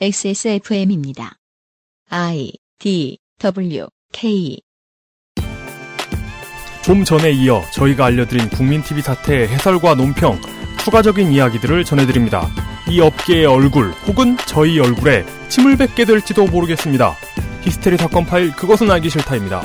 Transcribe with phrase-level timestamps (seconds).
[0.00, 1.32] XSFM입니다.
[2.08, 4.60] I D W K
[6.84, 10.40] 좀 전에 이어 저희가 알려드린 국민TV 사태의 해설과 논평,
[10.84, 12.48] 추가적인 이야기들을 전해드립니다.
[12.88, 17.16] 이 업계의 얼굴 혹은 저희 얼굴에 침을 뱉게 될지도 모르겠습니다.
[17.62, 19.62] 히스테리 사건 파일 그것은 알기 싫다입니다.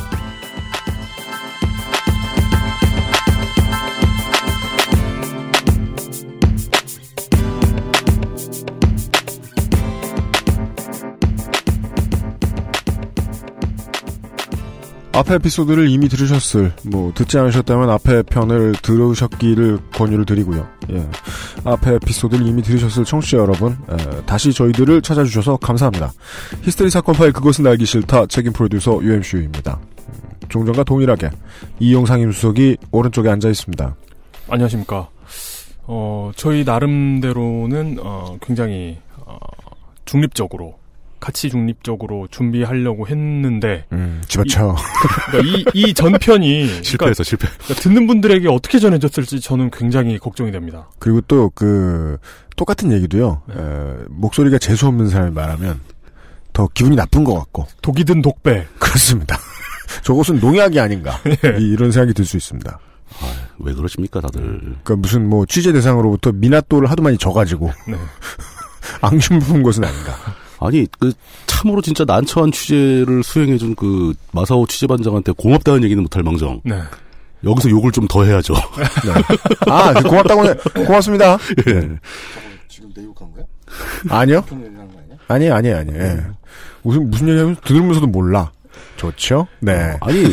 [15.16, 20.68] 앞에 에피소드를 이미 들으셨을, 뭐, 듣지 않으셨다면 앞에 편을 들으셨기를 권유를 드리고요.
[20.92, 21.08] 예.
[21.64, 26.12] 앞에 에피소드를 이미 들으셨을 청취자 여러분, 에, 다시 저희들을 찾아주셔서 감사합니다.
[26.64, 29.80] 히스테리 사건 파일 그것은 알기 싫다 책임 프로듀서 UMCU입니다.
[30.50, 31.30] 종전과 동일하게
[31.80, 33.96] 이용 상 임수석이 오른쪽에 앉아 있습니다.
[34.50, 35.10] 안녕하십니까.
[35.84, 39.38] 어, 저희 나름대로는, 어, 굉장히, 어,
[40.06, 40.80] 중립적으로,
[41.24, 44.76] 가치 중립적으로 준비하려고 했는데, 음, 집어쳐.
[45.32, 47.48] 그러니까 이, 이 전편이, 그러니까 실패해서 실패.
[47.82, 50.90] 듣는 분들에게 어떻게 전해졌을지 저는 굉장히 걱정이 됩니다.
[51.00, 52.18] 그리고 또 그
[52.58, 53.42] 똑같은 얘기도요.
[53.52, 55.80] 에, 목소리가 재수 없는 사람이 말하면
[56.52, 58.68] 더 기분이 나쁜 것 같고 독이 든 독배.
[58.78, 59.38] 그렇습니다.
[60.04, 61.20] 저것은 농약이 아닌가
[61.58, 62.80] 이- 이런 생각이 들 수 있습니다.
[63.60, 64.42] 왜 그러십니까, 다들.
[64.60, 67.96] 그러니까 무슨 뭐 취재 대상으로부터 미나또를 하도 많이 져가지고 네.
[69.02, 70.12] 앙심 부은 것은 아닌가.
[70.66, 71.12] 아니, 그,
[71.48, 76.62] 참으로 진짜 난처한 취재를 수행해준 그, 마사오 취재반장한테 고맙다는 얘기는 못할 망정.
[76.64, 76.76] 네.
[77.44, 78.54] 여기서 욕을 좀 더 해야죠.
[78.54, 79.12] 네.
[79.70, 80.54] 아그 고맙다고 해.
[80.86, 81.38] 고맙습니다.
[81.68, 81.90] 예.
[82.70, 83.44] 지금 내 욕한 거야?
[84.10, 84.44] 아니요.
[85.28, 86.02] 아니에요 아니에요 아니에요.
[86.02, 86.24] 예.
[86.84, 88.50] 무슨 무슨 얘기하면 들으면서도 몰라.
[88.96, 89.48] 좋죠.
[89.60, 89.98] 네.
[90.00, 90.24] 아니,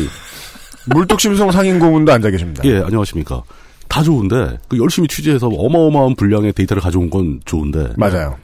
[0.85, 2.61] 물뚝심송 상인 고문도 앉아 계십니다.
[2.65, 3.43] 예, 안녕하십니까.
[3.89, 7.93] 다 좋은데, 그 열심히 취재해서 어마어마한 분량의 데이터를 가져온 건 좋은데.
[7.97, 8.37] 맞아요.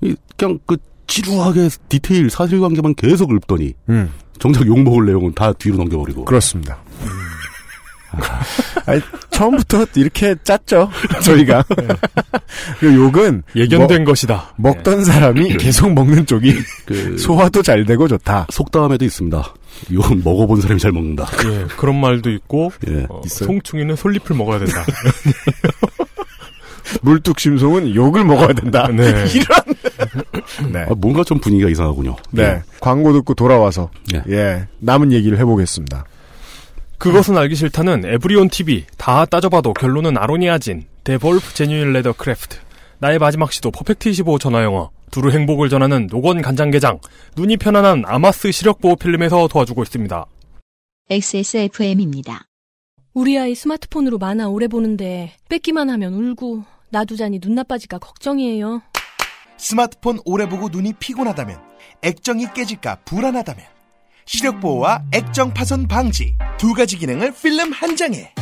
[0.00, 0.76] 이, 그냥 그,
[1.06, 6.24] 지루하게 디테일 사실관계만 계속 읊더니, 음 정작 욕먹을 내용은 다 뒤로 넘겨버리고.
[6.24, 6.78] 그렇습니다.
[8.86, 10.90] 아니, 처음부터 이렇게 짰죠
[11.22, 11.64] 저희가.
[12.78, 14.54] 그 욕은 예견된 것이다.
[14.56, 16.54] 먹, 먹던 사람이 계속 먹는 쪽이
[16.86, 18.46] 그, 소화도 잘 되고 좋다.
[18.50, 19.54] 속담에도 있습니다.
[19.92, 21.26] 욕은 먹어본 사람이 잘 먹는다.
[21.44, 23.06] 예, 그런 말도 있고, 예.
[23.10, 23.46] 어, 있어요?
[23.48, 24.84] 송충이는 솔잎을 먹어야 된다.
[27.02, 28.88] 물뚝심송은 욕을 먹어야 된다.
[28.88, 29.26] 네.
[29.34, 29.58] 이런.
[30.72, 30.80] 네.
[30.80, 32.16] 아, 뭔가 좀 분위기가 이상하군요.
[32.30, 32.62] 네.
[32.80, 34.22] 광고 듣고 돌아와서 예.
[34.28, 36.04] 예 남은 얘기를 해보겠습니다.
[36.98, 42.58] 그것은 알기 싫다는 에브리온 TV 다 따져봐도 결론은 아로니아진 데볼프 제뉴인 레더 크래프트
[42.98, 46.98] 나의 마지막 시도 퍼펙트 25 전화 영어 두루 행복을 전하는 노건 간장게장
[47.36, 50.26] 눈이 편안한 아마스 시력 보호 필름에서 도와주고 있습니다.
[51.10, 52.46] XSFM입니다.
[53.14, 58.82] 우리 아이 스마트폰으로 만화 오래 보는데 뺏기만 하면 울고 놔두자니 눈 나빠질까 걱정이에요.
[59.58, 61.58] 스마트폰 오래 보고 눈이 피곤하다면
[62.02, 63.64] 액정이 깨질까 불안하다면
[64.26, 68.32] 시력 보호와 액정 파손 방지 두 가지 기능을 필름 한 장에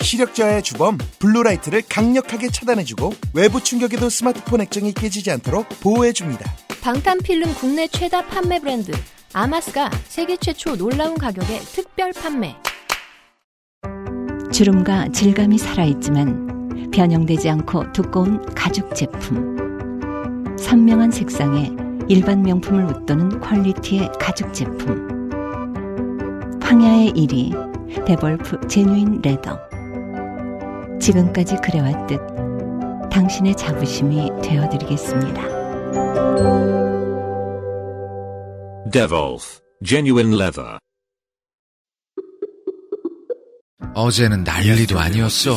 [0.00, 6.50] 시력 저하의 주범 블루라이트를 강력하게 차단해주고 외부 충격에도 스마트폰 액정이 깨지지 않도록 보호해줍니다.
[6.82, 8.92] 방탄필름 국내 최다 판매 브랜드
[9.32, 12.56] 아마스가 세계 최초 놀라운 가격에 특별 판매.
[14.52, 19.59] 주름과 질감이 살아있지만 변형되지 않고 두꺼운 가죽 제품.
[20.70, 21.72] 선명한 색상에
[22.08, 25.28] 일반 명품을 웃도는 퀄리티의 가죽 제품.
[26.62, 29.58] 황야의 1위 데볼프 제뉴인 레더.
[31.00, 32.20] 지금까지 그래왔듯
[33.10, 35.42] 당신의 자부심이 되어드리겠습니다.
[38.92, 40.78] Devolf, genuine leather.
[43.94, 45.56] 어제는 난리도 아니었어.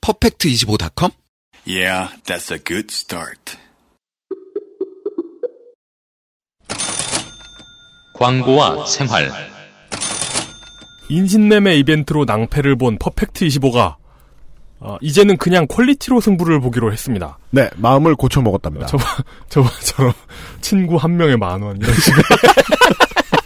[0.00, 1.10] 퍼펙트25.com?
[1.66, 3.56] Yeah, that's a good start.
[8.14, 9.30] 광고와 생활.
[11.08, 13.96] 인신매매 이벤트로 낭패를 본 퍼펙트 25가
[14.78, 17.38] 어, 이제는 그냥 퀄리티로 승부를 보기로 했습니다.
[17.50, 18.86] 네 마음을 고쳐 먹었답니다.
[18.86, 19.06] 저번
[19.48, 20.12] 저번처럼
[20.60, 22.22] 친구 한 명에 만 원 이런 식으로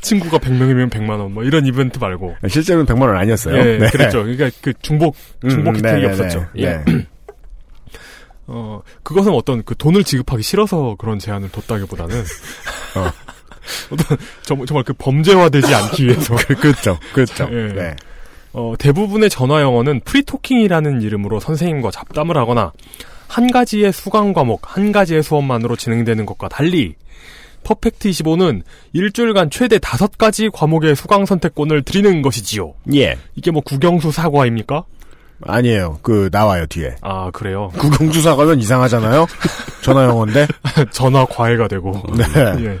[0.00, 3.56] 친구가 100명이면 100만 원 뭐 이런 이벤트 말고 실제로는 100만 원 아니었어요.
[3.56, 3.90] 예, 네.
[3.90, 4.22] 그랬죠.
[4.22, 5.16] 그러니까 그 중복
[5.48, 6.06] 중복 음, 혜택이 네네네.
[6.08, 6.46] 없었죠.
[6.56, 6.82] 예.
[6.86, 7.06] 네.
[8.48, 12.16] 어, 그것은 어떤 그 돈을 지급하기 싫어서 그런 제한을 뒀다기보다는
[12.96, 13.10] 어.
[13.90, 16.98] 어떤 정- 정말 그 범죄화되지 않기 위해서 그렇죠.
[17.12, 17.48] 그렇죠.
[17.50, 17.72] 예.
[17.74, 17.96] 네.
[18.52, 22.72] 어, 대부분의 전화 영어는 프리토킹이라는 이름으로 선생님과 잡담을 하거나
[23.28, 26.94] 한 가지의 수강 과목, 한 가지의 수업만으로 진행되는 것과 달리
[27.70, 32.74] 퍼펙트 25는 일주일간 최대 다섯 가지 과목의 수강 선택권을 드리는 것이지요.
[32.94, 33.18] 예.
[33.34, 34.84] 이게 뭐 국영수 사과입니까?
[35.44, 35.98] 아니에요.
[36.02, 36.94] 그 나와요 뒤에.
[37.02, 37.72] 아 그래요.
[37.76, 39.26] 국영수 사과면 이상하잖아요.
[39.82, 40.46] 전화 영어인데.
[40.92, 42.00] 전화 과외가 되고.
[42.16, 42.24] 네.
[42.64, 42.78] 예.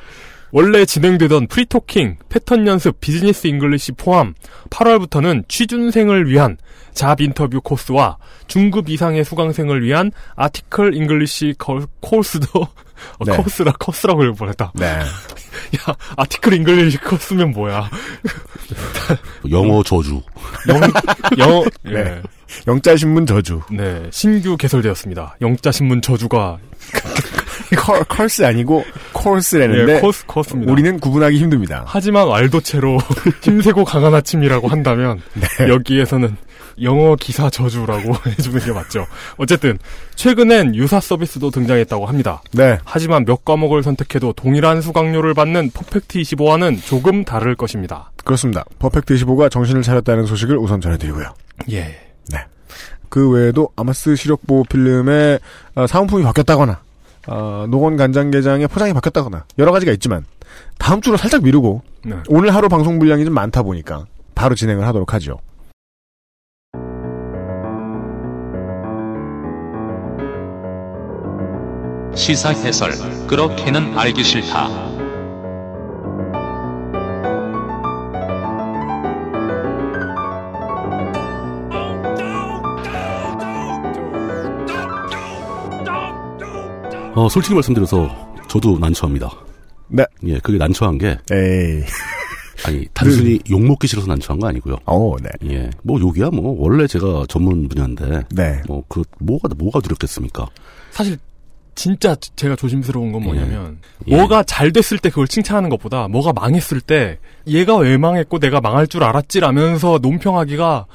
[0.52, 4.34] 원래 진행되던 free talking, 패턴 연습, business English 포함
[4.70, 6.56] 8월부터는 취준생을 위한
[6.94, 12.68] job interview 코스와 중급 이상의 수강생을 위한 article English cur- 코스도
[13.18, 13.36] 어, 네.
[13.36, 14.72] 코스라 코스라고 읽을 뻔했다.
[14.74, 14.86] 네.
[15.76, 17.88] 야 article English 코스면 뭐야?
[19.50, 20.22] 영어 저주.
[20.68, 20.80] 영
[21.38, 21.92] 영어 예.
[21.92, 22.22] 네.
[22.66, 23.60] 영자 신문 저주.
[23.70, 25.36] 네, 신규 개설되었습니다.
[25.40, 26.58] 영자 신문 저주가
[27.76, 30.70] cur, curse 아니고 코스라는데 예, 코스 코스입니다.
[30.72, 31.84] 우리는 구분하기 힘듭니다.
[31.86, 32.98] 하지만 왈도체로
[33.42, 35.68] 힘세고 강한 아침이라고 한다면 네.
[35.68, 36.36] 여기에서는
[36.82, 39.06] 영어 기사 저주라고 해주는 게 맞죠.
[39.36, 39.78] 어쨌든
[40.14, 42.42] 최근엔 유사 서비스도 등장했다고 합니다.
[42.52, 42.78] 네.
[42.84, 48.10] 하지만 몇 과목을 선택해도 동일한 수강료를 받는 퍼펙트 25와는 조금 다를 것입니다.
[48.24, 48.64] 그렇습니다.
[48.78, 51.34] 퍼펙트 25가 정신을 차렸다는 소식을 우선 전해드리고요.
[51.70, 52.06] 예.
[53.08, 55.38] 그 외에도 아마스 시력 보호 필름의
[55.74, 56.80] 어, 사은품이 바뀌었다거나
[57.28, 60.24] 어, 노건 간장게장의 포장이 바뀌었다거나 여러 가지가 있지만
[60.78, 62.16] 다음 주로 살짝 미루고 네.
[62.28, 65.38] 오늘 하루 방송 분량이 좀 많다 보니까 바로 진행을 하도록 하죠.
[72.16, 72.92] 시사 해설
[73.26, 74.68] 그렇게는 알기 싫다.
[87.14, 89.30] 어, 솔직히 말씀드려서 저도 난처합니다.
[89.88, 90.04] 네.
[90.24, 91.84] 예, 그게 난처한 게 에이.
[92.66, 94.76] 아니 단순히 욕 먹기 싫어서 난처한 거 아니고요.
[94.86, 95.28] 어, 네.
[95.50, 98.62] 예, 뭐 욕이야 뭐 원래 제가 전문 분야인데 네.
[98.66, 100.48] 뭐그 뭐가 뭐가 두렵겠습니까?
[100.90, 101.18] 사실
[101.76, 103.78] 진짜 제가 조심스러운 건 뭐냐면
[104.08, 104.16] 예.
[104.16, 108.88] 뭐가 잘 됐을 때 그걸 칭찬하는 것보다 뭐가 망했을 때 얘가 왜 망했고 내가 망할
[108.88, 110.86] 줄 알았지라면서 논평하기가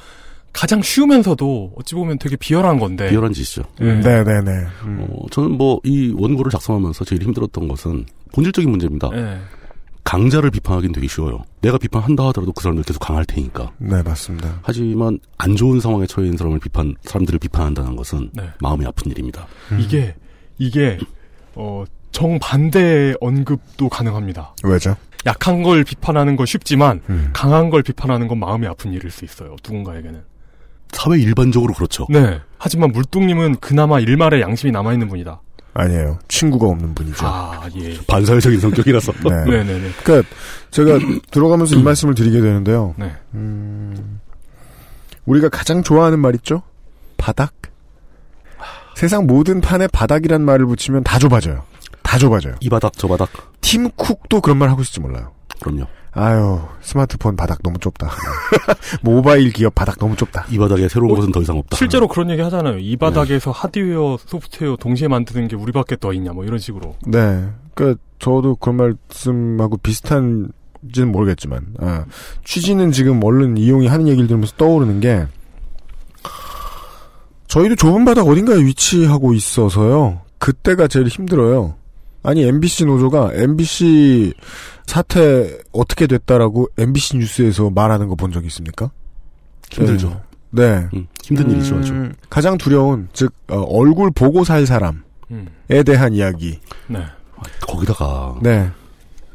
[0.52, 3.08] 가장 쉬우면서도 어찌 보면 되게 비열한 건데.
[3.08, 3.62] 비열한 짓이죠.
[3.80, 3.84] 예.
[3.84, 4.50] 네, 네, 네.
[4.84, 8.04] 어, 저는 뭐 이 원고를 작성하면서 제일 힘들었던 것은
[8.34, 9.08] 본질적인 문제입니다.
[9.14, 9.38] 예.
[10.04, 11.44] 강자를 비판하기는 되게 쉬워요.
[11.60, 13.70] 내가 비판한다 하더라도 그 사람들 계속 강할 테니까.
[13.78, 14.58] 네, 맞습니다.
[14.62, 18.42] 하지만 안 좋은 상황에 처해 있는 사람을 비판 사람들을 비판한다는 것은 네.
[18.60, 19.46] 마음이 아픈 일입니다.
[19.78, 20.14] 이게
[20.58, 20.98] 이게
[21.54, 24.54] 어 정반대의 언급도 가능합니다.
[24.64, 24.96] 왜죠?
[25.26, 27.30] 약한 걸 비판하는 건 쉽지만 음.
[27.32, 29.56] 강한 걸 비판하는 건 마음이 아픈 일일 수 있어요.
[29.64, 30.22] 누군가에게는.
[30.92, 32.06] 사회 일반적으로 그렇죠.
[32.10, 32.40] 네.
[32.58, 35.40] 하지만 물뚱님은 그나마 일말의 양심이 남아 있는 분이다.
[35.74, 36.18] 아니에요.
[36.28, 37.26] 친구가 없는 분이죠.
[37.26, 37.96] 아 예.
[38.06, 39.12] 반사회적인 성격이라서.
[39.24, 39.44] 네.
[39.46, 39.90] 네네네.
[40.04, 40.28] 그러니까
[40.70, 40.98] 제가
[41.30, 42.94] 들어가면서 이 말씀을 드리게 되는데요.
[42.98, 43.10] 네.
[43.34, 44.20] 음,
[45.24, 46.62] 우리가 가장 좋아하는 말 있죠?
[47.16, 47.54] 바닥.
[48.94, 51.62] 세상 모든 판에 바닥이란 말을 붙이면 다 좁아져요.
[52.02, 52.54] 다 좁아져요.
[52.60, 53.30] 이 바닥 저 바닥.
[53.60, 55.32] 팀 쿡도 그런 말 하고 있을지 몰라요.
[55.60, 55.86] 그럼요.
[56.14, 58.10] 아유, 스마트폰 바닥 너무 좁다.
[59.00, 60.44] 모바일 기업 바닥 너무 좁다.
[60.50, 61.76] 이 바닥에 새로운 어, 것은 더 이상 없다.
[61.76, 62.78] 실제로 그런 얘기 하잖아요.
[62.78, 66.96] 이 바닥에서 하드웨어, 소프트웨어 동시에 만드는 게 우리밖에 더 있냐, 뭐 이런 식으로.
[67.06, 67.48] 네.
[67.74, 72.04] 그 저도 그런 말씀하고 비슷한지는 모르겠지만, 아,
[72.44, 75.26] 취지는 지금 얼른 이용이 하는 얘기를 들으면서 떠오르는 게,
[77.52, 80.22] 저희도 좁은 바닥 어딘가에 위치하고 있어서요.
[80.38, 81.74] 그때가 제일 힘들어요.
[82.22, 84.32] 아니, MBC 노조가 MBC
[84.86, 88.90] 사태 어떻게 됐다라고 MBC 뉴스에서 말하는 거 본 적 있습니까?
[89.70, 90.18] 힘들죠.
[90.50, 90.88] 네.
[90.94, 91.92] 음, 힘든 일이죠, 아주.
[91.92, 94.96] 음, 가장 두려운, 즉, 어, 얼굴 보고 살 사람에
[95.30, 95.46] 음.
[95.84, 96.58] 대한 이야기.
[96.88, 97.04] 네.
[97.60, 98.70] 거기다가 네.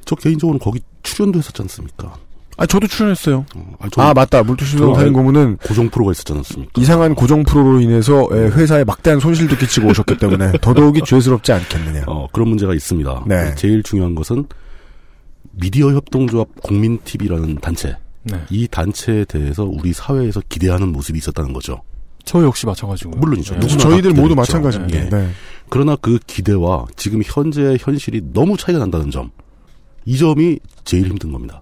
[0.06, 2.16] 저 개인적으로 거기 출연도 했었지 않습니까?
[2.58, 3.46] 아, 저도 출연했어요.
[3.56, 4.44] 어, 아니, 저 아, 맞다.
[4.44, 6.72] 저- 살인 고문은 고정 프로가 있었지 않습니까?
[6.82, 12.06] 이상한 고정 프로로 인해서 예, 회사에 막대한 손실도 끼치고 오셨기 때문에 더더욱이 죄스럽지 않겠느냐.
[12.08, 13.26] 어, 그런 문제가 있습니다.
[13.28, 13.54] 네.
[13.56, 14.46] 제일 중요한 것은
[15.52, 17.96] 미디어 협동조합 국민TV라는 단체.
[18.24, 18.42] 네.
[18.50, 21.82] 이 단체에 대해서 우리 사회에서 기대하는 모습이 있었다는 거죠.
[22.26, 23.20] 저 역시 마찬가지고요.
[23.20, 23.58] 물론이죠.
[23.60, 23.68] 네.
[23.68, 24.36] 저희들 다 모두.
[24.36, 25.00] 마찬가지입니다.
[25.00, 25.10] 예.
[25.10, 25.30] 네.
[25.70, 29.30] 그러나 그 기대와 지금 현재의 현실이 너무 차이가 난다는 점.
[30.06, 31.62] 이 점이 제일 힘든 겁니다.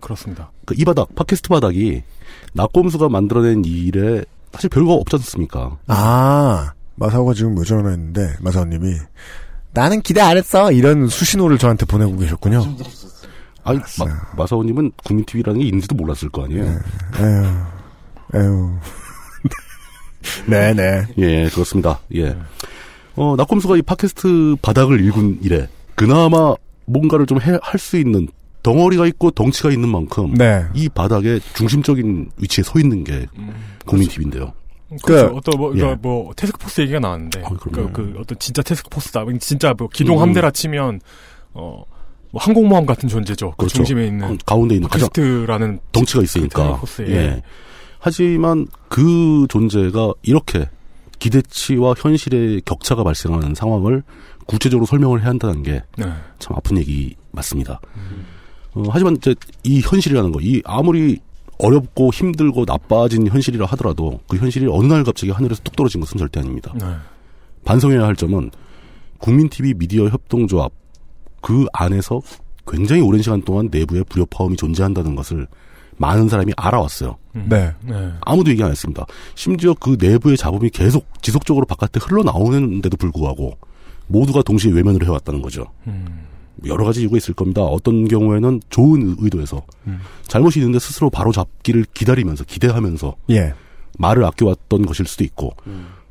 [0.00, 0.50] 그렇습니다.
[0.66, 2.02] 그 이 바닥, 팟캐스트 바닥이
[2.54, 5.76] 낙곰수가 만들어낸 이 일에 사실 별거 없지 않습니까?
[5.88, 8.94] 아, 마사오가 지금 왜 전화 했는데, 마사오님이,
[9.72, 10.70] 나는 기대 안 했어!
[10.70, 12.64] 이런 수신호를 저한테 보내고 계셨군요.
[13.64, 14.04] 아니, 마,
[14.36, 16.64] 마사오님은 국민TV라는 게 있는지도 몰랐을 거 아니에요.
[16.64, 18.70] 에휴, 에휴.
[20.46, 21.06] 네네.
[21.18, 22.00] 예, 그렇습니다.
[22.14, 22.36] 예.
[23.16, 26.54] 어, 낙검수가 이 팟캐스트 바닥을 일군 이래 그나마
[26.86, 28.28] 뭔가를 좀 할 수 있는
[28.64, 30.64] 덩어리가 있고 덩치가 있는 만큼 네.
[30.74, 33.26] 이 바닥의 중심적인 위치에 서 있는 게
[33.84, 34.52] 국민 TV인데요.
[35.04, 35.30] 그렇죠.
[35.30, 35.78] 그, 어떤 뭐, 예.
[35.78, 37.70] 그러니까 뭐 테스크포스 얘기가 나왔는데 어, 그.
[37.92, 39.24] 그 어떤 진짜 테스크포스다.
[39.38, 40.22] 진짜 뭐 기동 음.
[40.22, 41.00] 함대라 치면
[41.52, 41.84] 어.
[42.30, 43.50] 뭐 항공모함 같은 존재죠.
[43.52, 43.76] 그 그렇죠.
[43.76, 46.62] 중심에 있는 가운데 있는 가장 팟캐스트라는 덩치가 있으니까.
[46.62, 47.42] 테스크포스에 예.
[48.00, 50.68] 하지만 그 존재가 이렇게
[51.18, 54.02] 기대치와 현실의 격차가 발생하는 상황을
[54.46, 56.06] 구체적으로 설명을 해야 한다는 게 네.
[56.38, 57.80] 참 아픈 얘기 맞습니다.
[58.74, 61.18] 어, 하지만 이제 이 현실이라는 거, 이 아무리
[61.58, 66.40] 어렵고 힘들고 나빠진 현실이라 하더라도 그 현실이 어느 날 갑자기 하늘에서 뚝 떨어진 것은 절대
[66.40, 66.72] 아닙니다.
[66.78, 66.86] 네.
[67.64, 68.50] 반성해야 할 점은
[69.18, 70.72] 국민TV 미디어 협동조합
[71.40, 72.20] 그 안에서
[72.66, 75.46] 굉장히 오랜 시간 동안 내부에 불협화음이 존재한다는 것을
[75.96, 77.16] 많은 사람이 알아왔어요.
[77.36, 77.46] 음.
[77.48, 77.72] 네.
[77.82, 78.12] 네.
[78.22, 79.06] 아무도 얘기 안 했습니다.
[79.34, 83.56] 심지어 그 내부의 잡음이 계속 지속적으로 바깥에 흘러나오는데도 불구하고
[84.08, 85.66] 모두가 동시에 외면을 해왔다는 거죠.
[85.86, 86.26] 음.
[86.66, 87.62] 여러 가지 이유가 있을 겁니다.
[87.62, 89.62] 어떤 경우에는 좋은 의도에서
[90.26, 93.54] 잘못이 있는데 스스로 바로 잡기를 기다리면서 기대하면서 예.
[93.98, 95.52] 말을 아껴왔던 것일 수도 있고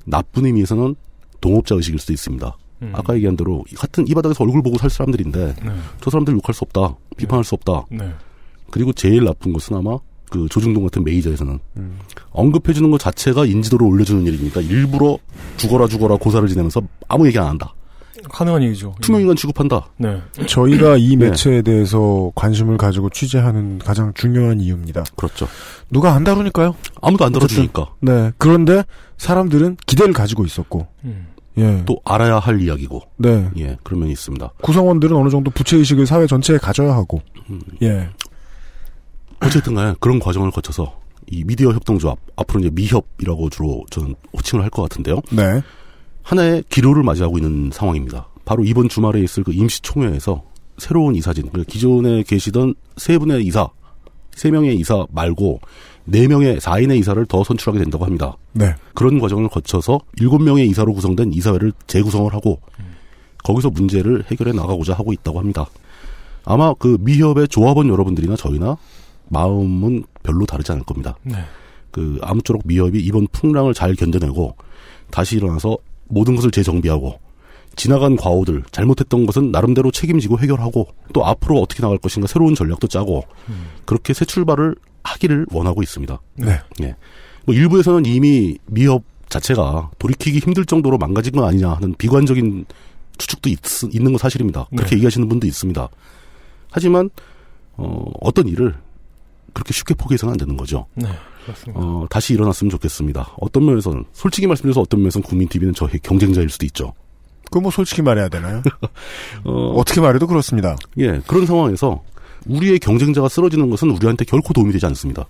[0.05, 0.95] 나쁜 의미에서는
[1.41, 2.57] 동업자 의식일 수도 있습니다.
[2.81, 2.91] 음.
[2.93, 5.71] 아까 얘기한 대로 같은 이 바닥에서 얼굴 보고 살 사람들인데 네.
[6.01, 7.85] 저 사람들 욕할 수 없다, 비판할 수 없다.
[7.89, 8.13] 네.
[8.69, 9.97] 그리고 제일 나쁜 것은 아마
[10.29, 11.59] 그 조중동 같은 메이저에서는
[12.31, 15.17] 언급해주는 것 자체가 인지도를 올려주는 일이니까 일부러
[15.57, 17.73] 죽어라 죽어라 고사를 지내면서 아무 얘기 안 한다.
[18.29, 18.95] 가능한 얘기죠.
[19.01, 19.87] 투명인간 취급한다.
[19.97, 20.21] 네.
[20.47, 21.29] 저희가 이 네.
[21.29, 25.03] 매체에 대해서 관심을 가지고 취재하는 가장 중요한 이유입니다.
[25.15, 25.47] 그렇죠.
[25.89, 26.75] 누가 안 다루니까요?
[27.01, 27.87] 아무도 안 들어주니까.
[28.01, 28.31] 네.
[28.37, 28.83] 그런데
[29.17, 31.27] 사람들은 기대를 가지고 있었고, 음.
[31.57, 31.83] 예.
[31.85, 33.01] 또 알아야 할 이야기고.
[33.17, 33.49] 네.
[33.57, 34.53] 예, 그런 면이 있습니다.
[34.61, 37.61] 구성원들은 어느 정도 부채의식을 사회 전체에 가져야 하고, 음.
[37.81, 38.09] 예.
[39.41, 44.69] 어쨌든 간에 그런 과정을 거쳐서 이 미디어 협동조합, 앞으로 이제 미협이라고 주로 저는 호칭을 할
[44.71, 45.21] 것 같은데요.
[45.31, 45.61] 네.
[46.23, 48.27] 하나의 기로를 맞이하고 있는 상황입니다.
[48.45, 50.43] 바로 이번 주말에 있을 그 임시총회에서
[50.77, 53.69] 새로운 이사진, 그러니까 기존에 계시던 세 분의 이사,
[54.35, 55.61] 세 명의 이사 말고
[56.05, 58.35] 네 명의 4인의 이사를 더 선출하게 된다고 합니다.
[58.53, 58.75] 네.
[58.93, 62.59] 그런 과정을 거쳐서 일곱 명의 이사로 구성된 이사회를 재구성을 하고
[63.43, 65.65] 거기서 문제를 해결해 나가고자 하고 있다고 합니다.
[66.45, 68.77] 아마 그 미협의 조합원 여러분들이나 저희나
[69.29, 71.15] 마음은 별로 다르지 않을 겁니다.
[71.23, 71.35] 네.
[71.91, 74.55] 그 아무쪼록 미협이 이번 풍랑을 잘 견뎌내고
[75.11, 77.19] 다시 일어나서 모든 것을 재정비하고
[77.75, 83.23] 지나간 과오들 잘못했던 것은 나름대로 책임지고 해결하고 또 앞으로 어떻게 나갈 것인가 새로운 전략도 짜고
[83.85, 86.19] 그렇게 새 출발을 하기를 원하고 있습니다.
[86.35, 86.59] 네.
[86.81, 86.95] 예.
[87.45, 92.65] 뭐 일부에서는 이미 미협 자체가 돌이키기 힘들 정도로 망가진 건 아니냐 하는 비관적인
[93.17, 93.59] 추측도 있,
[93.91, 94.67] 있는 건 사실입니다.
[94.69, 94.95] 그렇게 네.
[94.97, 95.89] 얘기하시는 분도 있습니다.
[96.71, 97.09] 하지만
[97.75, 98.75] 어, 어떤 일을
[99.53, 100.85] 그렇게 쉽게 포기해서는 안 되는 거죠.
[100.95, 101.07] 네.
[101.45, 101.81] 그렇습니다.
[101.81, 103.35] 어, 다시 일어났으면 좋겠습니다.
[103.39, 106.93] 어떤 면에서는 솔직히 말씀드려서 어떤 면에서는 국민 TV는 저의 경쟁자일 수도 있죠.
[107.51, 108.61] 그뭐 솔직히 말해야 되나요?
[109.45, 110.75] 어, 어떻게 말해도 그렇습니다.
[110.97, 112.01] 예, 그런 상황에서
[112.47, 115.25] 우리의 경쟁자가 쓰러지는 것은 우리한테 결코 도움이 되지 않습니다.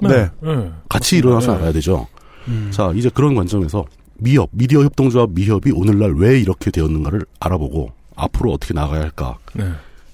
[0.00, 0.28] 네.
[0.40, 0.70] 네.
[0.88, 1.58] 같이 일어나서 네.
[1.58, 2.06] 알아야 되죠.
[2.48, 2.70] 음.
[2.72, 3.84] 자, 이제 그런 관점에서
[4.18, 9.34] 미협, 미디어 협동조합 미협이 오늘날 왜 이렇게 되었는가를 알아보고 앞으로 어떻게 나가야 할까에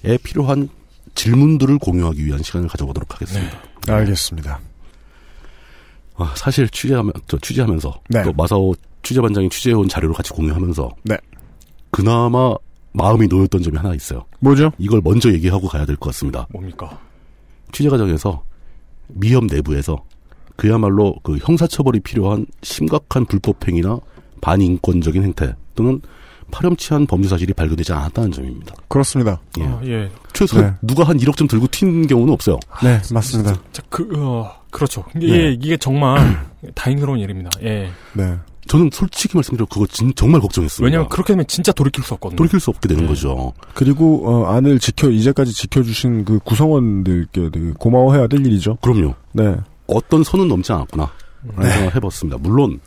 [0.03, 0.17] 네.
[0.23, 0.69] 필요한
[1.15, 3.57] 질문들을 공유하기 위한 시간을 가져보도록 하겠습니다.
[3.87, 4.59] 알겠습니다.
[6.17, 8.23] 아, 사실 취재하면 저 취재하면서 네.
[8.23, 11.17] 또 마사오 취재반장이 취재해온 자료를 같이 공유하면서 네.
[11.91, 12.55] 그나마
[12.93, 14.25] 마음이 놓였던 점이 하나 있어요.
[14.39, 14.71] 뭐죠?
[14.77, 16.47] 이걸 먼저 얘기하고 가야 될 것 같습니다.
[16.51, 16.97] 뭡니까?
[17.71, 18.43] 취재 과정에서
[19.07, 20.03] 미협 내부에서
[20.55, 23.99] 그야말로 그 형사처벌이 필요한 심각한 불법행위나
[24.41, 26.01] 반인권적인 행태 또는
[26.51, 28.75] 파렴치한 범죄 사실이 발견되지 않았다는 점입니다.
[28.87, 29.39] 그렇습니다.
[29.59, 29.63] 예.
[29.63, 30.11] 아, 예.
[30.33, 30.73] 최소 네.
[30.81, 32.59] 누가 한 1억 좀 들고 튄 경우는 없어요.
[32.83, 33.55] 네, 맞습니다.
[33.71, 35.03] 자, 그, 어, 그렇죠.
[35.15, 35.57] 이게, 네.
[35.59, 37.49] 이게 정말 다행스러운 일입니다.
[37.63, 37.89] 예.
[38.13, 38.37] 네.
[38.67, 40.85] 저는 솔직히 말씀드려 그거 진, 정말 걱정했습니다.
[40.85, 42.35] 왜냐면 그렇게 되면 진짜 돌이킬 수 없거든요.
[42.37, 43.09] 돌이킬 수 없게 되는 네.
[43.09, 43.53] 거죠.
[43.75, 48.77] 그리고 어, 안을 지켜 이제까지 지켜주신 그 구성원들께 되게 고마워해야 될 일이죠.
[48.81, 49.13] 그럼요.
[49.33, 49.55] 네.
[49.87, 51.11] 어떤 선은 넘지 않았구나.
[51.55, 52.39] 라는 생각을 해봤습니다.
[52.39, 52.79] 물론,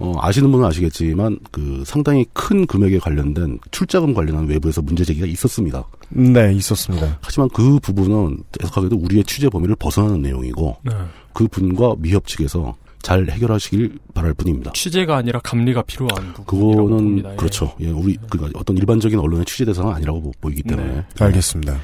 [0.00, 5.84] 어, 아시는 분은 아시겠지만, 그 상당히 큰 금액에 관련된 출자금 관련한 외부에서 문제 제기가 있었습니다.
[6.10, 7.18] 네, 있었습니다.
[7.20, 10.92] 하지만 그 부분은 계속하게도 우리의 취재 범위를 벗어나는 내용이고, 네.
[11.32, 14.72] 그 분과 미협 측에서 잘 해결하시길 바랄 뿐입니다.
[14.72, 17.32] 취재가 아니라 감리가 필요한 부분이라고 그거는 봅니다.
[17.32, 17.36] 예.
[17.36, 17.74] 그렇죠.
[17.80, 21.04] 예, 우리 그러니까 어떤 일반적인 언론의 취재 대상은 아니라고 보- 보이기 때문에 네.
[21.18, 21.78] 알겠습니다.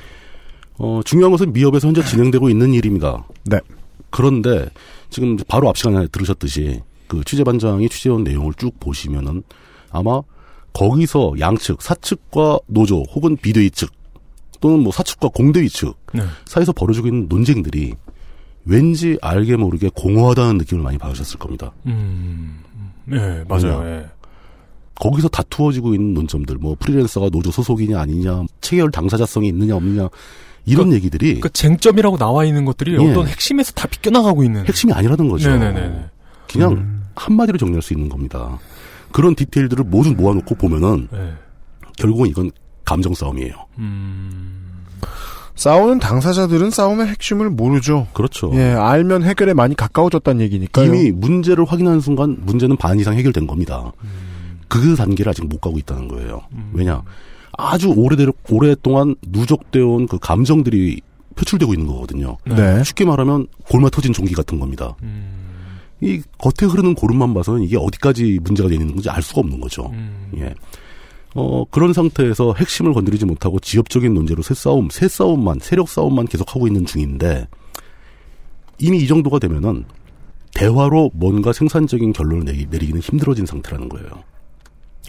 [0.78, 3.25] 어, 중요한 것은 미협에서 현재 진행되고 있는 일입니다.
[3.44, 3.59] 네.
[4.11, 4.66] 그런데
[5.11, 9.42] 지금 바로 앞 시간에 들으셨듯이 그 취재반장이 취재한 내용을 쭉 보시면은
[9.90, 10.23] 아마
[10.73, 13.90] 거기서 양측 사측과 노조 혹은 비대위 측
[14.61, 16.23] 또는 뭐 사측과 공대위 측 네.
[16.46, 17.94] 사이에서 벌어지고 있는 논쟁들이
[18.64, 21.73] 왠지 알게 모르게 공허하다는 느낌을 많이 받으셨을 겁니다.
[21.87, 22.62] 음,
[23.04, 23.84] 네, 맞아요.
[23.84, 24.06] 예.
[24.94, 30.08] 거기서 다투어지고 있는 논점들, 뭐 프리랜서가 노조 소속이냐 아니냐, 체결 당사자성이 있느냐 없느냐
[30.66, 32.96] 이런 얘기들이 그 쟁점이라고 나와 있는 것들이 예.
[32.96, 34.66] 어떤 핵심에서 다 비껴나가고 있는.
[34.66, 35.50] 핵심이 아니라는 거죠.
[35.50, 36.11] 네네네.
[36.54, 37.02] 그냥 음.
[37.16, 38.58] 한마디로 정리할 수 있는 겁니다.
[39.12, 41.32] 그런 디테일들을 모두 모아놓고 보면은 네.
[41.96, 42.50] 결국은 이건
[42.84, 43.54] 감정 싸움이에요.
[43.78, 44.84] 음,
[45.54, 48.08] 싸우는 당사자들은 싸움의 핵심을 모르죠.
[48.12, 48.50] 그렇죠.
[48.54, 50.87] 예, 알면 해결에 많이 가까워졌다는 얘기니까요.
[50.87, 53.92] 이미 문제를 확인하는 순간 문제는 반 이상 해결된 겁니다.
[54.68, 56.42] 그 단계를 아직 못 가고 있다는 거예요.
[56.73, 57.02] 왜냐?
[57.56, 61.00] 아주 오래되, 오랫동안 누적되어 온 그 감정들이
[61.37, 62.37] 표출되고 있는 거거든요.
[62.44, 62.82] 네.
[62.82, 64.96] 쉽게 말하면 골마 터진 종기 같은 겁니다.
[66.00, 69.90] 이 겉에 흐르는 고름만 봐서는 이게 어디까지 문제가 되는 건지 알 수가 없는 거죠.
[70.36, 70.54] 예.
[71.34, 76.66] 어, 그런 상태에서 핵심을 건드리지 못하고 지역적인 논제로 새 싸움, 새 싸움만, 세력 싸움만 계속하고
[76.68, 77.48] 있는 중인데,
[78.78, 79.84] 이미 이 정도가 되면은,
[80.54, 84.06] 대화로 뭔가 생산적인 결론을 내리, 내리기는 힘들어진 상태라는 거예요.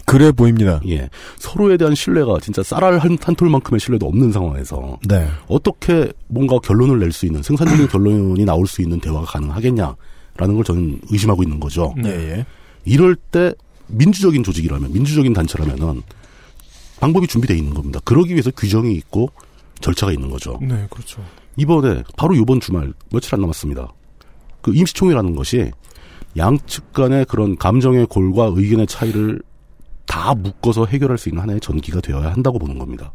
[0.04, 0.80] 그래 보입니다.
[0.88, 1.08] 예.
[1.38, 5.28] 서로에 대한 신뢰가 진짜 쌀알 한, 한 톨만큼의 신뢰도 없는 상황에서, 네.
[5.46, 9.94] 어떻게 뭔가 결론을 낼 수 있는, 생산적인 결론이 나올 수 있는 대화가 가능하겠냐
[10.36, 11.94] 라는 걸 저는 의심하고 있는 거죠.
[12.04, 12.46] 예, 예.
[12.84, 13.52] 이럴 때
[13.88, 16.02] 민주적인 조직이라면 민주적인 단체라면은
[17.00, 18.00] 방법이 준비되어 있는 겁니다.
[18.04, 19.30] 그러기 위해서 규정이 있고
[19.80, 20.58] 절차가 있는 거죠.
[20.62, 21.22] 네, 그렇죠.
[21.56, 23.92] 이번에 바로 이번 주말 며칠 안 남았습니다.
[24.62, 25.70] 그 임시총회라는 것이
[26.36, 29.40] 양측 간의 그런 감정의 골과 의견의 차이를
[30.06, 33.12] 다 묶어서 해결할 수 있는 하나의 전기가 되어야 한다고 보는 겁니다.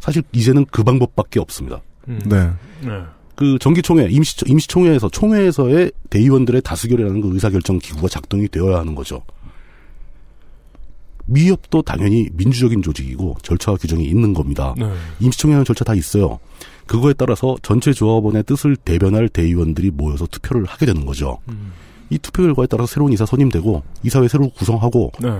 [0.00, 1.80] 사실 이제는 그 방법밖에 없습니다.
[2.08, 2.20] 음.
[2.26, 2.50] 네.
[2.82, 3.02] 네.
[3.34, 9.22] 그 정기총회, 임시, 임시총회에서, 총회에서의 대의원들의 다수결이라는 그 의사결정 기구가 작동이 되어야 하는 거죠.
[11.26, 14.74] 미협도 당연히 민주적인 조직이고 절차와 규정이 있는 겁니다.
[14.76, 14.86] 네.
[15.20, 16.38] 임시총회는 절차 다 있어요.
[16.86, 21.38] 그거에 따라서 전체 조합원의 뜻을 대변할 대의원들이 모여서 투표를 하게 되는 거죠.
[22.10, 25.30] 이 투표 결과에 따라서 새로운 이사 선임되고 이사회 새로 구성하고 네.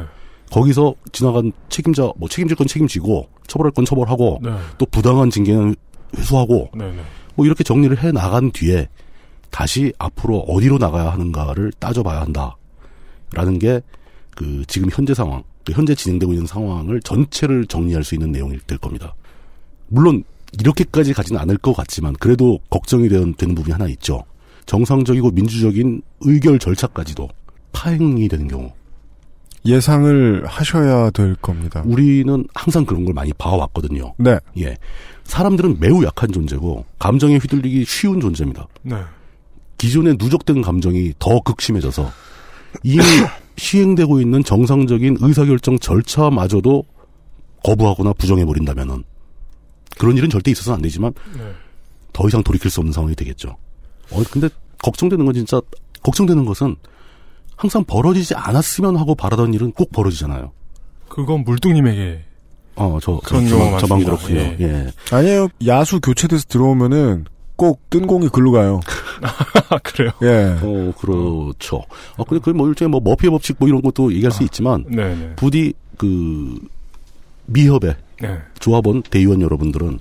[0.51, 4.51] 거기서 지나간 책임자 뭐 책임질 건 책임지고 처벌할 건 처벌하고 네.
[4.79, 5.75] 또 부당한 징계는
[6.17, 6.91] 회수하고 네.
[6.91, 7.03] 네.
[7.35, 8.89] 뭐 이렇게 정리를 해 나간 뒤에
[9.51, 13.81] 다시 앞으로 어디로 나가야 하는가를 따져봐야 한다라는 게
[14.35, 18.79] 그 지금 현재 상황, 그 현재 진행되고 있는 상황을 전체를 정리할 수 있는 내용이 될
[18.79, 19.15] 겁니다.
[19.89, 20.25] 물론
[20.59, 24.23] 이렇게까지 가지는 않을 것 같지만 그래도 걱정이 되는, 되는 부분이 하나 있죠.
[24.67, 27.29] 정상적이고 민주적인 의결 절차까지도
[27.73, 28.73] 파행이 되는 경우
[29.67, 31.83] 예상을 하셔야 될 겁니다.
[31.87, 34.15] 우리는 항상 그런 걸 많이 봐왔거든요.
[34.19, 34.39] 네.
[34.59, 34.77] 예.
[35.25, 38.67] 사람들은 매우 약한 존재고 감정에 휘둘리기 쉬운 존재입니다.
[38.83, 38.97] 네.
[39.79, 42.11] 기존에 누적된 감정이 더 극심해져서
[42.83, 43.03] 이미
[43.57, 46.85] 시행되고 있는 정상적인 의사결정 절차마저도
[47.63, 49.05] 거부하거나 부정해버린다면은
[49.99, 51.53] 그런 일은 절대 있어서는 안 되지만 네.
[52.13, 53.57] 더 이상 돌이킬 수 없는 상황이 되겠죠.
[54.11, 54.49] 어, 근데
[54.83, 55.61] 걱정되는 건 진짜
[56.03, 56.77] 걱정되는 것은
[57.57, 60.53] 항상 벌어지지 않았으면 하고 바라던 일은 꼭 벌어지잖아요.
[61.09, 62.25] 그건 물뚱님에게
[62.77, 64.05] 어, 저, 그런 저, 경우가 저만.
[64.05, 64.41] 그렇군요.
[64.41, 64.57] 예.
[64.61, 64.87] 예.
[65.11, 65.49] 아니에요.
[65.67, 67.25] 야수 교체돼서 들어오면은
[67.57, 68.81] 꼭 뜬 공이 글로 가요.
[69.23, 70.11] 아, 그래요.
[70.23, 70.57] 예.
[70.61, 71.85] 어, 그렇죠.
[72.17, 75.33] 아, 근데 그뭐 일종의 뭐 머피의 법칙 뭐 이런 것도 얘기할 수 있지만 네, 네.
[75.37, 76.59] 부디 그
[77.47, 78.39] 미협의 네.
[78.59, 80.01] 조합원 대의원 여러분들은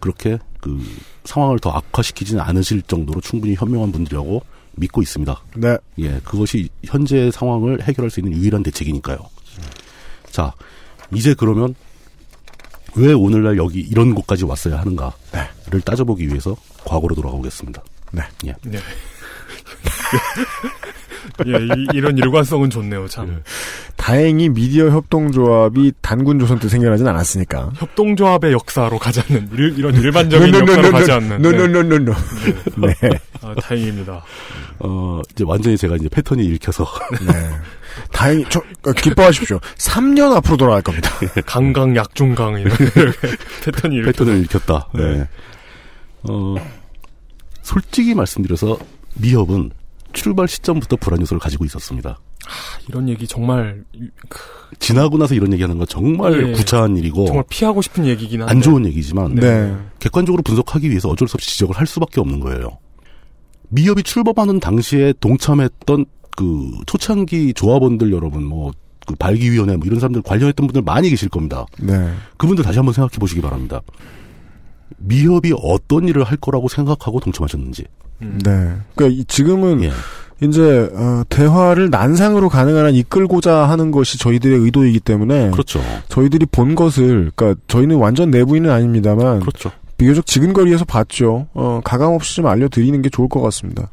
[0.00, 0.82] 그렇게 그
[1.24, 4.40] 상황을 더 악화시키지는 않으실 정도로 충분히 현명한 분들이라고
[4.76, 5.38] 믿고 있습니다.
[5.56, 5.76] 네.
[5.98, 9.18] 예, 그것이 현재 상황을 해결할 수 있는 유일한 대책이니까요.
[10.30, 10.52] 자,
[11.14, 11.74] 이제 그러면
[12.96, 17.82] 왜 오늘날 여기 이런 곳까지 왔어야 하는가를 따져보기 위해서 과거로 돌아가보겠습니다.
[18.12, 18.22] 네.
[18.46, 18.54] 예.
[18.64, 18.78] 네.
[21.46, 23.28] 예, 이, 이런 일관성은 좋네요, 참.
[23.28, 23.42] 예.
[23.96, 27.72] 다행히 미디어 협동조합이 단군 조선 때 생겨나진 않았으니까.
[27.74, 31.42] 협동조합의 역사로 가지 않는, 일, 이런 일반적인 역사로 가지 않는.
[31.42, 31.50] 네.
[31.50, 32.14] 노노노노노.
[32.76, 32.94] 네.
[33.42, 34.24] 아, 다행입니다.
[34.78, 36.86] 어, 이제 완전히 제가 이제 패턴이 읽혀서
[37.26, 37.32] 네.
[38.12, 39.58] 다행히 저 어, 기뻐하십시오.
[39.76, 41.10] 3년 앞으로 돌아갈 겁니다.
[41.46, 42.76] 강강, 약중강, 이런
[43.64, 44.12] 패턴이 이렇게.
[44.12, 44.88] 패턴을 읽혔다.
[44.94, 45.18] 네.
[45.18, 45.28] 네.
[46.24, 46.54] 어,
[47.62, 48.78] 솔직히 말씀드려서
[49.14, 49.70] 미협은
[50.12, 52.18] 출발 시점부터 불안 요소를 가지고 있었습니다.
[52.88, 53.84] 이런 얘기 정말,
[54.28, 54.38] 그,
[54.78, 56.52] 지나고 나서 이런 얘기하는 건 정말 예.
[56.52, 58.52] 구차한 일이고 정말 피하고 싶은 얘기긴 한데.
[58.52, 59.76] 안 좋은 얘기지만 네.
[59.98, 62.78] 객관적으로 분석하기 위해서 어쩔 수 없이 지적을 할 수밖에 없는 거예요.
[63.68, 66.04] 미협이 출범하는 당시에 동참했던
[66.36, 68.70] 그 초창기 조합원들 여러분 뭐
[69.06, 71.64] 그 발기위원회 뭐 이런 사람들 관련했던 분들 많이 계실 겁니다.
[71.78, 72.10] 네.
[72.38, 73.80] 그분들 다시 한번 생각해 보시기 바랍니다.
[74.98, 77.84] 미협이 어떤 일을 할 거라고 생각하고 동참하셨는지.
[78.22, 78.40] 음.
[78.44, 78.74] 네.
[78.96, 79.92] 그러니까 이- 지금은 예.
[80.42, 85.80] 이제 어, 대화를 난상으로 가능한 한 이끌고자 하는 것이 저희들의 의도이기 때문에 그렇죠.
[86.08, 89.70] 저희들이 본 것을 그러니까 저희는 완전 내부인은 아닙니다만 그렇죠.
[89.98, 91.46] 비교적 지근거리에서 봤죠.
[91.54, 93.88] 어, 가감 없이 좀 알려드리는 게 좋을 것 같습니다.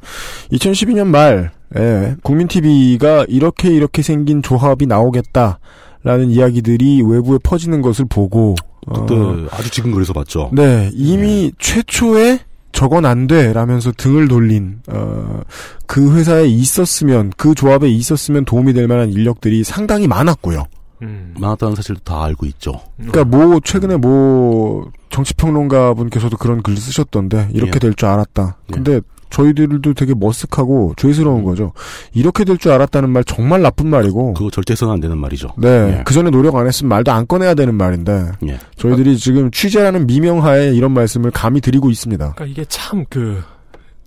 [0.51, 8.56] 2012년 말 에 국민 TV가 이렇게 이렇게 생긴 조합이 나오겠다라는 이야기들이 외부에 퍼지는 것을 보고
[8.94, 10.50] 그때 어, 아주 지근거리에서 봤죠.
[10.54, 12.40] 네, 이미 최초에
[12.74, 15.42] 저건 안 돼, 라면서 등을 돌린, 어,
[15.86, 20.66] 그 회사에 있었으면, 그 조합에 있었으면 도움이 될 만한 인력들이 상당히 많았고요.
[21.04, 21.36] 음.
[21.38, 22.74] 많았다는 사실도 다 알고 있죠.
[22.98, 27.80] 그러니까 뭐, 최근에 뭐, 정치평론가 분께서도 그런 글 쓰셨던데, 이렇게 예.
[27.80, 28.58] 될줄 알았다.
[28.70, 28.74] 예.
[28.74, 29.00] 근데,
[29.34, 31.74] 저희들도 되게 머쓱하고 죄스러운 거죠.
[32.13, 35.50] 이렇게 될 줄 알았다는 말 정말 나쁜 말이고, 그거 절대 해서는 안 되는 말이죠.
[35.58, 35.67] 네,
[36.00, 36.04] 예.
[36.06, 38.60] 그 전에 노력 안 했으면 말도 안 꺼내야 되는 말인데, 예.
[38.78, 42.34] 저희들이 지금 취재라는 미명하에 이런 말씀을 감히 드리고 있습니다.
[42.36, 43.41] 그러니까 이게 참 그,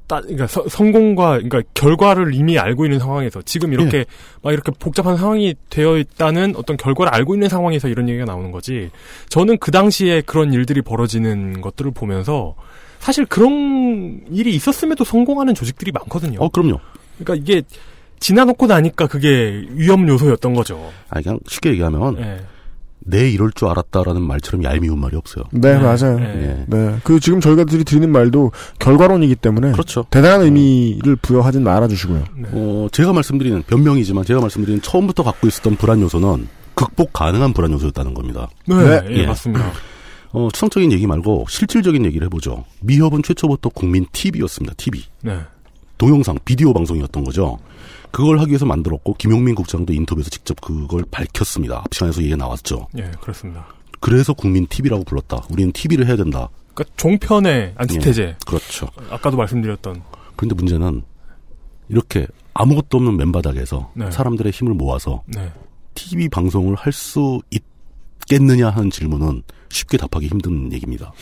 [0.06, 4.04] 따, 그러니까 서- 성공과 그러니까 결과를 이미 알고 있는 상황에서 지금 이렇게
[4.42, 8.90] 막 이렇게 복잡한 상황이 되어 있다는 어떤 결과를 알고 있는 상황에서 이런 얘기가 나오는 거지.
[9.28, 12.54] 저는 그 당시에 그런 일들이 벌어지는 것들을 보면서
[13.00, 16.38] 사실 그런 일이 있었음에도 성공하는 조직들이 많거든요.
[16.40, 16.80] 어, 그럼요.
[17.18, 17.62] 그러니까 이게
[18.20, 20.90] 지나놓고 나니까 그게 위험 요소였던 거죠.
[21.10, 22.40] 아, 그냥 쉽게 얘기하면, 예.
[23.08, 25.44] 내 이럴 줄 알았다라는 말처럼 얄미운 말이 없어요.
[25.52, 26.18] 네, 맞아요.
[26.20, 26.64] 예.
[26.66, 26.96] 네.
[27.04, 30.06] 그 지금 저희가 들이 드리는 말도 결과론이기 때문에 그렇죠.
[30.10, 32.24] 대단한 의미를 부여하진 말아 주시고요.
[32.52, 38.12] 어, 제가 말씀드리는 변명이지만 제가 말씀드리는 처음부터 갖고 있었던 불안 요소는 극복 가능한 불안 요소였다는
[38.12, 38.48] 겁니다.
[38.66, 39.02] 네, 네.
[39.10, 39.26] 예, 예.
[39.26, 39.70] 맞습니다.
[40.32, 42.64] 어, 추상적인 얘기 말고 실질적인 얘기를 해보죠.
[42.82, 44.74] 미협은 최초부터 국민 TV였습니다.
[44.76, 45.02] TV.
[45.22, 45.38] 네.
[45.98, 47.58] 동영상, 비디오 방송이었던 거죠.
[48.10, 51.78] 그걸 하기 위해서 만들었고 김용민 국장도 인터뷰에서 직접 그걸 밝혔습니다.
[51.78, 52.88] 앞 시간에서 얘기가 나왔죠.
[52.98, 53.66] 예, 그렇습니다.
[54.00, 55.42] 그래서 국민 TV라고 불렀다.
[55.50, 56.48] 우리는 TV를 해야 된다.
[56.74, 58.22] 그러니까 종편의 안티테제.
[58.22, 58.88] 예, 그렇죠.
[59.10, 60.02] 아까도 말씀드렸던.
[60.36, 61.02] 그런데 문제는
[61.88, 64.10] 이렇게 아무것도 없는 맨바닥에서 네.
[64.10, 65.50] 사람들의 힘을 모아서 네.
[65.94, 67.62] TV 방송을 할 수 있
[68.28, 71.12] 겠느냐 하는 질문은 쉽게 답하기 힘든 얘기입니다.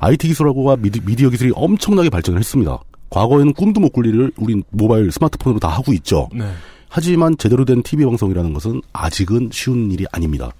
[0.00, 2.78] IT 기술하고가 미디, 미디어 기술이 엄청나게 발전을 했습니다.
[3.10, 6.28] 과거에는 꿈도 못 꿀 일을 우린 모바일 스마트폰으로 다 하고 있죠.
[6.34, 6.44] 네.
[6.90, 10.50] 하지만 제대로 된 TV 방송이라는 것은 아직은 쉬운 일이 아닙니다.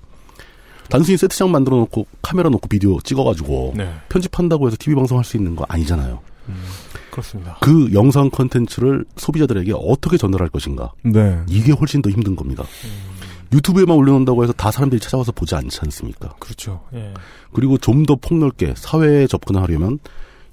[0.88, 3.92] 단순히 세트장 만들어 놓고 카메라 놓고 비디오 찍어가지고 네.
[4.08, 6.20] 편집한다고 해서 TV 방송할 수 있는 거 아니잖아요.
[7.10, 7.58] 그렇습니다.
[7.60, 10.92] 그 영상 컨텐츠를 소비자들에게 어떻게 전달할 것인가.
[11.02, 11.38] 네.
[11.48, 12.64] 이게 훨씬 더 힘든 겁니다.
[13.52, 16.34] 유튜브에만 올려놓는다고 해서 다 사람들이 찾아와서 보지 않지 않습니까?
[16.38, 16.82] 그렇죠.
[16.94, 17.14] 예.
[17.52, 19.98] 그리고 좀 더 폭넓게 사회에 접근하려면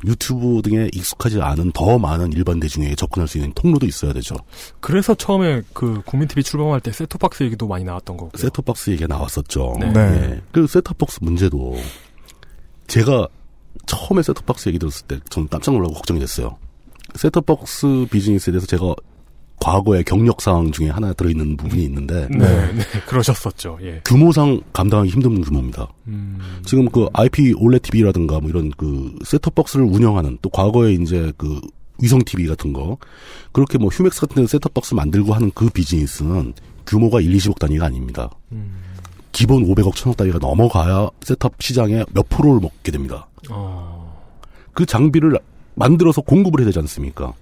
[0.06, 4.36] 유튜브 등에 익숙하지 않은 더 많은 일반 대중에게 접근할 수 있는 통로도 있어야 되죠.
[4.80, 8.38] 그래서 처음에 그 국민 TV 출범할 때 셋톱박스 얘기도 많이 나왔던 거고.
[8.38, 9.78] 셋톱박스 얘기가 나왔었죠.
[9.80, 9.92] 네.
[9.92, 10.00] 네.
[10.02, 10.42] 예.
[10.52, 11.76] 그 셋톱박스 문제도
[12.88, 13.28] 제가
[13.88, 16.58] 처음에 셋톱박스 얘기 들었을 때 저는 깜짝 놀라고 걱정이 됐어요.
[17.16, 18.94] 셋톱박스 비즈니스에 대해서 제가
[19.60, 23.80] 과거의 경력 사항 중에 하나 들어있는 부분이 있는데 네, 네, 그러셨었죠.
[23.82, 24.02] 예.
[24.06, 25.88] 규모상 감당하기 힘든 규모입니다.
[26.08, 31.32] 음, 지금 그 IP 올레 TV라든가 뭐 이런 그 셋톱 박스를 운영하는 또 과거에 이제
[31.38, 31.60] 그
[32.02, 32.98] 위성 TV 같은 거
[33.52, 36.54] 그렇게 뭐 휴맥스 같은 데서 셋톱 박스 만들고 하는 그 비즈니스는
[36.86, 38.30] 규모가 1, 20억 단위가 아닙니다.
[39.32, 43.28] 기본 500억, 1000억 단위가 넘어가야 셋탑 시장의 몇 프로를 먹게 됩니다.
[43.50, 44.24] 어,
[44.74, 45.38] 그 장비를
[45.74, 47.34] 만들어서 공급을 해야 되지 않습니까?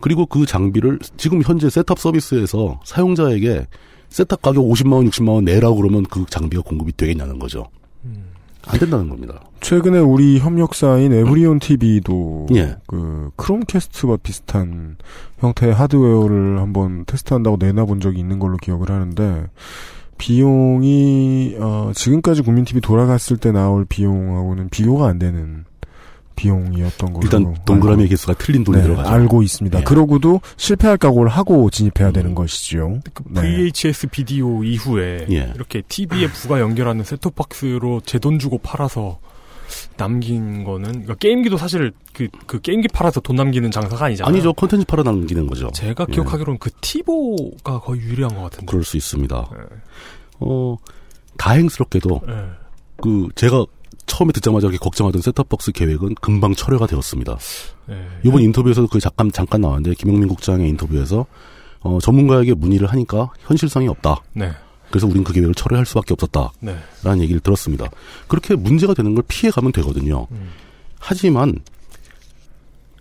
[0.00, 3.66] 그리고 그 장비를 지금 현재 셋탑 서비스에서 사용자에게
[4.08, 7.66] 셋탑 가격 50만 원, 60만 원 내라고 그러면 그 장비가 공급이 되겠냐는 거죠.
[8.66, 9.40] 안 된다는 겁니다.
[9.60, 12.76] 최근에 우리 협력사인 에브리온 TV도 예.
[12.86, 14.96] 그 크롬캐스트와 비슷한
[15.38, 19.46] 형태의 하드웨어를 한번 테스트한다고 내놔본 적이 있는 걸로 기억을 하는데
[20.18, 25.64] 비용이 어, 지금까지 국민 TV 돌아갔을 때 나올 비용하고는 비교가 안 되는
[26.40, 29.08] 비용이었던 걸로 일단 동그라미 개수가 틀린 돈이 네, 들어가죠.
[29.10, 29.80] 알고 있습니다.
[29.80, 29.84] 예.
[29.84, 33.00] 그러고도 실패할 각오를 하고 진입해야 되는 것이지요.
[33.12, 33.40] 그 네.
[33.42, 35.52] VHS 비디오 이후에 예.
[35.54, 39.18] 이렇게 TV에 부가 연결하는 셋톱박스로 제 돈 주고 팔아서
[39.96, 44.30] 남긴 거는 그러니까 게임기도 사실 그, 그 게임기 팔아서 돈 남기는 장사가 아니잖아요.
[44.30, 44.52] 아니죠.
[44.52, 45.70] 컨텐츠 팔아 남기는 거죠.
[45.72, 46.12] 제가 예.
[46.12, 48.66] 기억하기로는 그 티보가 거의 유리한 것 같은데.
[48.66, 49.48] 그럴 수 있습니다.
[49.54, 49.76] 예.
[50.40, 50.76] 어,
[51.38, 52.32] 다행스럽게도 예.
[53.02, 53.64] 그 제가
[54.06, 57.38] 처음에 듣자마자 걱정하던 셋탑박스 계획은 금방 철회가 되었습니다.
[57.90, 58.06] 예.
[58.24, 61.26] 이번 인터뷰에서도 그 잠깐 잠깐 나왔는데 김영민 국장의 인터뷰에서
[61.80, 64.22] 어, 전문가에게 문의를 하니까 현실성이 없다.
[64.34, 64.52] 네.
[64.90, 66.52] 그래서 우린 그 계획을 철회할 수밖에 없었다
[67.02, 67.22] 라는 네.
[67.22, 67.88] 얘기를 들었습니다.
[68.26, 70.26] 그렇게 문제가 되는 걸 피해가면 되거든요.
[70.32, 70.50] 음.
[70.98, 71.60] 하지만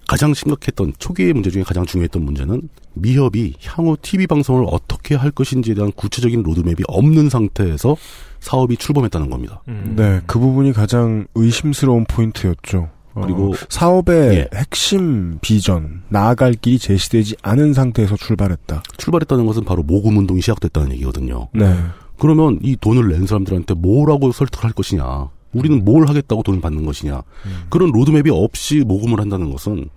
[0.09, 5.75] 가장 심각했던 초기의 문제 중에 가장 중요했던 문제는 미협이 향후 TV 방송을 어떻게 할 것인지에
[5.75, 7.95] 대한 구체적인 로드맵이 없는 상태에서
[8.39, 9.61] 사업이 출범했다는 겁니다.
[9.67, 9.93] 음.
[9.95, 12.89] 네, 그 부분이 가장 의심스러운 포인트였죠.
[13.13, 14.49] 어, 그리고 사업의 예.
[14.55, 18.81] 핵심 비전, 나아갈 길이 제시되지 않은 상태에서 출발했다.
[18.97, 21.49] 출발했다는 것은 바로 모금 운동이 시작됐다는 얘기거든요.
[21.53, 21.71] 네.
[22.17, 25.29] 그러면 이 돈을 낸 사람들한테 뭐라고 설득할 것이냐.
[25.53, 27.21] 우리는 뭘 하겠다고 돈을 받는 것이냐.
[27.69, 29.89] 그런 로드맵이 없이 모금을 한다는 것은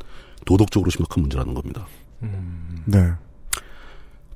[0.46, 1.86] 도덕적으로 심각한 문제라는 겁니다.
[2.84, 2.98] 네.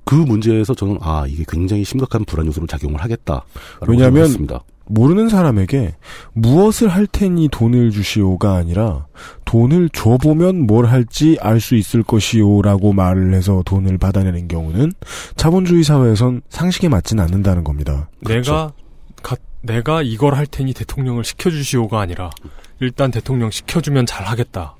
[0.04, 3.44] 그 문제에서 저는 아 이게 굉장히 심각한 불안 요소로 작용을 하겠다.
[3.88, 5.96] 왜냐하면 습니다 모르는 사람에게
[6.32, 9.06] 무엇을 할 테니 돈을 주시오가 아니라
[9.44, 14.92] 돈을 줘 보면 뭘 할지 알 수 있을 것이오라고 말을 해서 돈을 받아내는 경우는
[15.34, 18.08] 자본주의 사회에선 상식에 맞지는 않는다는 겁니다.
[18.20, 18.72] 내가 가-
[19.66, 22.30] 내가 이걸 할 테니 대통령을 시켜주시오가 아니라
[22.80, 24.74] 일단 대통령 시켜주면 잘하겠다.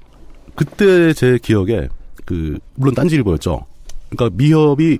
[0.55, 1.89] 그때 제 기억에
[2.25, 3.67] 그 물론 딴지일보였죠.
[4.09, 4.99] 그러니까 미협이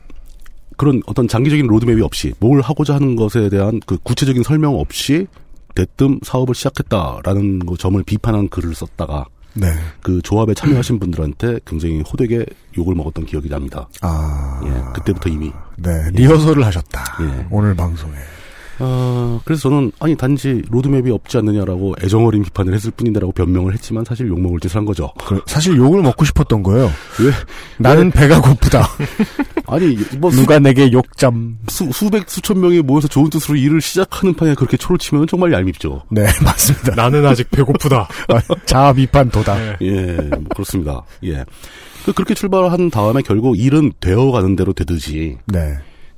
[0.77, 5.27] 그런 어떤 장기적인 로드맵이 없이 뭘 하고자 하는 것에 대한 그 구체적인 설명 없이
[5.75, 9.69] 대뜸 사업을 시작했다라는 그 점을 비판한 글을 썼다가 네.
[10.03, 12.45] 그 조합에 참여하신 분들한테 굉장히 호되게
[12.77, 13.89] 욕을 먹었던 기억이 납니다.
[14.03, 14.61] 아.
[14.65, 15.51] 예, 그때부터 이미.
[15.77, 16.11] 네.
[16.13, 17.05] 리허설을 하셨다.
[17.23, 17.47] 예.
[17.51, 18.15] 오늘 방송에.
[18.79, 24.29] 어, 그래서 저는 아니 단지 로드맵이 없지 않느냐라고 애정어린 비판을 했을 뿐인데라고 변명을 했지만 사실
[24.29, 25.11] 욕 먹을 짓을 한 거죠.
[25.25, 26.87] 그, 사실 욕을 먹고 싶었던 거예요.
[27.21, 27.31] 왜?
[27.79, 28.87] 나는 배가 고프다.
[29.69, 31.59] 아니 뭐 수, 누가 내게 욕점.
[31.69, 36.03] 수, 수백 수천 명이 모여서 좋은 뜻으로 일을 시작하는 판에 그렇게 초를 치면 정말 얄밉죠.
[36.11, 36.95] 네, 맞습니다.
[36.95, 38.09] 나는 아직 배고프다.
[38.67, 39.55] 자아 비판 도다.
[39.57, 39.77] 네.
[39.83, 41.03] 예, 뭐 그렇습니다.
[41.25, 41.45] 예.
[42.05, 45.75] 그- 그렇게 출발한 다음에 결국 일은 되어 가는 대로 되듯이 네.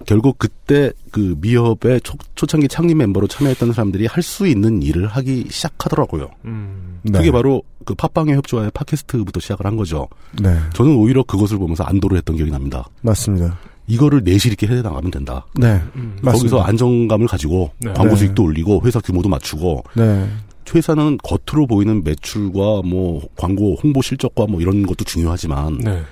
[0.07, 5.47] 결국 그때 그 미협의 초, 초창기 창립 멤버로 참여했던 사람들이 할 수 있는 일을 하기
[5.51, 6.29] 시작하더라고요.
[6.45, 7.19] 음, 네.
[7.19, 10.09] 그게 바로 그 팟빵의 협조와의 팟캐스트부터 시작을 한 거죠.
[10.41, 10.55] 네.
[10.75, 12.87] 저는 오히려 그것을 보면서 안도를 했던 기억이 납니다.
[13.01, 13.59] 맞습니다.
[13.87, 15.47] 이거를 내실 있게 해나가면 된다.
[15.55, 15.81] 네.
[15.95, 16.33] 맞습니다.
[16.33, 17.93] 거기서 안정감을 가지고 네.
[17.95, 18.17] 광고 네.
[18.17, 20.29] 수익도 올리고 회사 규모도 맞추고 네.
[20.75, 26.03] 회사는 겉으로 보이는 매출과 뭐 광고 홍보 실적과 뭐 이런 것도 중요하지만 네.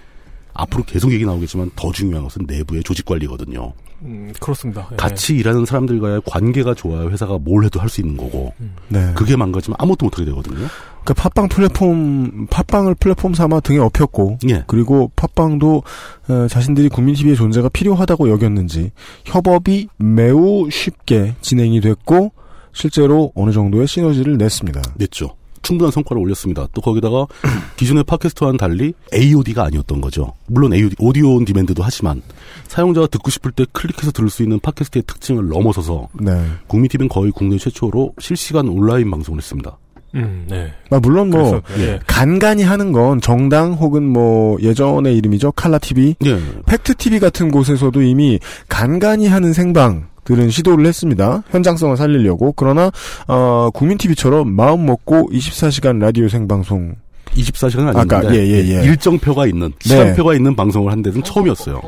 [0.56, 3.72] 앞으로 계속 얘기 나오겠지만 더 중요한 것은 내부의 조직 관리거든요.
[4.02, 4.86] 음, 그렇습니다.
[4.92, 4.96] 예.
[4.96, 8.52] 같이 일하는 사람들과의 관계가 좋아야 회사가 뭘 해도 할 수 있는 거고
[8.88, 9.12] 네.
[9.14, 10.66] 그게 망가지면 아무것도 못하게 되거든요.
[11.04, 14.64] 그 팟빵 플랫폼, 팟빵을 플랫폼 삼아 등에 업혔고, 예.
[14.66, 15.82] 그리고 팟빵도
[16.28, 18.90] 어, 자신들이 국민TV의 존재가 필요하다고 여겼는지
[19.24, 22.32] 협업이 매우 쉽게 진행이 됐고
[22.72, 24.82] 실제로 어느 정도의 시너지를 냈습니다.
[24.96, 25.30] 냈죠.
[25.66, 26.68] 충분한 성과를 올렸습니다.
[26.72, 27.26] 또 거기다가
[27.76, 30.32] 기존의 팟캐스트와는 달리 AOD가 아니었던 거죠.
[30.46, 32.22] 물론 AOD, 오디오 온 디맨드도 하지만
[32.68, 36.32] 사용자가 듣고 싶을 때 클릭해서 들을 수 있는 팟캐스트의 특징을 넘어서서 네.
[36.68, 39.76] 국민TV는 거의 국내 최초로 실시간 온라인 방송을 했습니다.
[40.14, 40.72] 음, 네.
[40.90, 41.98] 아, 물론 뭐 그래서, 예.
[42.06, 46.38] 간간히 하는 건 정당 혹은 뭐 예전의 이름이죠 칼라 TV, 예.
[46.66, 51.42] 팩트 TV 같은 곳에서도 이미 간간히 하는 생방 들은 시도를 했습니다.
[51.50, 52.90] 현장성을 살리려고 그러나
[53.28, 58.84] 어, 국민 TV처럼 마음 먹고 24시간 라디오 생방송 24시간은 아까, 아닌데 예, 예, 예.
[58.84, 61.80] 일정표가 있는 시간표가 있는 방송을 한 데는 처음이었어요.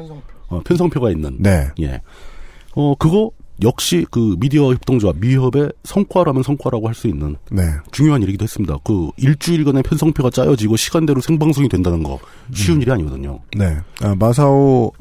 [0.48, 1.36] 어, 편성표가 있는.
[1.40, 1.68] 네.
[1.80, 2.00] 예.
[2.74, 3.30] 어 그거
[3.62, 7.62] 역시 그 미디어 협동조합 미협의 성과라면 성과라고 할 수 있는 네.
[7.92, 8.76] 중요한 일이기도 했습니다.
[8.84, 12.18] 그 일주일간의 편성표가 짜여지고 시간대로 생방송이 된다는 거
[12.52, 13.38] 쉬운 일이 아니거든요.
[13.56, 13.76] 네.
[14.02, 14.92] 아, 마사오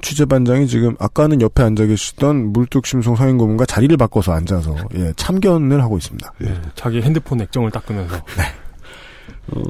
[0.00, 6.32] 취재반장이 지금 아까는 옆에 앉아 계시던 물뚝심송 서인고문과 자리를 바꿔서 앉아서 예, 참견을 하고 있습니다.
[6.44, 8.16] 예, 자기 핸드폰 액정을 닦으면서
[9.54, 9.62] 어,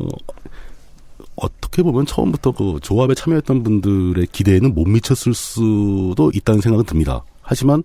[1.35, 7.25] 어떻게 보면 처음부터 그 조합에 참여했던 분들의 기대에는 못 미쳤을 수도 있다는 생각은 듭니다.
[7.41, 7.83] 하지만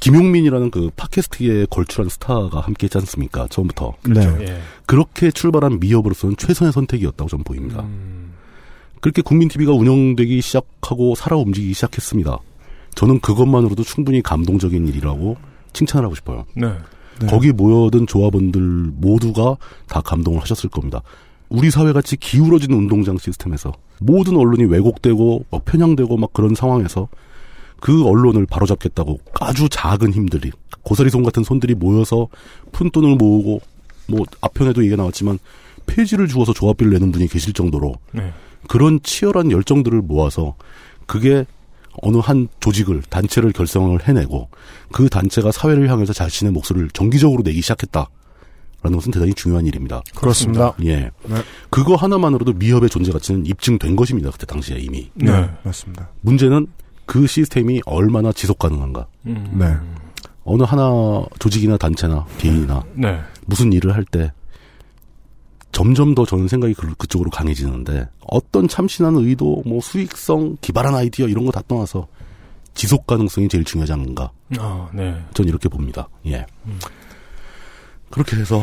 [0.00, 3.46] 김용민이라는 그 팟캐스트에 걸출한 스타가 함께 했지 않습니까?
[3.48, 3.94] 처음부터.
[4.02, 4.36] 그렇죠.
[4.36, 4.46] 네.
[4.48, 4.58] 예.
[4.86, 7.82] 그렇게 출발한 미협으로서는 최선의 선택이었다고 저는 보입니다.
[7.82, 8.32] 음,
[9.00, 12.38] 그렇게 국민TV가 운영되기 시작하고 살아 움직이기 시작했습니다.
[12.94, 15.36] 저는 그것만으로도 충분히 감동적인 일이라고
[15.72, 16.46] 칭찬을 하고 싶어요.
[16.54, 16.72] 네.
[17.20, 17.26] 네.
[17.26, 18.60] 거기 모여든 조합원들
[18.96, 19.56] 모두가
[19.88, 21.02] 다 감동을 하셨을 겁니다.
[21.48, 27.08] 우리 사회같이 기울어진 운동장 시스템에서 모든 언론이 왜곡되고 막 편향되고 막 그런 상황에서
[27.80, 30.50] 그 언론을 바로잡겠다고 아주 작은 힘들이
[30.82, 32.28] 고사리 손 같은 손들이 모여서
[32.72, 33.60] 푼 돈을 모으고
[34.08, 35.38] 뭐 앞편에도 얘기가 나왔지만
[35.86, 38.32] 폐지를 주어서 조합비를 내는 분이 계실 정도로 네.
[38.68, 40.54] 그런 치열한 열정들을 모아서
[41.06, 41.44] 그게
[42.02, 44.48] 어느 한 조직을 단체를 결성을 해내고
[44.92, 48.08] 그 단체가 사회를 향해서 자신의 목소리를 정기적으로 내기 시작했다
[48.82, 50.02] 라는 것은 대단히 중요한 일입니다.
[50.14, 50.74] 그렇습니다.
[50.84, 51.42] 예, 네.
[51.68, 54.30] 그거 하나만으로도 미협의 존재 가치는 입증된 것입니다.
[54.30, 55.32] 그때 당시에 이미 네.
[55.32, 55.50] 네.
[55.64, 56.10] 맞습니다.
[56.20, 56.68] 문제는
[57.08, 59.06] 그 시스템이 얼마나 지속 가능한가.
[59.26, 59.74] 음, 네.
[60.44, 63.18] 어느 하나 조직이나 단체나 개인이나 네.
[63.46, 64.30] 무슨 일을 할 때
[65.72, 71.44] 점점 더 저는 생각이 그- 그쪽으로 강해지는데 어떤 참신한 의도, 뭐 수익성, 기발한 아이디어 이런
[71.46, 72.06] 거 다 떠나서
[72.74, 74.30] 지속 가능성이 제일 중요하지 않는가.
[74.58, 75.18] 아, 네.
[75.34, 76.08] 전 이렇게 봅니다.
[76.26, 76.44] 예.
[78.10, 78.62] 그렇게 해서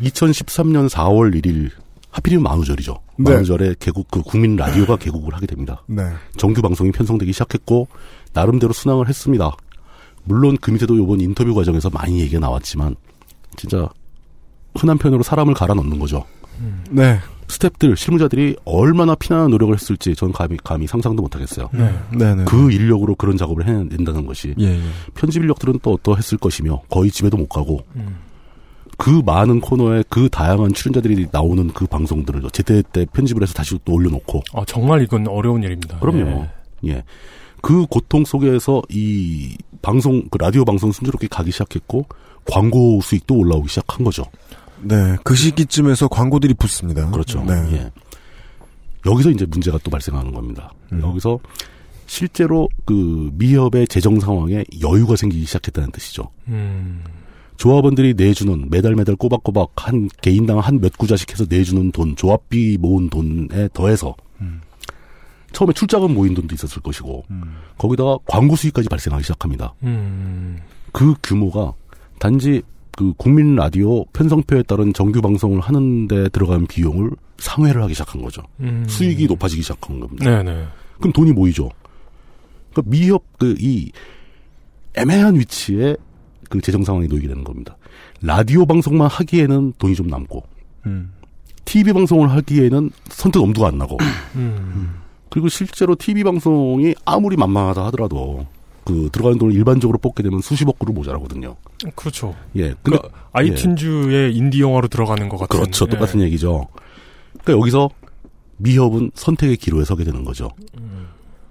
[0.00, 1.70] 2013년 4월 1일
[2.10, 2.98] 하필이면 만우절이죠.
[3.18, 3.32] 네.
[3.32, 5.82] 만우절에 개국 그 국민 라디오가 개국을 하게 됩니다.
[5.86, 6.02] 네.
[6.36, 7.88] 정규 방송이 편성되기 시작했고
[8.32, 9.52] 나름대로 순항을 했습니다.
[10.24, 12.96] 물론 그 밑에도 이번 인터뷰 과정에서 많이 얘기가 나왔지만
[13.56, 13.88] 진짜
[14.76, 16.24] 흔한 표현으로 사람을 갈아 넣는 거죠.
[16.90, 17.18] 네.
[17.46, 21.68] 스탭들, 실무자들이 얼마나 피나는 노력을 했을지 저는 감히, 감히 상상도 못하겠어요.
[21.72, 21.92] 네.
[22.16, 22.34] 네.
[22.34, 22.44] 네.
[22.44, 24.80] 그 인력으로 그런 작업을 해낸다는 것이 예, 예.
[25.14, 27.80] 편집 인력들은 또 어떠했을 것이며 거의 집에도 못 가고
[29.00, 33.94] 그 많은 코너에 그 다양한 출연자들이 나오는 그 방송들을 제때 때 편집을 해서 다시 또
[33.94, 35.98] 올려놓고 아, 정말 이건 어려운 일입니다.
[36.00, 36.46] 그럼요.
[36.86, 37.02] 예.
[37.62, 42.06] 그 고통 속에서 이 방송, 그 라디오 방송 순조롭게 가기 시작했고,
[42.44, 44.24] 광고 수익도 올라오기 시작한 거죠.
[44.82, 45.16] 네.
[45.24, 47.10] 그 시기쯤에서 광고들이 붙습니다.
[47.10, 47.42] 그렇죠.
[47.44, 47.54] 네.
[47.72, 47.90] 예.
[49.06, 50.72] 여기서 이제 문제가 또 발생하는 겁니다.
[50.92, 51.00] 음.
[51.02, 51.38] 여기서
[52.06, 56.28] 실제로 그 미협의 재정 상황에 여유가 생기기 시작했다는 뜻이죠.
[56.48, 57.02] 음.
[57.60, 63.10] 조합원들이 내주는 매달 매달 꼬박꼬박 한 개인당 한 몇 구자씩 해서 내주는 돈, 조합비 모은
[63.10, 64.16] 돈에 더해서
[65.52, 67.24] 처음에 출자금 모인 돈도 있었을 것이고
[67.76, 69.74] 거기다가 광고 수익까지 발생하기 시작합니다.
[69.82, 70.58] 음.
[70.92, 71.74] 그 규모가
[72.18, 72.62] 단지
[72.96, 78.42] 그 국민 라디오 편성표에 따른 정규 방송을 하는데 들어간 비용을 상회를 하기 시작한 거죠.
[78.60, 78.86] 음.
[78.88, 80.24] 수익이 높아지기 시작한 겁니다.
[80.24, 80.66] 네네.
[80.98, 81.68] 그럼 돈이 모이죠.
[82.72, 83.92] 그러니까 미협 그이
[84.94, 85.96] 애매한 위치에
[86.50, 87.78] 그 재정 상황이 놓이게 되는 겁니다.
[88.20, 90.42] 라디오 방송만 하기에는 돈이 좀 남고,
[90.84, 91.12] 음.
[91.64, 93.96] TV 방송을 하기에는 선뜻 엄두가 안 나고,
[94.34, 94.96] 음.
[95.30, 98.46] 그리고 실제로 TV 방송이 아무리 만만하다 하더라도
[98.84, 101.54] 그 들어가는 돈을 일반적으로 뽑게 되면 수십억 그루 모자라거든요.
[101.94, 102.34] 그렇죠.
[102.56, 102.74] 예.
[102.82, 105.56] 근데 그러니까 아이튠즈의 인디 영화로 들어가는 것 같은.
[105.56, 105.86] 그렇죠.
[105.86, 105.90] 예.
[105.90, 106.66] 똑같은 얘기죠.
[107.42, 107.88] 그러니까 여기서
[108.56, 110.50] 미협은 선택의 기로에 서게 되는 거죠.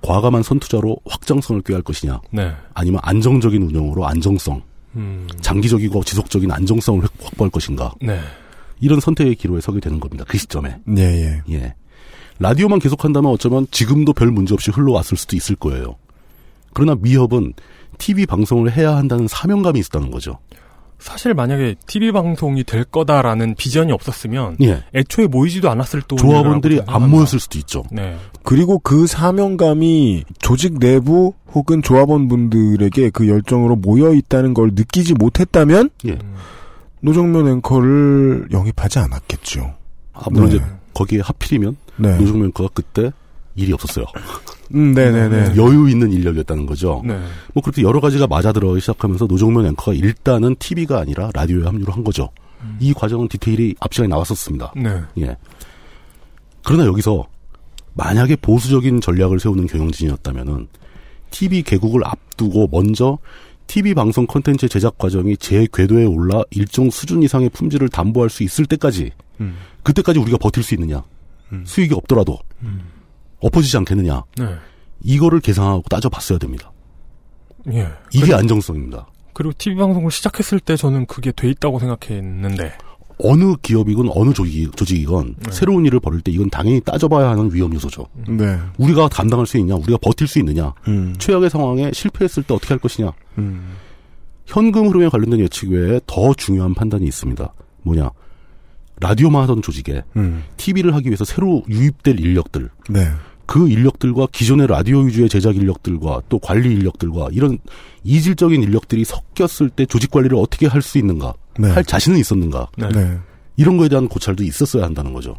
[0.01, 2.53] 과감한 선투자로 확장성을 꾀할 것이냐, 네.
[2.73, 4.61] 아니면 안정적인 운영으로 안정성,
[4.95, 5.27] 음.
[5.41, 8.19] 장기적이고 지속적인 안정성을 확- 확보할 것인가, 네.
[8.79, 10.25] 이런 선택의 기로에 서게 되는 겁니다.
[10.27, 10.77] 그 시점에.
[10.97, 11.53] 예, 예.
[11.53, 11.75] 예.
[12.39, 15.95] 라디오만 계속한다면 어쩌면 지금도 별 문제 없이 흘러왔을 수도 있을 거예요.
[16.73, 17.53] 그러나 미협은
[17.97, 20.39] TV 방송을 해야 한다는 사명감이 있었다는 거죠.
[20.99, 24.83] 사실 만약에 TV 방송이 될 거다라는 비전이 없었으면 예.
[24.93, 27.83] 애초에 모이지도 않았을 또 조합원들이 안 모였을 수도 있죠.
[27.89, 28.17] 네.
[28.43, 36.19] 그리고 그 사명감이 조직 내부 혹은 조합원분들에게 그 열정으로 모여 있다는 걸 느끼지 못했다면 예.
[37.01, 39.73] 노정면 앵커를 영입하지 않았겠죠.
[40.13, 40.55] 아, 물론 네.
[40.57, 42.17] 이제 거기에 하필이면 네.
[42.17, 43.11] 노정면 앵커가 그때
[43.59, 44.05] 일이 없었어요.
[44.73, 45.55] 음, 네네네.
[45.55, 47.01] 여유 있는 인력이었다는 거죠.
[47.05, 47.19] 네.
[47.53, 52.03] 뭐 그렇게 여러 가지가 맞아 들어가기 시작하면서 노정면 앵커가 일단은 TV가 아니라 라디오에 합류를 한
[52.03, 52.29] 거죠.
[52.79, 54.73] 이 과정은 디테일이 앞 시간에 나왔었습니다.
[54.75, 55.01] 네.
[55.19, 55.37] 예.
[56.63, 57.25] 그러나 여기서
[57.93, 60.67] 만약에 보수적인 전략을 세우는 경영진이었다면은
[61.31, 63.17] TV 개국을 앞두고 먼저
[63.67, 68.65] TV 방송 콘텐츠 제작 과정이 제 궤도에 올라 일정 수준 이상의 품질을 담보할 수 있을
[68.65, 69.55] 때까지 음.
[69.83, 71.03] 그때까지 우리가 버틸 수 있느냐
[71.65, 72.39] 수익이 없더라도
[73.39, 74.55] 엎어지지 않겠느냐 네.
[75.01, 76.71] 이거를 계산하고 따져봤어야 됩니다.
[77.71, 77.87] 예.
[78.13, 79.07] 이게 안정성입니다.
[79.33, 82.73] 그리고 TV 방송을 시작했을 때 저는 그게 돼 있다고 생각했는데.
[83.21, 85.51] 어느 기업이건 어느 조직, 조직이건 네.
[85.51, 88.05] 새로운 일을 벌일 때 이건 당연히 따져봐야 하는 위험 요소죠.
[88.29, 88.57] 네.
[88.77, 91.15] 우리가 감당할 수 있냐, 우리가 버틸 수 있느냐, 음.
[91.19, 93.11] 최악의 상황에 실패했을 때 어떻게 할 것이냐.
[93.37, 93.75] 음.
[94.45, 97.53] 현금 흐름에 관련된 예측 외에 더 중요한 판단이 있습니다.
[97.83, 98.09] 뭐냐.
[99.01, 100.43] 라디오만 하던 조직에 음.
[100.57, 103.07] TV를 하기 위해서 새로 유입될 인력들, 네.
[103.49, 107.57] 그 인력들과 기존의 라디오 위주의 제작 인력들과 또 관리 인력들과 이런
[108.03, 111.71] 이질적인 인력들이 섞였을 때 조직 관리를 어떻게 할 수 있는가, 네.
[111.71, 112.89] 할 자신은 있었는가, 네.
[112.89, 113.17] 네.
[113.57, 115.33] 이런 거에 대한 고찰도 있었어야 한다는 거죠.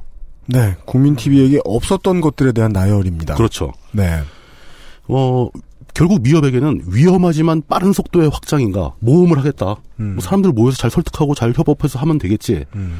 [0.46, 0.74] 네.
[0.86, 3.36] 국민 TV에게 없었던 것들에 대한 나열입니다.
[3.36, 3.72] 그렇죠.
[3.92, 4.20] 네.
[5.06, 5.48] 어,
[5.94, 9.76] 결국 미협에게는 위험하지만 빠른 속도의 확장인가, 모험을 하겠다.
[10.00, 10.14] 음.
[10.14, 12.64] 뭐 사람들 모여서 잘 설득하고 잘 협업해서 하면 되겠지.
[12.74, 12.98] 음.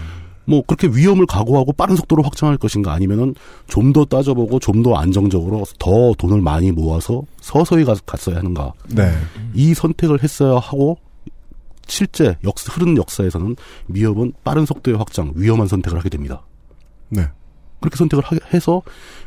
[0.50, 3.34] 뭐 그렇게 위험을 각오하고 빠른 속도로 확장할 것인가 아니면은
[3.68, 8.72] 좀 더 따져보고 좀 더 안정적으로 더 돈을 많이 모아서 서서히 가, 갔어야 하는가.
[8.88, 9.12] 네.
[9.54, 10.96] 이 선택을 했어야 하고
[11.86, 16.42] 실제 역 흐르는 역사에서는 미협은 빠른 속도의 확장, 위험한 선택을 하게 됩니다.
[17.10, 17.26] 네.
[17.80, 18.82] 그렇게 선택을 하, 해서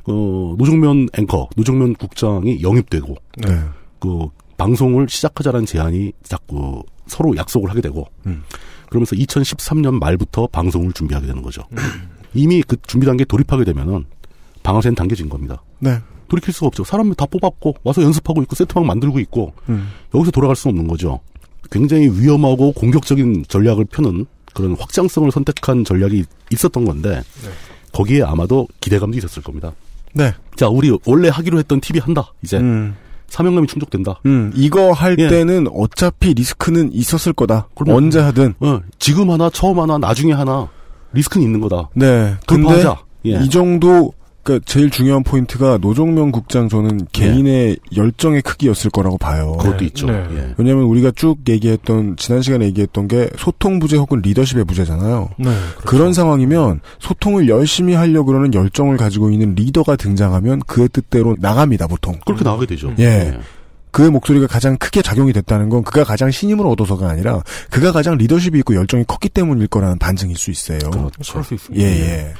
[0.05, 3.59] 어, 노정면 앵커, 노정면 국장이 영입되고 네.
[3.99, 8.43] 그 방송을 시작하자는 제안이 자꾸 서로 약속을 하게 되고 음.
[8.93, 11.63] 그러면서 2013년 말부터 방송을 준비하게 되는 거죠.
[12.35, 14.05] 이미 그 준비 단계 에 돌입하게 되면은
[14.61, 15.63] 방아쇠는 당겨진 겁니다.
[15.79, 15.97] 네.
[16.27, 16.83] 돌이킬 수가 없죠.
[16.83, 19.89] 사람을 다 뽑았고 와서 연습하고 있고 세트막 만들고 있고 음.
[20.13, 21.19] 여기서 돌아갈 수 없는 거죠.
[21.71, 27.23] 굉장히 위험하고 공격적인 전략을 펴는 그런 확장성을 선택한 전략이 있었던 건데
[27.93, 29.73] 거기에 아마도 기대감도 있었을 겁니다.
[30.13, 30.31] 네.
[30.55, 32.31] 자, 우리 원래 하기로 했던 TV 한다.
[32.43, 32.95] 이제 음.
[33.33, 34.19] 사명감이 충족된다.
[34.27, 34.51] 음.
[34.55, 35.27] 이거 할 예.
[35.27, 37.67] 때는 어차피 리스크는 있었을 거다.
[37.73, 37.97] 그럼요.
[37.97, 38.53] 언제 하든.
[38.59, 40.69] 어, 지금 하나, 처음 하나, 나중에 하나
[41.13, 41.89] 리스크는 있는 거다.
[41.95, 42.35] 네.
[42.45, 43.01] 근데 돌파하자.
[43.25, 43.39] 예.
[43.43, 44.13] 이 정도
[44.43, 49.53] 그러니까 제일 중요한 포인트가 노종명 국장 저는 개인의 열정의 크기였을 거라고 봐요.
[49.59, 50.07] 그것도 있죠.
[50.07, 50.25] 네.
[50.35, 50.53] 예.
[50.57, 55.29] 왜냐하면 우리가 쭉 얘기했던 지난 시간에 얘기했던 게 소통 부재 혹은 리더십의 부재잖아요.
[55.37, 55.55] 네.
[55.85, 62.19] 그런 상황이면 소통을 열심히 하려 그러는 열정을 가지고 있는 리더가 등장하면 그의 뜻대로 나갑니다 보통.
[62.25, 62.93] 그렇게 나가게 되죠.
[62.99, 63.39] 예.
[63.91, 68.57] 그의 목소리가 가장 크게 작용이 됐다는 건 그가 가장 신임을 얻어서가 아니라 그가 가장 리더십이
[68.59, 70.79] 있고 열정이 컸기 때문일 거라는 반증일 수 있어요.
[70.79, 71.31] 그렇죠.
[71.31, 71.85] 그럴 수 있습니다.
[71.85, 72.33] 예, 예.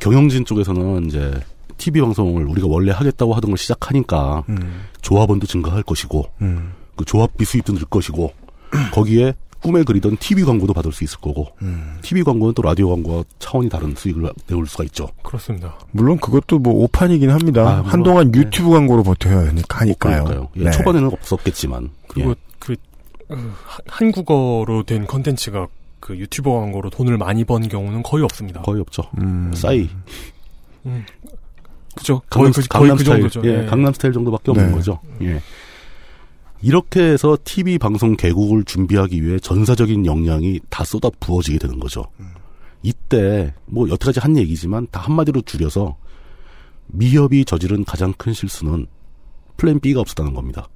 [0.00, 1.32] 경영진 쪽에서는 이제
[1.76, 7.44] TV 방송을 우리가 원래 하겠다고 하던 걸 시작하니까 음, 조합원도 증가할 것이고 음, 그 조합비
[7.44, 8.32] 수입도 늘 것이고
[8.92, 11.98] 거기에 꿈에 그리던 TV 광고도 받을 수 있을 거고 음.
[12.02, 15.08] TV 광고는 또 라디오 광고와 차원이 다른 수익을 내올 수가 있죠.
[15.22, 15.74] 그렇습니다.
[15.90, 17.62] 물론 그것도 뭐 오판이긴 합니다.
[17.68, 18.38] 아, 한동안 네.
[18.40, 20.24] 유튜브 광고로 버텨야 하니까 하니까요.
[20.24, 20.48] 그러니까요.
[20.58, 20.70] 예, 네.
[20.70, 22.34] 초반에는 없었겠지만 그리고 예.
[22.60, 22.72] 그
[23.30, 25.66] 어, 한- 한국어로 된 컨텐츠가
[26.00, 28.62] 그 유튜브 광고로 돈을 많이 번 경우는 거의 없습니다.
[28.62, 29.02] 거의 없죠.
[29.18, 29.52] 음.
[29.54, 29.88] 싸이
[31.96, 32.22] 그죠?
[32.30, 33.48] 강남, 거의 그, 거의 강남 그 스타일, 정도죠.
[33.48, 33.66] 예, 예.
[33.66, 34.72] 강남 스타일 정도밖에 없는 네.
[34.72, 35.00] 거죠.
[35.22, 35.40] 예.
[36.60, 42.04] 이렇게 해서 TV 방송 개국을 준비하기 위해 전사적인 역량이 다 쏟아 부어지게 되는 거죠.
[42.82, 45.96] 이때 뭐 여태까지 한 얘기지만 다 한마디로 줄여서
[46.86, 48.86] 미협이 저지른 가장 큰 실수는
[49.56, 50.68] 플랜 B가 없었다는 겁니다.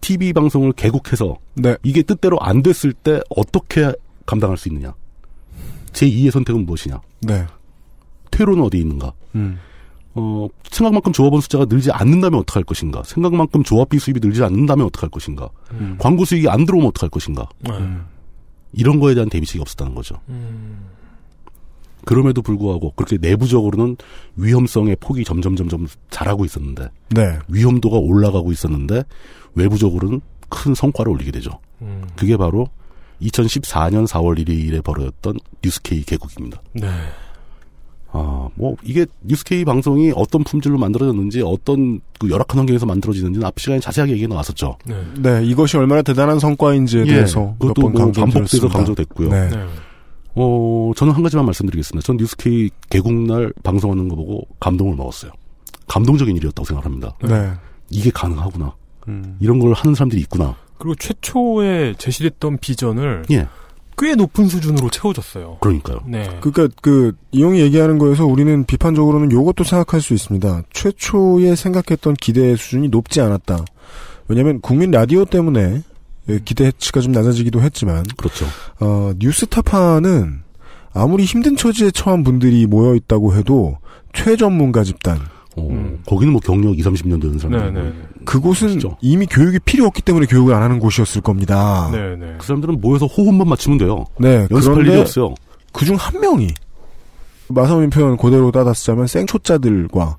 [0.00, 1.76] TV 방송을 개국해서 네.
[1.82, 3.92] 이게 뜻대로 안 됐을 때 어떻게
[4.32, 4.94] 감당할 수 있느냐?
[5.92, 7.00] 제 2의 선택은 무엇이냐?
[7.20, 7.46] 네.
[8.30, 9.12] 퇴로는 어디 있는가?
[9.34, 9.58] 음.
[10.14, 13.02] 어, 생각만큼 조합원 숫자가 늘지 않는다면 어떡할 것인가?
[13.02, 15.50] 생각만큼 조합비 수입이 늘지 않는다면 어떡할 것인가?
[15.72, 15.96] 음.
[15.98, 17.46] 광고 수익이 안 들어오면 어떡할 것인가?
[17.60, 17.72] 네.
[18.72, 20.16] 이런 거에 대한 대비책이 없었다는 거죠.
[20.30, 20.86] 음.
[22.04, 23.96] 그럼에도 불구하고 그렇게 내부적으로는
[24.36, 27.38] 위험성의 폭이 점점 점점 자라고 있었는데 네.
[27.48, 29.04] 위험도가 올라가고 있었는데
[29.54, 31.60] 외부적으로는 큰 성과를 올리게 되죠.
[31.82, 32.02] 음.
[32.16, 32.68] 그게 바로
[33.22, 36.60] 2014년 4월 1일에 벌어졌던 뉴스케이 개국입니다.
[36.74, 36.88] 네.
[38.14, 43.80] 아, 뭐, 이게 뉴스케이 방송이 어떤 품질로 만들어졌는지, 어떤 그 열악한 환경에서 만들어지는지는 앞 시간에
[43.80, 44.76] 자세하게 얘기가 나왔었죠.
[44.84, 45.02] 네.
[45.18, 48.68] 네, 이것이 얼마나 대단한 성과인지에 대해서 몇 예, 그것도 번뭐 반복돼서.
[48.68, 49.28] 강조됐고요.
[49.30, 49.48] 네.
[49.48, 49.66] 네.
[50.34, 52.04] 어, 저는 한 가지만 말씀드리겠습니다.
[52.06, 55.32] 전 뉴스케이 개국날 방송하는 거 보고 감동을 먹었어요.
[55.88, 57.16] 감동적인 일이었다고 생각합니다.
[57.22, 57.52] 네.
[57.90, 58.74] 이게 가능하구나.
[59.08, 59.36] 음.
[59.40, 60.54] 이런 걸 하는 사람들이 있구나.
[60.82, 63.46] 그리고 최초에 제시됐던 비전을 예,
[63.96, 65.58] 꽤 높은 수준으로 채워졌어요.
[65.60, 66.00] 그러니까요.
[66.08, 66.24] 네.
[66.40, 70.62] 그러니까 그 이용이 얘기하는 거에서 우리는 비판적으로는 요것도 생각할 수 있습니다.
[70.72, 73.64] 최초에 생각했던 기대 수준이 높지 않았다.
[74.26, 75.82] 왜냐하면 국민 라디오 때문에
[76.28, 78.44] 예, 기대치가 좀 낮아지기도 했지만 그렇죠.
[78.80, 80.42] 어, 뉴스타파는
[80.92, 83.78] 아무리 힘든 처지에 처한 분들이 모여 있다고 해도
[84.14, 86.00] 최전문가 집단 어, 음.
[86.06, 87.72] 거기는 뭐 경력 2, 30년 되는 사람들.
[87.74, 87.92] 네, 네.
[88.24, 88.96] 그곳은 아시죠?
[89.00, 91.88] 이미 교육이 필요 없기 때문에 교육을 안 하는 곳이었을 겁니다.
[91.92, 92.34] 네, 네.
[92.38, 94.04] 그 사람들은 모여서 호흡만 맞추면 돼요.
[94.18, 95.34] 네, 연습할 일이 없어요.
[95.72, 96.48] 그중 한 명이
[97.48, 100.16] 마사오님 표현 그대로 따다 쓰자면 생초짜들과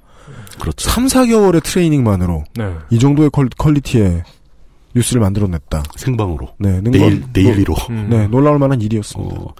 [0.59, 0.89] 그렇죠.
[0.89, 2.71] 3, 4개월의 트레이닝만으로 네.
[2.91, 4.21] 이 정도의 qual, quality의
[4.95, 5.81] 뉴스를 만들어냈다.
[5.95, 6.49] 생방으로.
[6.59, 7.73] 네, 능- dail-, 뭐- daily로.
[7.89, 8.07] 음.
[8.11, 9.35] 네, 놀라울 만한 일이었습니다.
[9.35, 9.53] 어,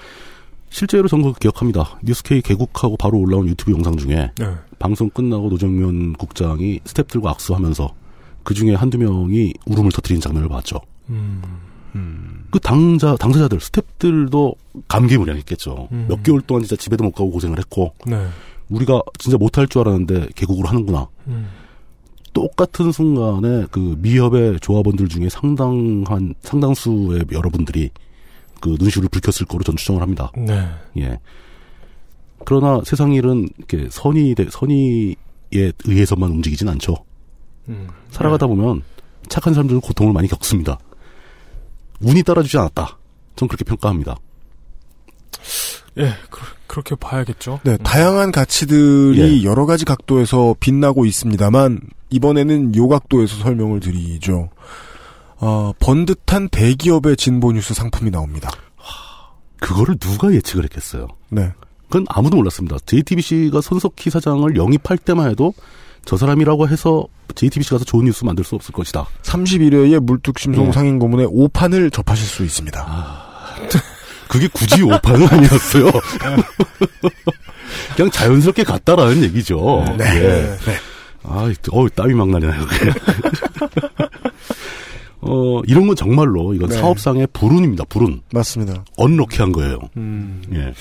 [0.74, 2.00] 실제로 저는 그거 기억합니다.
[2.02, 4.56] 뉴스K 개국하고 바로 올라온 유튜브 영상 중에 네.
[4.80, 7.94] 방송 끝나고 노종면 국장이 스탭들과 악수하면서
[8.42, 10.82] 그 중에 한두 명이 울음을 터뜨리는 장면을 봤죠.
[11.10, 11.44] 음.
[12.50, 14.56] 그 당자, 당사자들, 스탭들도
[14.88, 15.90] 감개무량했겠죠.
[15.92, 16.08] 음.
[16.10, 18.26] 몇 개월 동안 진짜 집에도 못 가고 고생을 했고, 네.
[18.70, 21.08] 우리가 진짜 못할 줄 알았는데 개국을 하는구나.
[21.28, 21.50] 음.
[22.34, 27.92] 똑같은 순간에 그 미협의 조합원들 중에 상당한, 상당수의 여러분들이
[28.64, 30.32] 그 눈시울을 붉혔을 거로 전 추정을 합니다.
[30.38, 30.66] 네.
[31.00, 31.20] 예.
[32.46, 35.16] 그러나 세상 일은 이렇게 선의, 대- 선의에
[35.84, 36.96] 의해서만 움직이진 않죠.
[37.68, 37.90] 음.
[38.12, 38.82] 살아가다 보면
[39.28, 40.80] 착한 사람들은 고통을 많이 겪습니다.
[42.00, 42.98] 운이 따라주지 않았다.
[43.36, 44.16] 전 그렇게 평가합니다.
[45.98, 46.42] 예, 그,
[46.78, 47.60] 렇게 봐야겠죠.
[47.66, 54.50] 네, 다양한 가치들이 여러 가지 각도에서 빛나고 있습니다만 이번에는 요 각도에서 설명을 드리죠.
[55.38, 58.50] 어, 번듯한 대기업의 진보 뉴스 상품이 나옵니다.
[59.60, 61.08] 그거를 누가 예측을 했겠어요?
[61.30, 61.52] 네.
[61.88, 62.78] 그건 아무도 몰랐습니다.
[62.86, 65.54] JTBC가 손석희 사장을 영입할 때만 해도
[66.06, 67.06] 저 사람이라고 해서
[67.36, 69.06] JTBC 가서 좋은 뉴스 만들 수 없을 것이다.
[69.24, 70.72] 31회의 물뚝심송 예.
[70.72, 73.24] 상인 고문의 5판을 접하실 수 있습니다.
[74.28, 75.92] 그게 굳이 오판은 아니었어요.
[77.96, 79.86] 그냥 자연스럽게 갔다라는 얘기죠.
[79.98, 80.06] 네.
[80.24, 80.58] 예.
[81.24, 82.52] 아, 어, 땀이 막 나네요.
[85.26, 86.76] 어, 이런 건 정말로 이건 네.
[86.78, 87.86] 사업상의 불운입니다.
[87.86, 88.22] 불운.
[88.34, 88.84] 맞습니다.
[88.98, 89.80] 언럭키한 거예요.
[89.98, 90.42] 음.
[90.54, 90.74] 예.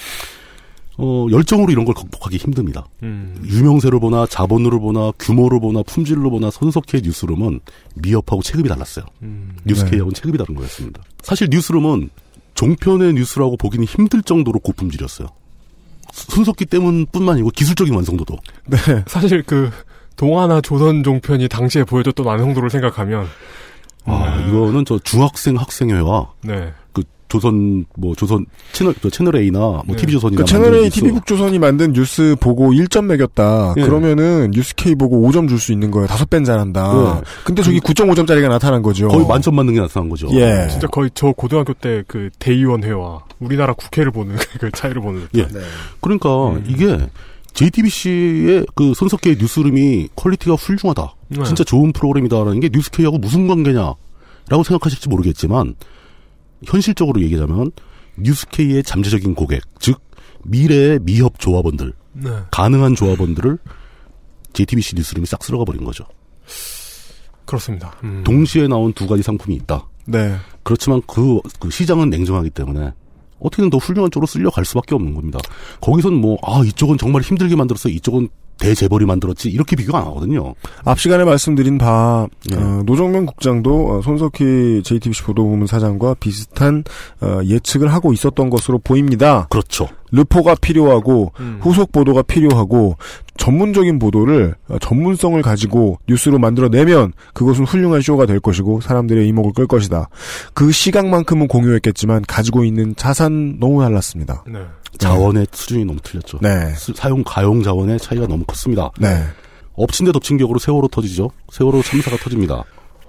[0.99, 2.87] 어, 열정으로 이런 걸 극복하기 힘듭니다.
[3.03, 3.43] 음.
[3.45, 7.61] 유명세로 보나 자본으로 보나 규모로 보나 품질로 보나 손석희의 뉴스룸은
[7.97, 9.05] 미협하고 체급이 달랐어요.
[9.23, 9.57] 음.
[9.65, 11.03] 뉴스케이하고는 체급이 다른 거였습니다.
[11.23, 12.11] 사실 뉴스룸은
[12.55, 15.29] 종편의 뉴스라고 보기는 힘들 정도로 고품질이었어요.
[16.13, 18.37] 손석기 때문뿐만 아니고 기술적인 완성도도.
[18.67, 18.79] 네.
[19.07, 19.71] 사실 그
[20.17, 23.27] 동아나 조선 종편이 당시에 보여줬던 완성도를 생각하면
[24.05, 24.49] 아, 네.
[24.49, 26.73] 이거는 저 중학생 학생회와 네.
[26.93, 29.97] 그 조선 뭐 조선 채널 저 채널 A나 뭐 네.
[29.97, 31.01] TV 조선이나 그 채널A 만든 뉴스.
[31.01, 33.75] TV북조선이 만든 뉴스 보고 1점 매겼다.
[33.79, 33.83] 예.
[33.83, 36.07] 그러면은 뉴스K 보고 5점 줄 수 있는 거예요.
[36.09, 36.93] 다섯 배는 잘한다.
[37.15, 37.21] 네.
[37.45, 39.09] 근데 저기 9.5점짜리가 나타난 거죠.
[39.09, 40.29] 거의 만점 맞는 게 나타난 거죠.
[40.33, 40.67] 예.
[40.71, 45.29] 진짜 거의 저 고등학교 때 그 대의원회와 우리나라 국회를 보는 그 차이를 보는.
[45.35, 45.47] 예.
[45.47, 45.61] 네.
[46.01, 46.65] 그러니까 음.
[46.69, 46.99] 이게
[47.55, 51.15] JTBC의 그 손석희의 뉴스룸이 quality가 훌륭하다.
[51.29, 51.45] 네.
[51.45, 55.75] 진짜 좋은 프로그램이다라는 게 뉴스K하고 무슨 관계냐라고 생각하실지 모르겠지만
[56.65, 57.73] 현실적으로 얘기하자면
[58.17, 60.01] 뉴스K의 잠재적인 고객, 즉
[60.45, 62.31] 미래의 미협 조합원들, 네.
[62.51, 63.59] 가능한 조합원들을
[64.53, 66.05] JTBC 뉴스룸이 싹 쓸어가 버린 거죠.
[67.45, 67.95] 그렇습니다.
[68.05, 68.23] 음.
[68.25, 69.87] 동시에 나온 두 가지 상품이 있다.
[70.07, 70.37] 네.
[70.63, 72.93] 그렇지만 그, 그 시장은 냉정하기 때문에
[73.43, 75.39] 어떻게든 더 훌륭한 쪽으로 쓸려갈 수밖에 없는 겁니다.
[75.81, 77.89] 거기선 뭐, 아, 이쪽은 정말 힘들게 만들었어.
[77.89, 78.29] 이쪽은
[78.59, 79.51] 대재벌이 만들었지.
[79.51, 80.55] 이렇게 비교 안 하거든요.
[80.85, 82.57] 앞 시간에 말씀드린 바 네.
[82.57, 86.85] 어, 노정면 국장도 어, 손석희 JTBC 보도부문 사장과 비슷한
[87.21, 89.49] 어, 예측을 하고 있었던 것으로 보입니다.
[89.51, 89.89] 그렇죠.
[90.13, 91.59] 르포가 필요하고 음.
[91.61, 92.97] 후속 보도가 필요하고
[93.39, 99.67] 전문적인 보도를 어, 전문성을 가지고 뉴스로 만들어내면 그것은 훌륭한 쇼가 될 것이고 사람들의 이목을 끌
[99.67, 100.09] 것이다.
[100.55, 104.45] 그 시각만큼은 공유했겠지만 가지고 있는 자산 너무 달랐습니다.
[104.47, 104.61] 네.
[104.99, 106.39] 자원의 수준이 너무 틀렸죠.
[106.43, 106.73] 네.
[106.75, 108.91] 수- 사용, 가용 자원의 차이가 너무 컸습니다.
[109.01, 109.09] 네.
[109.75, 111.31] 엎친 데 덮친 격으로 세월호 터지죠.
[111.51, 112.63] 세월호 참사가 터집니다.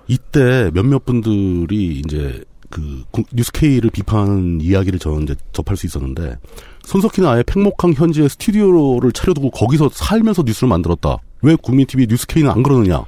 [0.08, 6.38] 이때 몇몇 분들이 이제 그 구- 뉴스케이를 비판하는 이야기를 저는 이제 접할 수 있었는데
[6.86, 11.18] 손석희는 아예 팽목항 현지에 스튜디오를 차려두고 거기서 살면서 뉴스를 만들었다.
[11.42, 13.04] 왜 국민TV 뉴스케이는 안 그러느냐?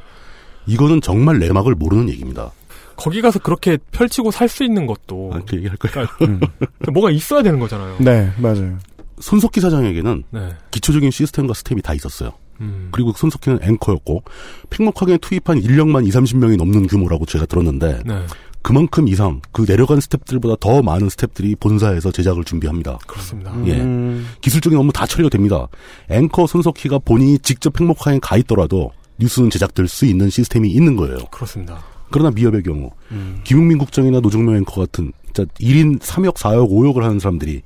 [0.65, 2.51] 이거는 정말 내막을 모르는 얘기입니다.
[2.95, 6.07] 거기 가서 그렇게 펼치고 살 수 있는 것도 아, 그 얘기할 거예요.
[6.17, 6.47] 그러니까
[6.93, 7.97] 뭐가 있어야 되는 거잖아요.
[7.99, 8.77] 네, 맞아요.
[9.19, 10.49] 손석희 사장에게는 네.
[10.71, 12.31] 기초적인 시스템과 스탭이 다 있었어요.
[12.61, 12.87] 음.
[12.91, 14.23] 그리고 손석희는 앵커였고
[14.69, 18.25] 팽목항에 투입한 인력만 2, 30명이 넘는 규모라고 제가 들었는데 네.
[18.65, 22.97] 그만큼 이상 그 내려간 스탭들보다 더 많은 스탭들이 본사에서 제작을 준비합니다.
[23.05, 23.53] 그렇습니다.
[23.67, 23.79] 예.
[23.79, 25.67] 음, 기술적인 업무 다 처리가 됩니다.
[26.09, 31.17] 앵커 손석희가 본인이 직접 팽목항에 가 있더라도 뉴스는 제작될 수 있는 시스템이 있는 거예요.
[31.29, 31.83] 그렇습니다.
[32.09, 33.39] 그러나 미협의 경우 음.
[33.43, 37.61] 김용민 국장이나 노종면 앵커 같은 진짜 1인 3역, 4역, 5역을 하는 사람들이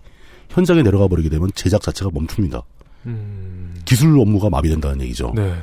[0.50, 2.62] 현장에 내려가 버리게 되면 제작 자체가 멈춥니다.
[3.06, 3.74] 음.
[3.86, 5.32] 기술 업무가 마비된다는 얘기죠.
[5.34, 5.54] 네.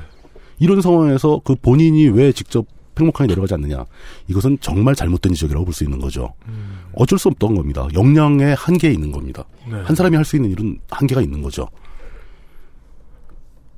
[0.58, 2.64] 이런 상황에서 그 본인이 왜 직접
[2.96, 3.84] 팽목항에 내려가지 않느냐.
[4.26, 6.34] 이것은 정말 잘못된 지적이라고 볼 수 있는 거죠.
[6.48, 6.80] 음.
[6.94, 7.86] 어쩔 수 없던 겁니다.
[7.94, 9.44] 역량의 한계에 있는 겁니다.
[9.70, 9.76] 네.
[9.82, 11.68] 한 사람이 할 수 있는 일은 한계가 있는 거죠.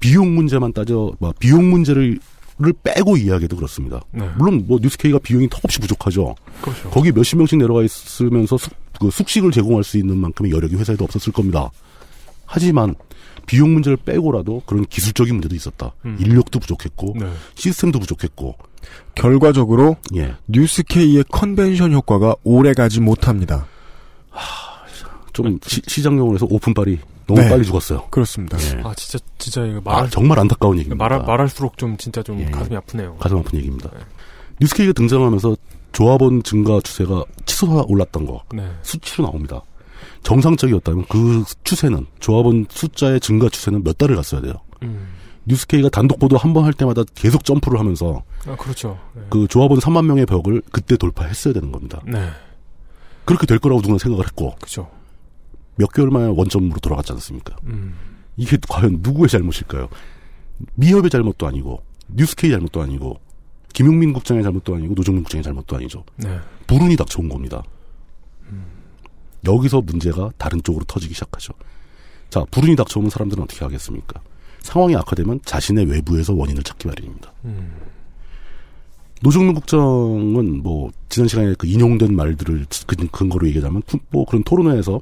[0.00, 2.18] 비용 문제만 따져, 뭐 비용 문제를
[2.60, 4.00] 를 빼고 이야기해도 그렇습니다.
[4.10, 4.28] 네.
[4.36, 6.34] 물론 뭐 뉴스케이가 비용이 턱없이 부족하죠.
[6.60, 6.90] 그렇죠.
[6.90, 11.32] 거기 몇십 명씩 내려가 있으면서 숙, 그 숙식을 제공할 수 있는 만큼의 여력이 회사에도 없었을
[11.32, 11.70] 겁니다.
[12.48, 12.94] 하지만
[13.46, 15.92] 비용 문제를 빼고라도 그런 기술적인 문제도 있었다.
[16.04, 16.16] 음.
[16.18, 17.30] 인력도 부족했고 네.
[17.54, 18.56] 시스템도 부족했고
[19.14, 20.34] 결과적으로 예.
[20.46, 23.66] 뉴스K의 컨벤션 효과가 오래 가지 못합니다.
[25.32, 27.48] 좀 시, 장 용어로 해서 오픈빨이 너무 네.
[27.48, 28.06] 빨리 죽었어요.
[28.10, 28.58] 그렇습니다.
[28.58, 28.82] 예.
[28.82, 31.08] 아 진짜 진짜 이거 아, 말 정말 안타까운 얘기입니다.
[31.08, 32.46] 말 말할수록 좀 진짜 좀 예.
[32.46, 33.16] 가슴이 아프네요.
[33.16, 33.90] 가슴 아픈 얘기입니다.
[33.90, 33.98] 네.
[34.60, 35.56] 뉴스케이가 등장하면서
[35.92, 38.68] 조합원 증가 추세가 치솟아 올랐던 거 네.
[38.82, 39.62] 수치로 나옵니다.
[40.22, 44.54] 정상적이었다면 그 추세는 조합원 숫자의 증가 추세는 몇 달을 갔어야 돼요.
[44.82, 45.08] 음.
[45.46, 48.98] 뉴스케이가 단독 보도 한 번 할 때마다 계속 점프를 하면서 아 그렇죠.
[49.14, 49.22] 네.
[49.30, 52.00] 그 조합원 3만 명의 벽을 그때 돌파했어야 되는 겁니다.
[52.06, 52.28] 네.
[53.24, 54.90] 그렇게 될 거라고 누구나 생각을 했고 그렇죠.
[55.76, 57.56] 몇 개월 만에 원점으로 돌아갔지 않습니까?
[57.64, 57.94] 음.
[58.36, 59.88] 이게 과연 누구의 잘못일까요?
[60.74, 63.20] 미협의 잘못도 아니고 뉴스케이 잘못도 아니고
[63.72, 66.04] 김용민 국장의 잘못도 아니고 노정민 국장의 잘못도 아니죠.
[66.16, 66.38] 네.
[66.66, 67.62] 불운이 닥쳐온 겁니다.
[69.46, 71.52] 여기서 문제가 다른 쪽으로 터지기 시작하죠.
[72.30, 74.20] 자, 불운이 닥쳐오면 사람들은 어떻게 하겠습니까?
[74.60, 77.32] 상황이 악화되면 자신의 외부에서 원인을 찾기 마련입니다.
[77.44, 77.72] 음.
[79.22, 85.00] 노정민 국장은 뭐 지난 시간에 그 인용된 말들을 근- 근거로 얘기하자면 품- 뭐 그런 토론회에서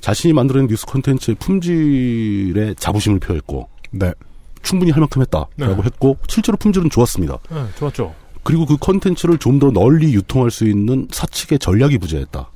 [0.00, 4.12] 자신이 만들어낸 뉴스 콘텐츠의 품질에 자부심을 표했고 네.
[4.62, 5.82] 충분히 할 만큼 했다라고 네.
[5.84, 7.38] 했고 실제로 품질은 좋았습니다.
[7.50, 8.14] 네, 좋았죠.
[8.42, 12.50] 그리고 그 컨텐츠를 좀 더 널리 유통할 수 있는 사측의 전략이 부재했다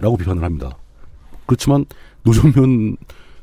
[0.00, 0.18] 라고 음.
[0.18, 0.76] 비판을 합니다.
[1.46, 1.84] 그렇지만
[2.22, 2.96] 노정면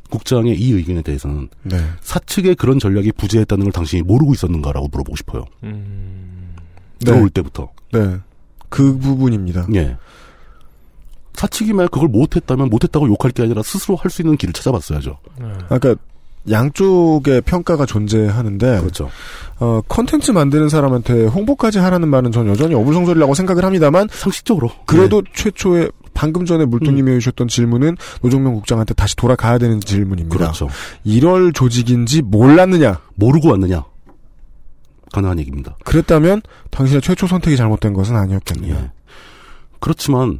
[0.09, 1.77] 국장의 이 의견에 대해서는 네.
[2.01, 5.45] 사측의 그런 전략이 부재했다는 걸 당신이 모르고 있었는가라고 물어보고 싶어요.
[5.63, 6.55] 음.
[6.99, 7.69] 들어올 때부터.
[7.93, 8.17] 네.
[8.69, 9.67] 그 부분입니다.
[9.75, 9.97] 예.
[11.33, 15.17] 사측이 만약 그걸 못했다면 못했다고 욕할 게 아니라 스스로 할 수 있는 길을 찾아봤어야죠.
[15.39, 15.47] 네.
[15.69, 15.95] 아까
[16.49, 19.09] 양쪽의 평가가 존재하는데 그렇죠.
[19.59, 24.71] 어 컨텐츠 만드는 사람한테 홍보까지 하라는 말은 전 여전히 어불성설이라고 생각을 합니다만 상식적으로.
[24.85, 30.37] 그래도 최초의 방금 전에 물뚱님이 해주셨던 질문은 노정명 국장한테 다시 돌아가야 되는 질문입니다.
[30.37, 30.67] 그렇죠.
[31.03, 32.99] 이럴 조직인지 몰랐느냐?
[33.15, 33.83] 모르고 왔느냐?
[35.13, 35.75] 가능한 얘기입니다.
[35.83, 38.75] 그랬다면 당신의 최초 선택이 잘못된 것은 아니었겠네요.
[38.75, 38.91] 예.
[39.79, 40.39] 그렇지만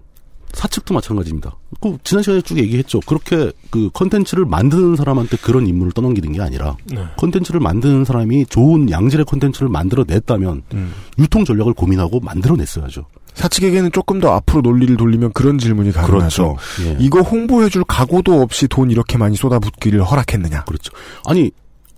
[0.53, 1.57] 사측도 마찬가지입니다.
[1.79, 2.99] 그 지난 시간에 쭉 얘기했죠.
[3.05, 7.03] 그렇게 그 컨텐츠를 만드는 사람한테 그런 임무를 떠넘기는 게 아니라 네.
[7.17, 10.93] 컨텐츠를 만드는 사람이 좋은 양질의 컨텐츠를 만들어냈다면 음.
[11.19, 13.05] 유통 전략을 고민하고 만들어냈어야죠.
[13.33, 16.57] 사측에게는 조금 더 앞으로 논리를 돌리면 그런 질문이 가능하죠.
[16.85, 16.97] 예.
[16.99, 20.65] 이거 홍보해줄 각오도 없이 돈 이렇게 많이 쏟아붓기를 허락했느냐?
[20.65, 20.91] 그렇죠.
[21.25, 21.51] 아니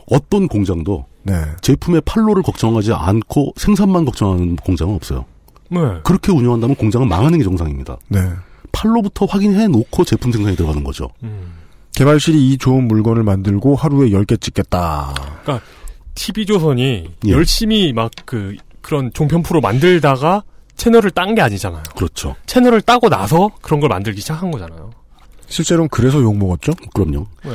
[0.10, 1.34] 어떤 공장도 네.
[1.62, 5.26] 제품의 판로를 걱정하지 않고 생산만 걱정하는 공장은 없어요.
[5.70, 5.80] 네.
[6.04, 7.98] 그렇게 운영한다면 공장은 망하는 게 정상입니다.
[8.10, 8.20] 네.
[8.72, 11.10] 판로부터 확인해 놓고 제품 생산에 들어가는 거죠.
[11.24, 11.54] 음.
[11.96, 15.14] 개발실이 이 좋은 물건을 만들고 하루에 10개 찍겠다.
[15.44, 15.66] 그러니까
[16.16, 17.32] TV조선이 예.
[17.32, 20.44] 열심히 막 그 그런 종편 프로 만들다가
[20.76, 21.84] 채널을 딴 게 아니잖아요.
[21.96, 22.36] 그렇죠.
[22.46, 24.92] 채널을 따고 나서 그런 걸 만들기 시작한 거잖아요.
[25.48, 26.74] 실제로는 그래서 욕 먹었죠?
[26.94, 27.28] 그럼요.
[27.44, 27.52] 네.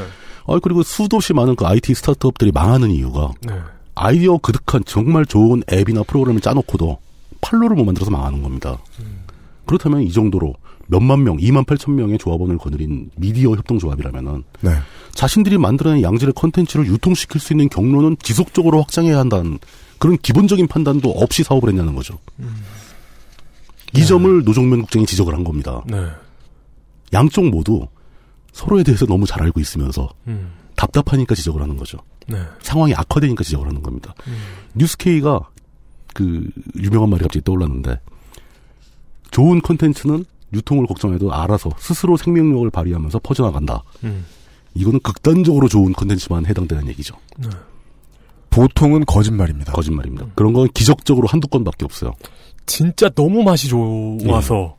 [0.47, 3.55] 아 그리고 수도시 많은 그 IT 스타트업들이 망하는 이유가 네.
[3.95, 6.99] 아이디어 그득한 정말 좋은 앱이나 프로그램을 짜놓고도
[7.41, 8.79] 판로를 못 만들어서 망하는 겁니다.
[9.67, 10.55] 그렇다면 이 정도로
[10.87, 14.71] 몇만 명, 2만 8천 명의 조합원을 거느린 미디어 협동조합이라면은 네.
[15.13, 19.59] 자신들이 만들어낸 양질의 컨텐츠를 유통시킬 수 있는 경로는 지속적으로 확장해야 한다는
[19.99, 22.19] 그런 기본적인 판단도 없이 사업을 했냐는 거죠.
[23.95, 25.83] 이 점을 노종면 국장이 지적을 한 겁니다.
[25.87, 25.97] 네.
[27.13, 27.87] 양쪽 모두
[28.53, 30.53] 서로에 대해서 너무 잘 알고 있으면서 음.
[30.77, 31.99] 답답하니까 지적을 하는 거죠.
[32.27, 32.39] 네.
[32.63, 34.15] 상황이 악화되니까 지적을 하는 겁니다.
[34.27, 34.37] 음.
[34.75, 35.41] 뉴스케이가
[36.15, 38.01] 그 유명한 말이 갑자기 떠올랐는데
[39.31, 43.83] 좋은 콘텐츠는 유통을 걱정해도 알아서 스스로 생명력을 발휘하면서 퍼져나간다.
[44.05, 44.25] 음.
[44.75, 47.15] 이거는 극단적으로 좋은 콘텐츠만 해당되는 얘기죠.
[47.39, 47.49] 네.
[48.51, 49.73] 보통은 거짓말입니다.
[49.73, 50.27] 거짓말입니다.
[50.35, 52.15] 그런 건 기적적으로 한두 건밖에 없어요.
[52.69, 54.77] 진짜 너무 맛이 좋아서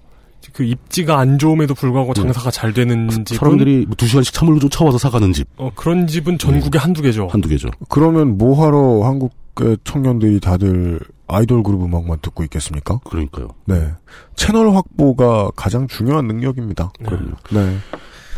[0.54, 2.22] 그 입지가 안 좋음에도 불구하고 네.
[2.22, 6.38] 장사가 잘 되는 집은 사람들이 뭐 두 시간씩 차물로 쫓아와서 사가는 집 어, 그런 집은
[6.38, 7.28] 전국에 한두 개죠.
[7.28, 7.70] 한두 개죠.
[7.90, 13.00] 그러면 뭐하러 한국의 청년들이 다들 아이돌 그룹 음악만 듣고 있겠습니까?
[13.04, 13.50] 그러니까요.
[13.66, 13.92] 네.
[14.36, 16.92] 채널 확보가 가장 중요한 능력입니다.
[17.06, 17.34] 그럼요.
[17.52, 17.78] 네.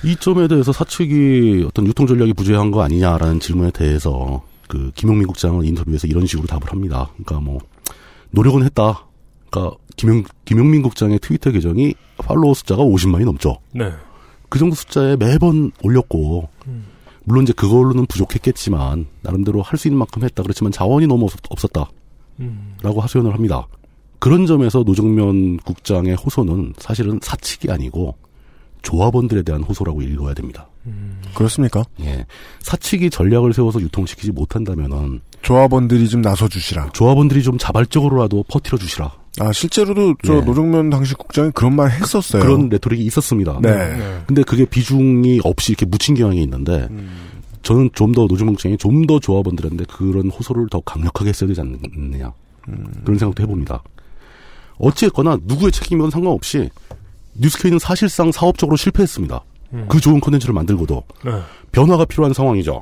[0.04, 5.64] 이 점에 대해서 사측이 어떤 유통 전략이 부재한 거 아니냐라는 질문에 대해서 그 김용민 국장은
[5.66, 7.10] 인터뷰에서 이런 식으로 답을 합니다.
[7.24, 7.60] 그러니까 뭐
[8.32, 9.06] 노력은 했다.
[9.52, 13.58] 그러니까 김용 김용민 국장의 트위터 계정이 팔로워 숫자가 50만이 넘죠.
[13.74, 13.92] 네.
[14.50, 16.86] 그 정도 숫자에 매번 올렸고 음.
[17.24, 20.42] 물론 이제 그걸로는 부족했겠지만 나름대로 할 수 있는 만큼 했다.
[20.42, 21.88] 그렇지만 자원이 너무 없- 없었다.
[22.40, 22.76] 음.
[22.82, 23.68] 라고 하소연을 합니다.
[24.20, 28.16] 그런 점에서 노정면 국장의 호소는 사실은 사측이 아니고
[28.82, 30.68] 조합원들에 대한 호소라고 읽어야 됩니다.
[31.36, 31.84] 그렇습니까?
[32.02, 32.26] 예.
[32.62, 36.90] 사측이 전략을 세워서 유통시키지 못한다면은 조합원들이 좀 나서주시라.
[36.92, 39.12] 조합원들이 좀 자발적으로라도 퍼뜨려 주시라.
[39.42, 40.42] 아, 실제로도 저 네.
[40.42, 42.42] 노정면 당시 국장이 그런 말 했었어요.
[42.42, 43.60] 그런 레토릭이 있었습니다.
[43.62, 44.22] 네.
[44.28, 46.88] 근데 그게 비중이 없이 이렇게 묻힌 경향이 있는데
[47.64, 52.32] 저는 좀 더 노정면 국장이 좀 더 조합원들한테 그런 호소를 더 강력하게 했어야 되지 않느냐.
[53.04, 53.82] 그런 생각도 해봅니다.
[54.78, 56.70] 어찌했거나 누구의 책임이건 상관없이
[57.34, 59.42] 뉴스케이는 사실상 사업적으로 실패했습니다.
[59.74, 59.86] 음.
[59.88, 61.32] 그 좋은 컨텐츠를 만들고도 네.
[61.72, 62.82] 변화가 필요한 상황이죠.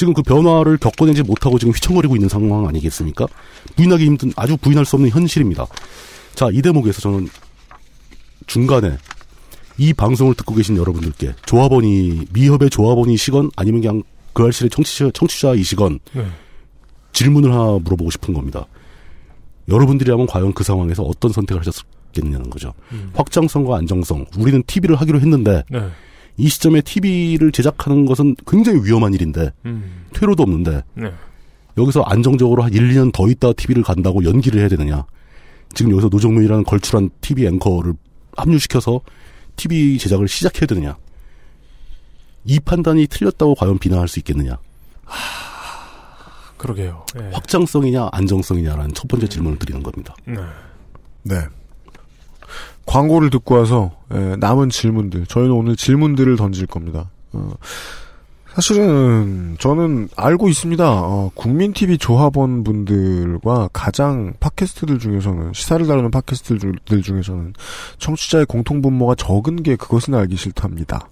[0.00, 3.26] 지금 그 변화를 겪어내지 못하고 지금 휘청거리고 있는 상황 아니겠습니까?
[3.76, 5.66] 부인하기 힘든 아주 부인할 수 없는 현실입니다.
[6.34, 7.28] 자, 이 대목에서 저는
[8.46, 8.96] 중간에
[9.76, 16.26] 이 방송을 듣고 계신 여러분들께 조합원이 미협의 조합원이시건 아니면 그냥 그 알실의 청취자 청취자이시건 네.
[17.12, 18.64] 질문을 하나 물어보고 싶은 겁니다.
[19.68, 22.72] 여러분들이라면 과연 그 상황에서 어떤 선택을 하셨겠느냐는 거죠.
[22.92, 23.10] 음.
[23.12, 24.24] 확장성과 안정성.
[24.38, 25.90] 우리는 TV를 하기로 했는데 네.
[26.40, 30.06] 이 시점에 TV를 제작하는 것은 굉장히 위험한 일인데 음.
[30.14, 31.12] 퇴로도 없는데 네.
[31.76, 35.04] 여기서 안정적으로 한 1, 2년 더 있다 TV를 간다고 연기를 해야 되느냐.
[35.74, 37.92] 지금 여기서 노정문이라는 걸출한 TV 앵커를
[38.36, 39.02] 합류시켜서
[39.56, 40.96] TV 제작을 시작해야 되느냐.
[42.44, 44.56] 이 판단이 틀렸다고 과연 비난할 수 있겠느냐.
[46.56, 47.04] 그러게요.
[47.18, 47.30] 예.
[47.32, 50.14] 확장성이냐 안정성이냐라는 첫 번째 질문을 드리는 겁니다.
[50.26, 50.36] 네.
[51.22, 51.36] 네.
[52.86, 57.10] 광고를 듣고 와서 예, 남은 질문들 저희는 오늘 질문들을 던질 겁니다.
[57.32, 57.52] 어,
[58.54, 60.84] 사실은 저는 알고 있습니다.
[60.84, 67.54] 어, 국민 TV 조합원 분들과 가장 팟캐스트들 중에서는 시사를 다루는 팟캐스트들 중에서는
[67.98, 71.08] 청취자의 공통 분모가 적은 게 그것은 알기 싫답니다.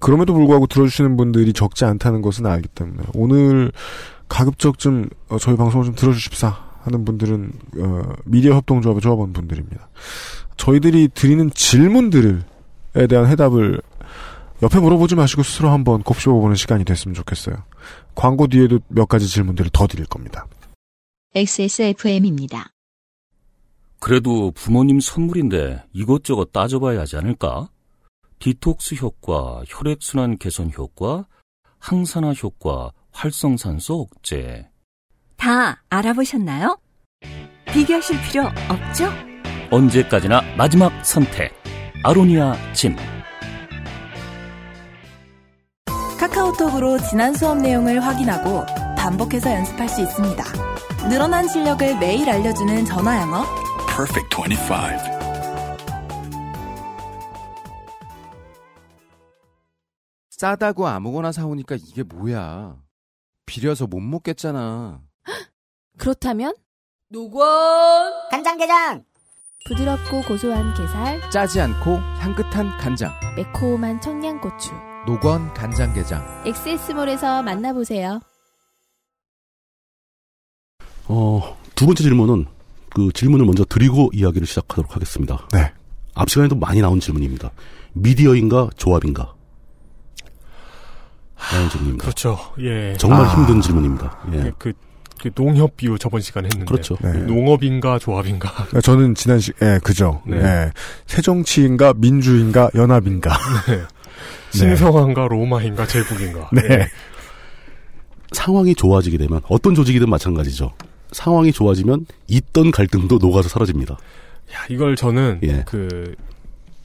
[0.00, 3.72] 그럼에도 불구하고 들어주시는 분들이 적지 않다는 것은 알기 때문에 오늘
[4.28, 9.88] 가급적 좀 어, 저희 방송을 좀 들어주십사 하는 분들은 어, 미디어 협동조합의 조합원 분들입니다.
[10.56, 12.38] 저희들이 드리는 질문들에
[13.08, 13.80] 대한 해답을
[14.62, 17.56] 옆에 물어보지 마시고 스스로 한번 곱씹어보는 시간이 됐으면 좋겠어요.
[18.14, 20.46] 광고 뒤에도 몇 가지 질문들을 더 드릴 겁니다.
[21.34, 22.70] XSFM입니다.
[23.98, 27.68] 그래도 부모님 선물인데 이것저것 따져봐야 하지 않을까?
[28.38, 31.26] 디톡스 효과, 혈액순환 개선 효과,
[31.78, 34.68] 항산화 효과, 활성산소 억제.
[35.36, 36.78] 다 알아보셨나요?
[37.72, 39.10] 비교하실 필요 없죠?
[39.70, 41.52] 언제까지나 마지막 선택.
[42.04, 42.96] 아로니아 진.
[46.18, 48.64] 카카오톡으로 지난 수업 내용을 확인하고
[48.96, 50.42] 반복해서 연습할 수 있습니다.
[51.08, 53.44] 늘어난 실력을 매일 알려주는 전화 영어.
[53.86, 55.16] Perfect 25.
[60.30, 62.76] 싸다고 아무거나 사오니까 이게 뭐야.
[63.46, 65.00] 비려서 못 먹겠잖아.
[65.98, 66.54] 그렇다면
[67.08, 67.48] 노건
[68.30, 69.04] 간장게장
[69.68, 74.72] 부드럽고 고소한 게살 짜지 않고 향긋한 간장 매콤한 청양고추
[75.06, 78.20] 노건 간장게장 엑세스몰에서 만나보세요.
[81.08, 82.46] 어, 두 번째 질문은
[82.90, 85.46] 그 질문을 먼저 드리고 이야기를 시작하도록 하겠습니다.
[85.52, 85.72] 네.
[86.14, 87.50] 앞 시간에도 많이 나온 질문입니다.
[87.92, 89.34] 미디어인가 조합인가?
[91.70, 92.02] 질문입니다.
[92.02, 92.38] 그렇죠.
[92.58, 92.96] 예.
[92.96, 93.34] 정말 아.
[93.34, 94.18] 힘든 질문입니다.
[94.32, 94.52] 예.
[94.58, 94.72] 그,
[95.20, 96.70] 그 농협 비유 저번 시간에 했는데.
[96.70, 96.96] 그렇죠.
[97.02, 97.12] 네.
[97.12, 98.52] 농업인가 조합인가.
[98.52, 100.22] 그러니까 저는 지난 시, 예, 그죠.
[100.26, 100.36] 네.
[100.38, 100.72] 예.
[101.06, 103.36] 새정치인가, 민주인가, 연합인가.
[103.68, 103.82] 네.
[104.50, 106.48] 신성한가 로마인가 제국인가.
[106.52, 106.62] 네.
[106.70, 106.88] 예.
[108.32, 110.72] 상황이 좋아지게 되면 어떤 조직이든 마찬가지죠.
[111.12, 113.94] 상황이 좋아지면 있던 갈등도 녹아서 사라집니다.
[114.52, 115.62] 야, 이걸 저는 예.
[115.66, 116.14] 그,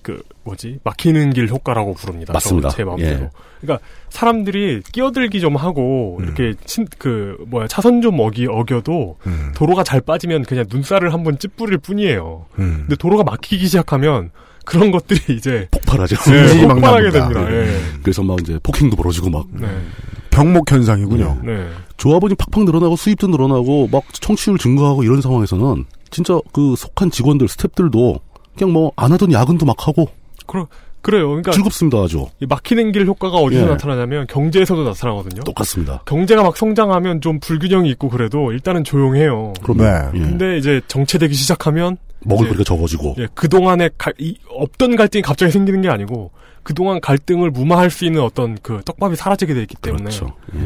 [0.02, 0.80] 그, 뭐지?
[0.84, 2.34] 막히는 길 효과라고 부릅니다.
[2.34, 2.70] 맞습니다.
[2.70, 3.24] 저, 제 마음대로.
[3.24, 3.30] 예.
[3.62, 6.26] 그러니까 사람들이 끼어들기 좀 하고 음.
[6.26, 9.52] 이렇게 친, 그 뭐야 차선 좀 어기 어겨도 음.
[9.56, 12.45] 도로가 잘 빠지면 그냥 눈살을 한번 찌푸릴 뿐이에요.
[12.60, 12.78] 음.
[12.82, 14.32] 근데 도로가 막히기 시작하면
[14.66, 16.16] 그런 것들이 이제 폭발하죠.
[16.34, 17.12] 예, 폭발하게.
[17.12, 17.52] 됩니다.
[17.52, 17.80] 예.
[18.02, 19.68] 그래서 막 이제 폭행도 벌어지고 막 네.
[20.30, 21.41] 병목 현상이군요.
[21.43, 21.68] 네.
[21.97, 28.20] 조합원이 팍팍 늘어나고 수입도 늘어나고 막 청취율 증가하고 이런 상황에서는 진짜 그 속한 직원들 스탭들도
[28.62, 30.07] 그냥 뭐 안 하던 야근도 막 하고
[30.45, 30.68] 그러,
[31.01, 31.28] 그래요.
[31.30, 33.66] 그러니까 즐겁습니다 아주 이 막히는 길 효과가 어디서 예.
[33.66, 35.41] 나타나냐면 경제에서도 나타나거든요.
[35.43, 36.03] 똑같습니다.
[36.05, 39.53] 경제가 막 성장하면 좀 불균형이 있고 그래도 일단은 조용해요.
[39.64, 39.86] 그럼 네.
[40.14, 40.20] 예.
[40.20, 45.51] 근데 이제 정체되기 시작하면 먹을 거리가 적어지고 예, 그 동안에 갈- 이, 없던 갈등이 갑자기
[45.51, 46.30] 생기는 게 아니고
[46.62, 50.34] 그 동안 갈등을 무마할 수 있는 어떤 그 떡밥이 사라지게 돼 있기 때문에 그렇죠.
[50.55, 50.59] 예.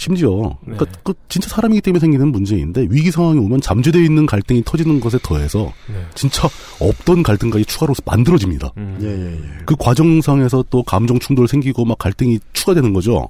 [0.00, 0.76] 심지어 네.
[0.76, 5.18] 그러니까 그 진짜 사람이기 때문에 생기는 문제인데 위기 상황이 오면 잠재되어 있는 갈등이 터지는 것에
[5.22, 6.02] 더해서 네.
[6.14, 6.48] 진짜
[6.80, 8.72] 없던 갈등까지 추가로 만들어집니다.
[8.78, 8.98] 음.
[9.02, 9.64] 예, 예, 예.
[9.66, 13.28] 그 과정상에서 또 감정 충돌 생기고 막 갈등이 추가되는 거죠.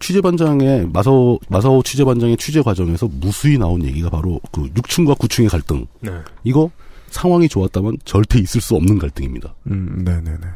[0.00, 5.84] 취재반장의 마사오 마사오 취재반장의 취재 과정에서 무수히 나온 얘기가 바로 그 6층과 9층의 갈등.
[6.00, 6.10] 네.
[6.42, 6.70] 이거
[7.10, 9.54] 상황이 좋았다면 절대 있을 수 없는 갈등입니다.
[9.66, 10.46] 음, 네 네 네.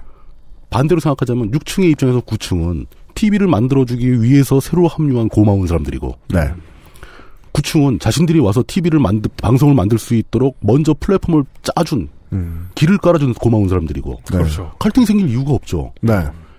[0.71, 2.87] 반대로 생각하자면 6층의 입장에서 9층은
[3.17, 6.53] TV를 만들어주기 위해서 새로 합류한 고마운 사람들이고 네.
[7.53, 12.69] 9층은 자신들이 와서 TV를 만들 방송을 만들 수 있도록 먼저 플랫폼을 짜준 음.
[12.75, 14.39] 길을 깔아준 고마운 사람들이고 네.
[14.39, 14.73] 그렇죠.
[14.79, 15.93] 갈등이 생길 이유가 없죠.
[16.03, 16.13] 네.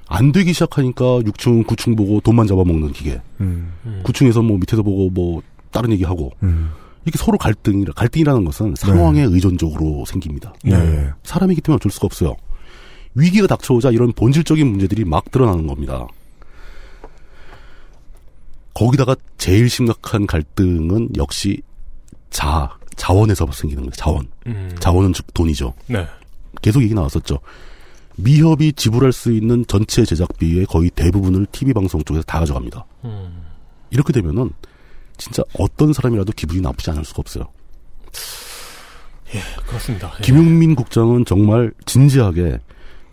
[0.10, 3.22] 안 되기 시작하니까 6층, 9층 보고 돈만 잡아먹는 기계.
[3.40, 3.74] 음.
[3.86, 4.02] 음.
[4.04, 5.42] 9층에서 뭐 밑에서 보고 뭐
[5.72, 6.72] 다른 얘기하고 음.
[7.06, 10.54] 이게 서로 갈등이라 갈등이라는 것은 상황에 의존적으로 생깁니다.
[10.66, 11.10] 예, 예.
[11.24, 12.36] 사람이기 때문에 어쩔 수가 없어요.
[13.16, 16.06] 위기가 닥쳐오자 이런 본질적인 문제들이 막 드러나는 겁니다.
[18.78, 21.64] 거기다가 제일 심각한 갈등은 역시
[22.30, 23.92] 자, 자원에서 생기는 거예요.
[23.92, 24.28] 자원.
[24.46, 24.76] 음.
[24.80, 25.74] 자원은 즉 돈이죠.
[25.88, 26.06] 네.
[26.62, 27.40] 계속 얘기 나왔었죠.
[28.18, 32.86] 미협이 지불할 수 있는 전체 제작비의 거의 대부분을 TV 방송 쪽에서 다 가져갑니다.
[33.06, 33.46] 음.
[33.90, 34.52] 이렇게 되면은
[35.18, 37.46] 진짜 어떤 사람이라도 기분이 나쁘지 않을 수가 없어요.
[39.34, 40.14] 예, 그렇습니다.
[40.20, 40.24] 예.
[40.24, 42.60] 김용민 국장은 정말 진지하게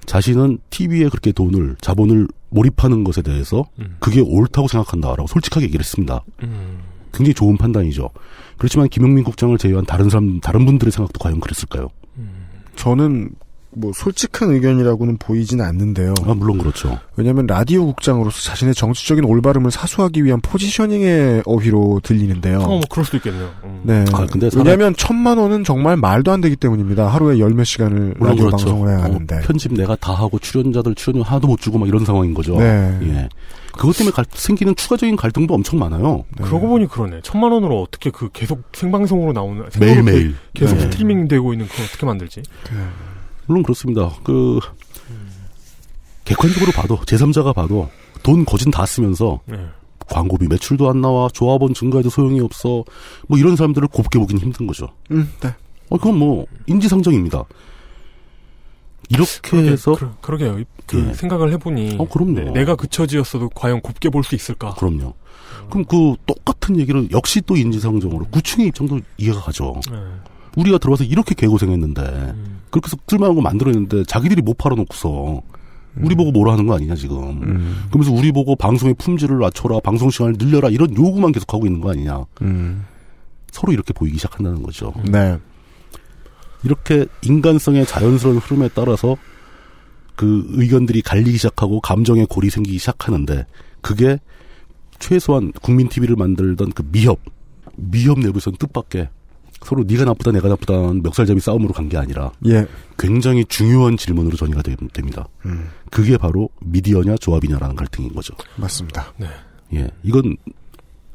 [0.05, 3.96] 자신은 TV에 그렇게 돈을 자본을 몰입하는 것에 대해서 음.
[3.98, 6.22] 그게 옳다고 생각한다라고 솔직하게 얘기를 했습니다.
[6.42, 6.78] 음.
[7.12, 8.11] 굉장히 좋은 판단이죠.
[8.57, 11.88] 그렇지만 김용민 국장을 제외한 다른 사람 다른 분들의 생각도 과연 그랬을까요?
[12.76, 13.30] 저는
[13.77, 16.14] 뭐 솔직한 의견이라고는 보이진 않는데요.
[16.27, 16.99] 아 물론 그렇죠.
[17.16, 22.59] 왜냐하면 라디오 국장으로서 자신의 정치적인 올바름을 사수하기 위한 포지셔닝의 어휘로 들리는데요.
[22.61, 23.51] 어, 뭐 그럴 수도 있겠네요.
[23.64, 23.81] 음.
[23.85, 24.05] 네.
[24.12, 27.07] 아, 근데 사람- 왜냐하면 천만 원은 정말 말도 안 되기 때문입니다.
[27.09, 28.51] 하루에 열 몇 시간을 라디오 그렇죠.
[28.66, 29.41] 방송을 해야 어, 하는데.
[29.43, 32.57] 편집 내가 다 하고 출연자들 출연료 하나도 못 주고 막 이런 상황인 거죠.
[32.59, 32.99] 네.
[33.03, 33.29] 예.
[33.72, 36.25] 그것 때문에 갈- 생기는 추가적인 갈등도 엄청 많아요.
[36.37, 37.20] 그러고 보니 그러네.
[37.25, 40.20] 천만 원으로 어떻게 그 계속 생방송으로 나오는 매일 매일.
[40.20, 40.81] 생방송 계속 네.
[40.83, 42.43] 스트리밍 되고 있는 그걸 어떻게 만들지?
[43.47, 44.11] 물론 그렇습니다.
[44.22, 44.59] 그
[46.24, 47.88] 객관적으로 봐도 제3자가 봐도
[48.22, 49.59] 돈 거진 다 쓰면서 네.
[50.09, 52.84] 광고비 매출도 안 나와 조합원 증가해도 소용이 없어
[53.28, 54.88] 뭐 이런 사람들을 곱게 보긴 힘든 거죠.
[55.11, 55.55] 음, 네.
[55.90, 57.45] 어, 그건 뭐 인지상정입니다.
[59.11, 60.64] 이렇게 그러게, 해서 그, 그러게요.
[60.86, 61.14] 그 예.
[61.14, 62.32] 생각을 해보니 어, 그럼요.
[62.32, 64.74] 네, 내가 그 처지였어도 과연 곱게 볼 수 있을까?
[64.74, 65.12] 그럼요.
[65.70, 69.78] 그럼 그 똑같은 얘기를 역시 또 인지상정으로 구층의 입장도 이해가 가죠.
[69.90, 69.97] 네.
[70.57, 72.61] 우리가 들어와서 이렇게 개고생했는데 음.
[72.70, 75.42] 그렇게 해서 쓸만한 거 만들어냈는데 자기들이 못 팔아놓고서
[75.96, 77.40] 우리 보고 뭐라 하는 거 아니냐 지금.
[77.88, 82.24] 그러면서 우리 보고 방송의 품질을 낮춰라, 방송 시간을 늘려라 이런 요구만 계속하고 있는 거 아니냐.
[82.42, 82.84] 음.
[83.52, 84.92] 서로 이렇게 보이기 시작한다는 거죠.
[85.09, 85.38] 네.
[86.64, 89.16] 이렇게 인간성의 자연스러운 흐름에 따라서
[90.16, 93.46] 그 의견들이 갈리기 시작하고 감정의 골이 생기기 시작하는데
[93.80, 94.18] 그게
[94.98, 97.20] 최소한 국민 TV를 만들던 그 미협
[97.76, 99.09] 미협 내부에서는 뜻밖의
[99.65, 102.67] 서로 네가 나쁘다 내가 나쁘다는 멱살잡이 싸움으로 간 게 아니라 예.
[102.99, 105.27] 굉장히 중요한 질문으로 전이가 되- 됩니다.
[105.47, 105.69] 음.
[105.91, 108.35] 그게 바로 미디어냐 조합이냐라는 갈등인 거죠.
[108.57, 109.12] 맞습니다.
[109.17, 109.27] 네.
[109.75, 110.37] 예, 이건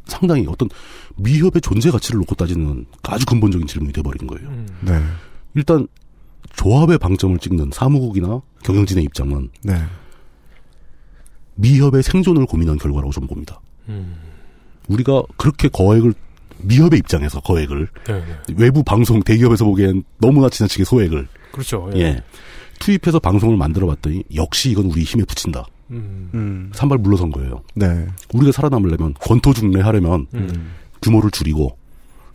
[0.06, 0.70] 상당히 어떤
[1.18, 4.50] 미협의 존재 가치를 놓고 따지는 아주 근본적인 질문이 돼버린 거예요.
[4.82, 5.00] 네.
[5.56, 5.88] 일단
[6.56, 9.76] 조합의 방점을 찍는 사무국이나 경영진의 입장은 네.
[11.56, 13.60] 미협의 생존을 고민한 결과라고 좀 봅니다.
[13.90, 14.16] 음.
[14.88, 16.14] 우리가 그렇게 거액을
[16.62, 18.54] 미협의 입장에서 거액을 네, 네.
[18.58, 21.90] 외부 방송 대기업에서 보기엔 너무나 지나치게 소액을 그렇죠.
[21.96, 22.22] 예.
[22.80, 25.66] 투입해서 방송을 만들어 봤더니 역시 이건 우리 힘에 붙인다.
[25.92, 26.30] 음.
[26.34, 26.72] 음.
[26.74, 27.62] 산발 물러선 거예요.
[27.76, 28.08] 네.
[28.34, 30.72] 우리가 살아남으려면 권토중래하려면 음.
[31.02, 31.78] 규모를 줄이고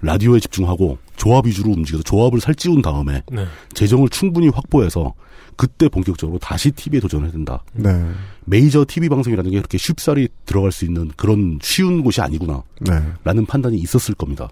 [0.02, 3.46] 라디오에 집중하고 조합 위주로 움직여서 조합을 살찌운 다음에 네.
[3.72, 5.14] 재정을 충분히 확보해서
[5.56, 7.62] 그때 본격적으로 다시 TV에 도전해야 된다.
[7.72, 7.90] 네.
[8.44, 12.62] 메이저 TV 방송이라는 게 그렇게 쉽사리 들어갈 수 있는 그런 쉬운 곳이 아니구나.
[12.80, 12.92] 네.
[13.24, 14.48] 라는 판단이 있었을 겁니다.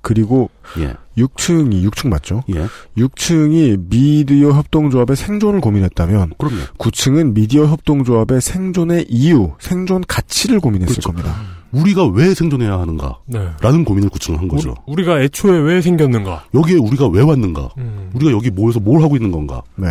[0.00, 0.48] 그리고
[0.78, 0.94] 예.
[1.16, 2.42] 6층이 6층 맞죠?
[2.54, 2.66] 예.
[2.96, 6.56] 6층이 미디어 협동조합의 생존을 고민했다면 그럼요.
[6.78, 11.08] 9층은 미디어 협동조합의 생존의 이유, 생존 가치를 고민했을 그렇죠.
[11.10, 11.34] 겁니다.
[11.72, 13.18] 우리가 왜 생존해야 하는가?
[13.26, 13.50] 네.
[13.60, 14.74] 라는 고민을 구축한 거죠.
[14.86, 16.46] 우리, 가 애초에 왜 생겼는가?
[16.54, 17.68] 여기에 우리가 왜 왔는가?
[17.76, 18.10] 음.
[18.14, 19.62] 우리가 여기 모여서 뭘 하고 있는 건가?
[19.76, 19.88] 네.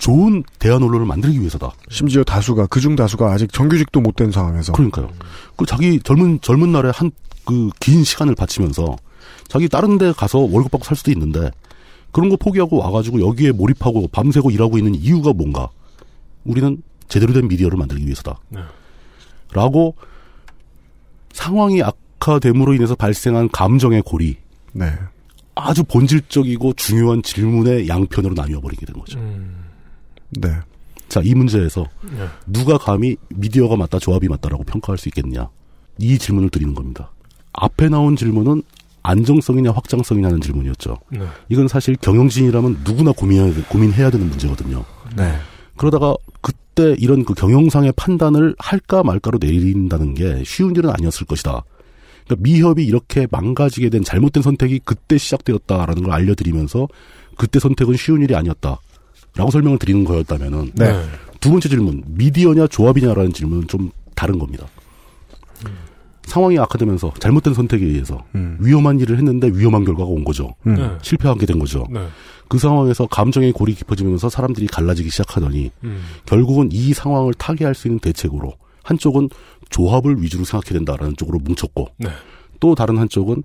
[0.00, 1.70] 좋은 대안 언론을 만들기 위해서다.
[1.90, 5.10] 심지어 다수가 그중 다수가 아직 정규직도 못 된 상황에서 그러니까요.
[5.56, 7.10] 그 자기 젊은 젊은 날에 한
[7.44, 8.96] 그 긴 시간을 바치면서
[9.48, 11.50] 자기 다른 데 가서 월급 받고 살 수도 있는데
[12.12, 15.68] 그런 거 포기하고 와가지고 여기에 몰입하고 밤새고 일하고 있는 이유가 뭔가?
[16.44, 18.38] 우리는 제대로 된 미디어를 만들기 위해서다.
[18.50, 18.60] 네.
[19.52, 19.96] 라고
[21.32, 24.36] 상황이 악화됨으로 인해서 발생한 감정의 골이
[24.72, 24.92] 네.
[25.54, 29.18] 아주 본질적이고 중요한 질문의 양편으로 나뉘어 버리게 된 거죠.
[30.38, 30.48] 네.
[31.08, 31.84] 자, 이 문제에서
[32.16, 32.26] 네.
[32.46, 35.48] 누가 감히 미디어가 맞다, 조합이 맞다라고 평가할 수 있겠냐?
[35.98, 37.10] 이 질문을 드리는 겁니다.
[37.52, 38.62] 앞에 나온 질문은
[39.02, 40.96] 안정성이냐 확장성이냐는 질문이었죠.
[41.10, 41.20] 네.
[41.48, 44.84] 이건 사실 경영진이라면 누구나 고민해야, 되- 고민해야 되는 문제거든요.
[45.16, 45.34] 네.
[45.76, 51.64] 그러다가 그때 이런 그 경영상의 판단을 할까 말까로 내린다는 게 쉬운 일은 아니었을 것이다.
[52.26, 56.86] 그러니까 미협이 이렇게 망가지게 된 잘못된 선택이 그때 시작되었다라는 걸 알려드리면서
[57.36, 58.78] 그때 선택은 쉬운 일이 아니었다.
[59.36, 61.04] 라고 설명을 드리는 거였다면은 네.
[61.40, 64.66] 두 번째 질문 미디어냐 조합이냐라는 질문은 좀 다른 겁니다.
[66.24, 68.24] 상황이 악화되면서 잘못된 선택에 의해서
[68.60, 70.54] 위험한 일을 했는데 위험한 결과가 온 거죠.
[70.66, 70.74] 음.
[70.74, 70.90] 네.
[71.02, 71.86] 실패하게 된 거죠.
[71.90, 72.06] 네.
[72.48, 76.02] 그 상황에서 감정의 골이 깊어지면서 사람들이 갈라지기 시작하더니 음.
[76.26, 79.28] 결국은 이 상황을 타개할 수 있는 대책으로 한쪽은
[79.70, 82.10] 조합을 위주로 생각해야 된다라는 쪽으로 뭉쳤고 네.
[82.58, 83.42] 또 다른 한쪽은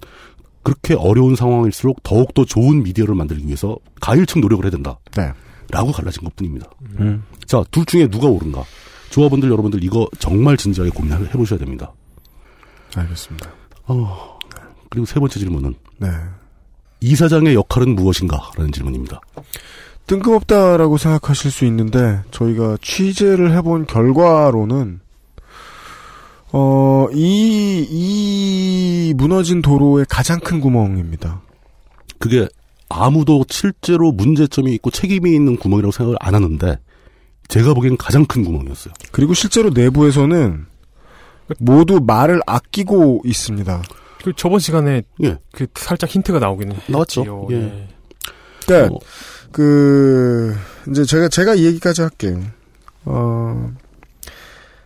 [0.63, 4.97] 그렇게 어려운 상황일수록 더욱더 좋은 미디어를 만들기 위해서 가일층 노력을 해야 된다.
[5.15, 5.31] 네.
[5.71, 6.69] 라고 갈라진 것 뿐입니다.
[6.99, 7.23] 음.
[7.45, 8.63] 자, 둘 중에 누가 옳은가?
[9.09, 11.91] 조합원들 여러분들 이거 정말 진지하게 고민해 보셔야 됩니다.
[12.95, 13.49] 알겠습니다.
[13.87, 14.39] 어,
[14.89, 16.07] 그리고 세 번째 질문은 네.
[17.01, 18.51] 이사장의 역할은 무엇인가?
[18.57, 19.21] 라는 질문입니다.
[20.07, 24.99] 뜬금없다라고 생각하실 수 있는데 저희가 취재를 해본 결과로는
[26.51, 31.41] 어, 이, 이 무너진 도로의 가장 큰 구멍입니다.
[32.19, 32.47] 그게
[32.89, 36.79] 아무도 실제로 문제점이 있고 책임이 있는 구멍이라고 생각을 안 하는데
[37.47, 38.93] 제가 보기엔 가장 큰 구멍이었어요.
[39.11, 40.65] 그리고 실제로 내부에서는
[41.59, 43.83] 모두 말을 아끼고 있습니다.
[44.23, 45.37] 그 저번 시간에 예.
[45.51, 47.21] 그 살짝 힌트가 나오긴 나왔죠.
[47.21, 47.47] 했지요.
[47.51, 47.55] 예.
[47.55, 47.87] 예.
[48.65, 48.99] 그러니까 어.
[49.51, 50.55] 그
[50.89, 52.41] 이제 제가 제가 이 얘기까지 할게요.
[53.05, 53.71] 어,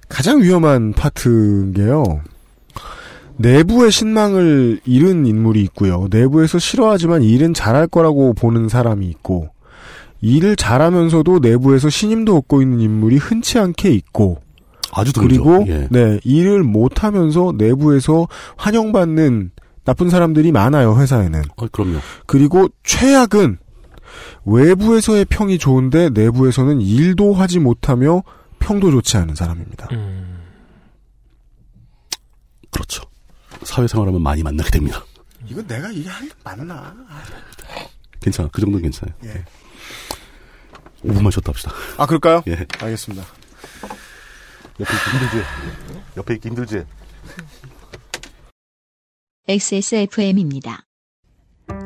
[0.09, 2.21] 가장 위험한 파트인게요.
[3.39, 6.07] 내부의 신망을 잃은 인물이 있고요.
[6.11, 9.49] 내부에서 싫어하지만 일은 잘할 거라고 보는 사람이 있고,
[10.21, 14.41] 일을 잘하면서도 내부에서 신임도 얻고 있는 인물이 흔치 않게 있고,
[14.91, 15.43] 아주 드물죠.
[15.43, 15.87] 그리고 예.
[15.89, 18.27] 네 일을 못하면서 내부에서
[18.57, 19.51] 환영받는
[19.85, 21.41] 나쁜 사람들이 많아요 회사에는.
[21.55, 21.99] 어, 그럼요.
[22.25, 23.57] 그리고 최악은
[24.45, 28.23] 외부에서의 평이 좋은데 내부에서는 일도 하지 못하며
[28.59, 29.87] 평도 좋지 않은 사람입니다.
[29.91, 30.39] 음.
[32.71, 33.08] 그렇죠.
[33.63, 35.03] 사회생활하면 많이 만나게 됩니다.
[35.47, 36.95] 이거 내가 이게 한 맞나?
[38.21, 38.49] 괜찮아.
[38.51, 39.15] 그 정도는 괜찮아요.
[39.25, 39.45] 예.
[41.03, 41.71] 5분만 쉬었다 합시다.
[41.97, 42.43] 아, 그럴까요?
[42.47, 42.65] 예.
[42.79, 43.23] 알겠습니다.
[44.79, 45.47] 옆에 있기 힘들지?
[46.17, 46.83] 옆에 있기 힘들지?
[49.47, 50.83] XSFM입니다.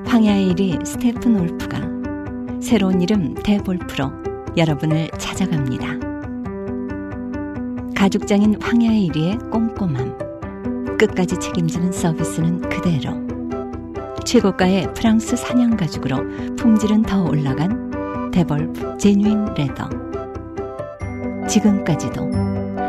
[0.05, 1.79] 황야의 1위 스테픈 올프가
[2.61, 4.11] 새로운 이름 대볼프로
[4.57, 6.13] 여러분을 찾아갑니다.
[7.95, 10.32] 가죽장인 황야의 1위의 꼼꼼함.
[11.07, 13.11] 끝까지 책임지는 서비스는 그대로.
[14.23, 19.89] 최고가의 프랑스 사냥 가죽으로 품질은 더 올라간 데볼프 제뉴인 레더.
[21.49, 22.21] 지금까지도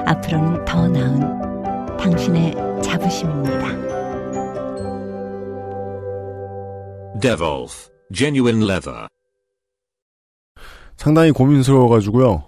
[0.06, 2.54] 앞으로는 더 나은 당신의
[2.84, 3.74] 자부심입니다.
[7.20, 9.08] Devolf Genuine Leather.
[10.96, 12.44] 상당히 고민스러워가지고요.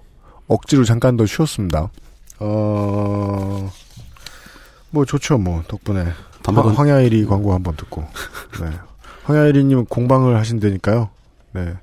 [0.46, 1.90] 억지로 잠깐 더 쉬었습니다.
[2.38, 3.68] 어,
[4.90, 6.04] 뭐 좋죠, 뭐, 덕분에.
[6.42, 8.06] 담배건- 황- 황야일이 광고 한번 듣고.
[8.60, 8.70] 네.
[9.24, 11.10] 황야일이님 공방을 하신다니까요.
[11.52, 11.74] 네.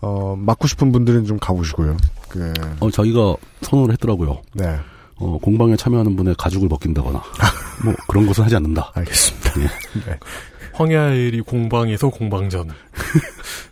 [0.00, 1.96] 어, 맞고 싶은 분들은 좀 가보시고요.
[2.28, 4.40] 그, 어, 자기가 선언을 했더라고요.
[4.54, 4.78] 네.
[5.16, 7.22] 어, 공방에 참여하는 분의 가죽을 벗긴다거나,
[7.84, 8.90] 뭐, 그런 것은 하지 않는다.
[8.94, 9.52] 알겠습니다.
[9.60, 9.64] 예.
[10.10, 10.18] 네.
[10.72, 12.70] 황야일이 공방에서 공방전.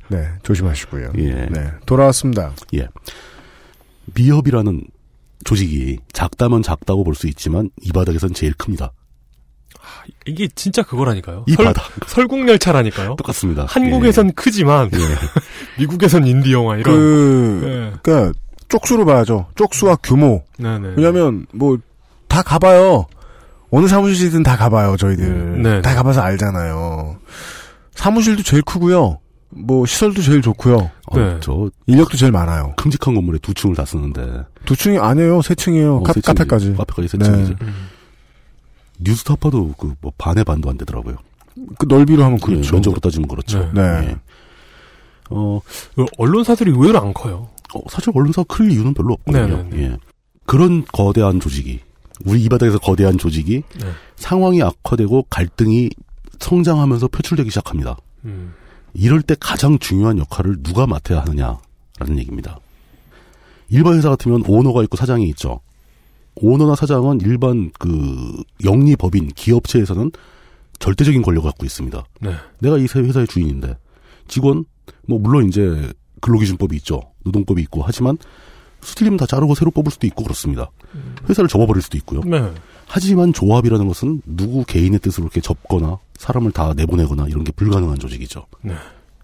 [0.09, 1.12] 네, 조심하시고요.
[1.18, 1.33] 예.
[1.47, 2.53] 네, 돌아왔습니다.
[2.74, 2.87] 예.
[4.14, 4.83] 미협이라는
[5.45, 8.93] 조직이 작다면 작다고 볼 수 있지만 이 바닥에선 제일 큽니다.
[10.26, 11.45] 이게 진짜 그거라니까요.
[11.47, 11.84] 이 설, 바닥.
[12.09, 13.16] 설국열차라니까요.
[13.16, 13.66] 똑같습니다.
[13.68, 14.91] 한국에선 크지만
[15.78, 16.95] 미국에선 인디 영화 이런.
[16.95, 17.99] 그, 예.
[18.03, 18.32] 그니까,
[18.68, 19.47] 쪽수로 봐야죠.
[19.55, 20.45] 쪽수와 규모.
[20.59, 20.95] 네네.
[20.97, 21.78] 왜냐면, 뭐,
[22.28, 23.07] 다 가봐요.
[23.70, 25.62] 어느 사무실이든 다 가봐요, 저희들.
[25.62, 25.82] 네.
[25.82, 27.18] 다 가봐서 알잖아요.
[27.95, 29.18] 사무실도 제일 크고요.
[29.51, 30.91] 뭐, 시설도 제일 좋고요.
[31.11, 31.38] 어, 네.
[31.40, 32.74] 저 인력도 제일 많아요.
[32.76, 35.40] 큼직한 건물에 두 층을 다 쓰는데 두 층이 아니에요.
[35.42, 35.96] 세 층이에요.
[35.96, 36.26] 어, 카, 세 층이지.
[36.38, 36.74] 카페까지.
[36.74, 37.24] 카페까지 세 네.
[37.24, 37.54] 층이지.
[39.00, 41.16] 뉴스타파도 그 뭐 반의 반도 안 되더라고요.
[41.78, 42.68] 그 넓이로 하면 그렇죠.
[42.68, 43.70] 예, 면적으로 따지면 그렇죠.
[43.74, 43.80] 네.
[43.82, 44.16] 예.
[45.30, 45.61] 어,
[45.94, 47.48] 그 언론사들이 의외로 안 커요.
[47.74, 49.46] 어, 사실 언론사가 클 이유는 별로 없거든요.
[49.64, 49.82] 네네네.
[49.82, 49.96] 예.
[50.46, 51.80] 그런 거대한 조직이
[52.24, 53.86] 우리 이 바닥에서 거대한 조직이 네.
[54.16, 55.90] 상황이 악화되고 갈등이
[56.38, 57.96] 성장하면서 표출되기 시작합니다.
[58.24, 58.54] 음.
[58.95, 62.59] 이럴 때 가장 중요한 역할을 누가 맡아야 하느냐라는 얘기입니다.
[63.68, 65.61] 일반 회사 같으면 오너가 있고 사장이 있죠.
[66.36, 70.11] 오너나 사장은 일반 그 영리 법인 기업체에서는
[70.78, 72.05] 절대적인 권력을 갖고 있습니다.
[72.20, 72.34] 네.
[72.61, 73.76] 내가 이 회사의 주인인데
[74.28, 74.64] 직원
[75.07, 77.01] 뭐 물론 이제 근로기준법이 있죠.
[77.24, 78.16] 노동법이 있고 하지만
[78.80, 80.70] 수틀리면 다 자르고 새로 뽑을 수도 있고 그렇습니다.
[81.28, 82.20] 회사를 접어버릴 수도 있고요.
[82.20, 82.53] 네.
[82.86, 88.44] 하지만 조합이라는 것은 누구 개인의 뜻으로 이렇게 접거나 사람을 다 내보내거나 이런 게 불가능한 조직이죠.
[88.62, 88.74] 네.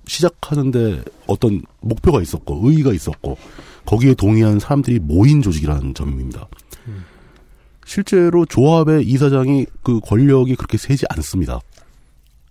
[0.07, 3.37] 시작하는데 어떤 목표가 있었고 의의가 있었고
[3.85, 6.47] 거기에 동의한 사람들이 모인 조직이라는 점입니다.
[7.87, 11.61] 실제로 조합의 이사장이 그 권력이 그렇게 세지 않습니다.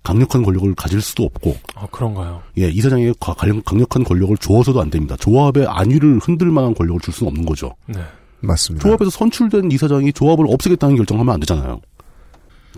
[0.03, 2.41] 강력한 권력을 가질 수도 없고 아 그런가요?
[2.57, 5.15] 예, 이사장에게 강- 강력한 권력을 주어서도 안 됩니다.
[5.17, 7.73] 조합의 안위를 흔들 만한 권력을 줄 수는 없는 거죠.
[7.87, 7.99] 네.
[8.41, 8.83] 맞습니다.
[8.85, 11.79] 조합에서 선출된 이사장이 조합을 없애겠다는 결정하면 안 되잖아요.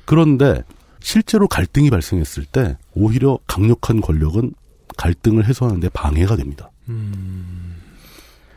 [0.05, 0.61] 그런데
[1.05, 4.53] 실제로 갈등이 발생했을 때 오히려 강력한 권력은
[4.97, 6.71] 갈등을 해소하는데 방해가 됩니다.
[6.89, 7.75] 음.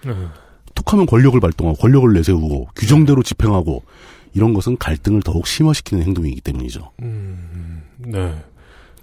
[0.02, 0.14] 네.
[0.74, 3.82] 툭하면 권력을 발동하고 권력을 내세우고 규정대로 집행하고
[4.32, 6.90] 이런 것은 갈등을 더욱 심화시키는 행동이기 때문이죠.
[7.02, 7.82] 음.
[7.98, 8.42] 네.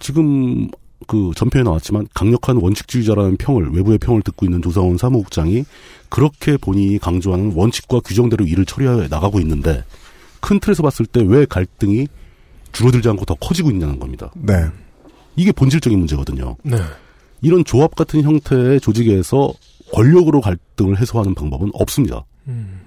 [0.00, 0.68] 지금
[1.06, 5.64] 그 전편에 나왔지만 강력한 원칙주의자라는 평을 외부의 평을 듣고 있는 조상원 사무국장이
[6.08, 9.84] 그렇게 본인이 강조하는 원칙과 규정대로 일을 처리해 나가고 있는데
[10.40, 12.08] 큰 틀에서 봤을 때 왜 갈등이
[12.76, 14.30] 줄어들지 않고 더 커지고 있냐는 겁니다.
[14.34, 14.66] 네.
[15.34, 16.56] 이게 본질적인 문제거든요.
[16.62, 16.76] 네.
[17.40, 19.52] 이런 조합 같은 형태의 조직에서
[19.92, 22.26] 권력으로 갈등을 해소하는 방법은 없습니다.
[22.48, 22.80] 음.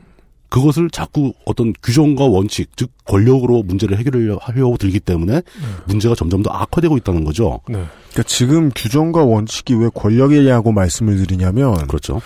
[0.50, 5.42] 그것을 자꾸 어떤 규정과 원칙, 즉 권력으로 문제를 해결하려고 들기 때문에
[5.86, 7.60] 문제가 점점 더 악화되고 있다는 거죠.
[7.68, 7.84] 네.
[8.10, 12.22] 그러니까 지금 규정과 원칙이 왜 권력이냐고 말씀을 드리냐면 그렇죠.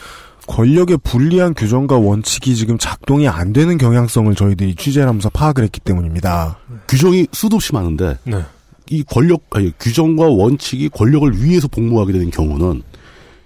[0.47, 6.57] 권력의 불리한 규정과 원칙이 지금 작동이 안 되는 경향성을 저희들이 취재를 하면서 파악을 했기 때문입니다.
[6.87, 8.41] 규정이 수도 없이 많은데 네.
[8.89, 12.81] 이 권력 아니 규정과 원칙이 권력을 위해서 복무하게 되는 경우는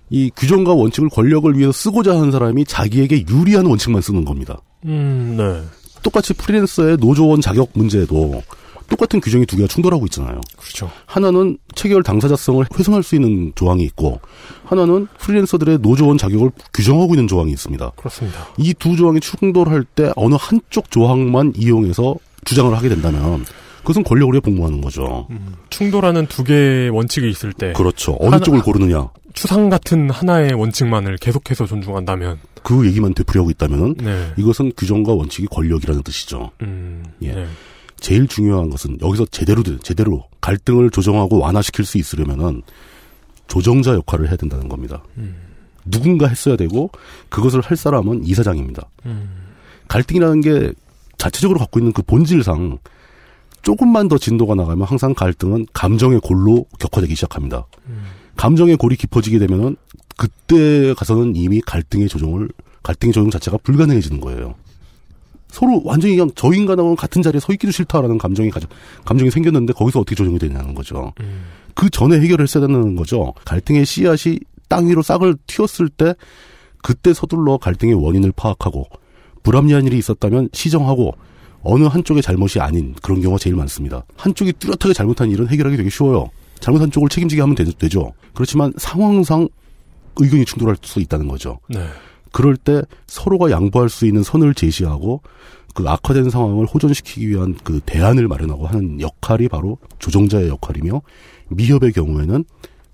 [0.10, 4.60] 이 규정과 원칙을 권력을 위해서 쓰고자 하는 사람이 자기에게 유리한 원칙만 쓰는 겁니다.
[4.86, 5.36] 음.
[5.38, 5.62] 네.
[6.02, 8.42] 똑같이 프리랜서의 노조원 자격 문제도
[8.90, 10.40] 똑같은 규정이 두 개가 충돌하고 있잖아요.
[10.58, 10.90] 그렇죠.
[11.06, 14.20] 하나는 체결 당사자성을 훼손할 수 있는 조항이 있고
[14.66, 17.92] 하나는 프리랜서들의 노조원 자격을 규정하고 있는 조항이 있습니다.
[17.96, 18.48] 그렇습니다.
[18.58, 22.16] 이 두 조항이 충돌할 때 어느 한쪽 조항만 이용해서
[22.46, 23.46] 주장을 하게 된다면
[23.80, 25.28] 그것은 권력을 위해 복무하는 거죠.
[25.70, 28.18] 충돌하는 두 개의 원칙이 있을 때 그렇죠.
[28.20, 29.10] 어느 하나- 쪽을 고르느냐.
[29.34, 34.34] 추상 같은 하나의 원칙만을 계속해서 존중한다면 그 얘기만 되풀이하고 있다면 네.
[34.38, 36.50] 이것은 규정과 원칙이 권력이라는 뜻이죠.
[36.64, 37.04] 음.
[37.22, 37.34] 예.
[37.34, 37.46] 네.
[38.00, 42.62] 제일 중요한 것은 여기서 제대로 돼- 제대로 갈등을 조정하고 완화시킬 수 있으려면은
[43.48, 45.04] 조정자 역할을 해야 된다는 겁니다.
[45.18, 45.36] 음.
[45.86, 46.90] 누군가 했어야 되고
[47.30, 48.88] 그것을 할 사람은 이사장입니다.
[49.06, 49.30] 음.
[49.88, 50.74] 갈등이라는 게
[51.18, 52.78] 자체적으로 갖고 있는 그 본질상
[53.64, 57.66] 조금만 더 진도가 나가면 항상 갈등은 감정의 골로 격화되기 시작합니다.
[58.36, 59.76] 감정의 골이 깊어지게 되면은
[60.18, 62.50] 그때 가서는 이미 갈등의 조정을
[62.84, 64.56] 갈등의 조정 자체가 불가능해지는 거예요.
[65.50, 68.68] 서로 완전히 그냥 저 인간하고는 같은 자리에 서 있기도 싫다라는 감정이 가져,
[69.06, 71.14] 감정이 생겼는데 거기서 어떻게 조정이 되냐는 거죠.
[71.74, 73.34] 그 전에 해결을 했어야 된다는 거죠.
[73.46, 76.14] 갈등의 씨앗이 땅 위로 싹을 틔웠을 때
[76.84, 78.86] 그때 서둘러 갈등의 원인을 파악하고
[79.44, 81.14] 불합리한 일이 있었다면 시정하고
[81.62, 84.04] 어느 한쪽의 잘못이 아닌 그런 경우가 제일 많습니다.
[84.16, 86.30] 한쪽이 뚜렷하게 잘못한 일은 해결하기 되게 쉬워요.
[86.60, 88.14] 잘못한 쪽을 책임지게 하면 되, 되죠.
[88.34, 89.48] 그렇지만 상황상
[90.18, 91.60] 의견이 충돌할 수 있다는 거죠.
[91.70, 91.86] 네.
[92.38, 95.24] 그럴 때 서로가 양보할 수 있는 선을 제시하고
[95.74, 101.02] 그 악화된 상황을 호전시키기 위한 그 대안을 마련하고 하는 역할이 바로 조정자의 역할이며
[101.50, 102.46] 미협의 경우에는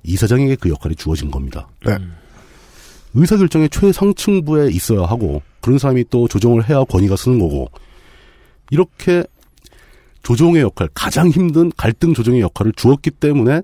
[0.04, 1.68] 이사장에게 그 역할이 주어진 겁니다.
[1.86, 1.98] 네.
[3.16, 7.70] 의사결정의 최상층부에 있어야 하고 그런 사람이 또 조정을 해야 권위가 쓰는 거고
[8.72, 9.26] 이렇게
[10.22, 13.62] 조정의 역할 가장 힘든 갈등 조정의 역할을 주었기 때문에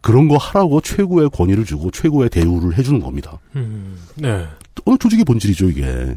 [0.00, 3.38] 그런 거 하라고 최고의 권위를 주고 최고의 대우를 해주는 겁니다.
[3.54, 3.98] 음.
[4.14, 4.46] 네.
[4.84, 6.16] 어느 조직의 본질이죠 이게.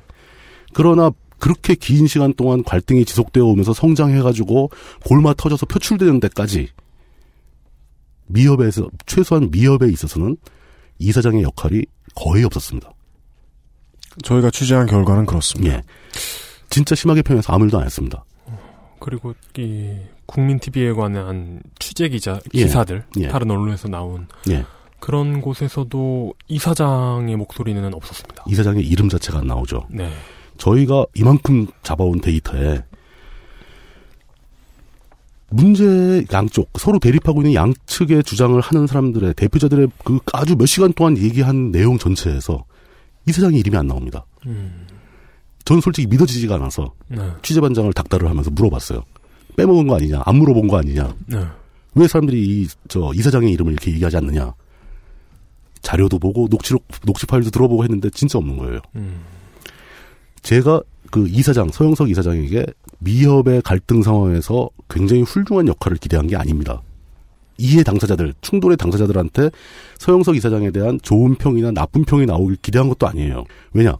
[0.73, 4.69] 그러나 그렇게 긴 시간 동안 갈등이 지속되어 오면서 성장해가지고
[5.05, 6.69] 골마 터져서 표출되는 데까지
[8.27, 10.37] 미협에서 최소한 미협에 있어서는
[10.99, 11.85] 이사장의 역할이
[12.15, 12.89] 거의 없었습니다.
[14.23, 15.75] 저희가 취재한 결과는 그렇습니다.
[15.75, 15.81] 예.
[16.69, 18.23] 진짜 심하게 표현해서 아무 일도 안 했습니다.
[18.99, 22.63] 그리고 이 국민 TV에 관한 취재 기자 예.
[22.63, 23.27] 기사들 예.
[23.27, 24.63] 다른 언론에서 나온 예.
[25.03, 28.45] 그런 곳에서도 이사장의 목소리는 없었습니다.
[28.47, 29.85] 이사장의 이름 자체가 안 나오죠.
[29.89, 30.09] 네.
[30.57, 32.85] 저희가 이만큼 잡아온 데이터에
[35.49, 41.17] 문제 양쪽 서로 대립하고 있는 양측의 주장을 하는 사람들의 대표자들의 그 아주 몇 시간 동안
[41.17, 42.63] 얘기한 내용 전체에서
[43.27, 44.25] 이사장의 이름이 안 나옵니다.
[44.45, 44.87] 음.
[45.65, 47.29] 저는 솔직히 믿어지지가 않아서 네.
[47.41, 49.03] 취재반장을 닥달을 하면서 물어봤어요.
[49.57, 50.21] 빼먹은 거 아니냐?
[50.25, 51.13] 안 물어본 거 아니냐?
[51.25, 51.45] 네.
[51.95, 54.53] 왜 사람들이 이, 저, 이사장의 이름을 이렇게 얘기하지 않느냐?
[55.83, 58.79] 자료도 보고, 녹취록, 녹취 파일도 들어보고 했는데 진짜 없는 거예요.
[58.95, 59.19] 음.
[60.41, 60.81] 제가
[61.11, 62.65] 그 이사장, 서영석 이사장에게
[62.99, 66.81] 미협의 갈등 상황에서 굉장히 훌륭한 역할을 기대한 게 아닙니다.
[67.57, 69.51] 이해 당사자들, 충돌의 당사자들한테
[69.99, 73.43] 서영석 이사장에 대한 좋은 평이나 나쁜 평이 나오길 기대한 것도 아니에요.
[73.73, 73.95] 왜냐?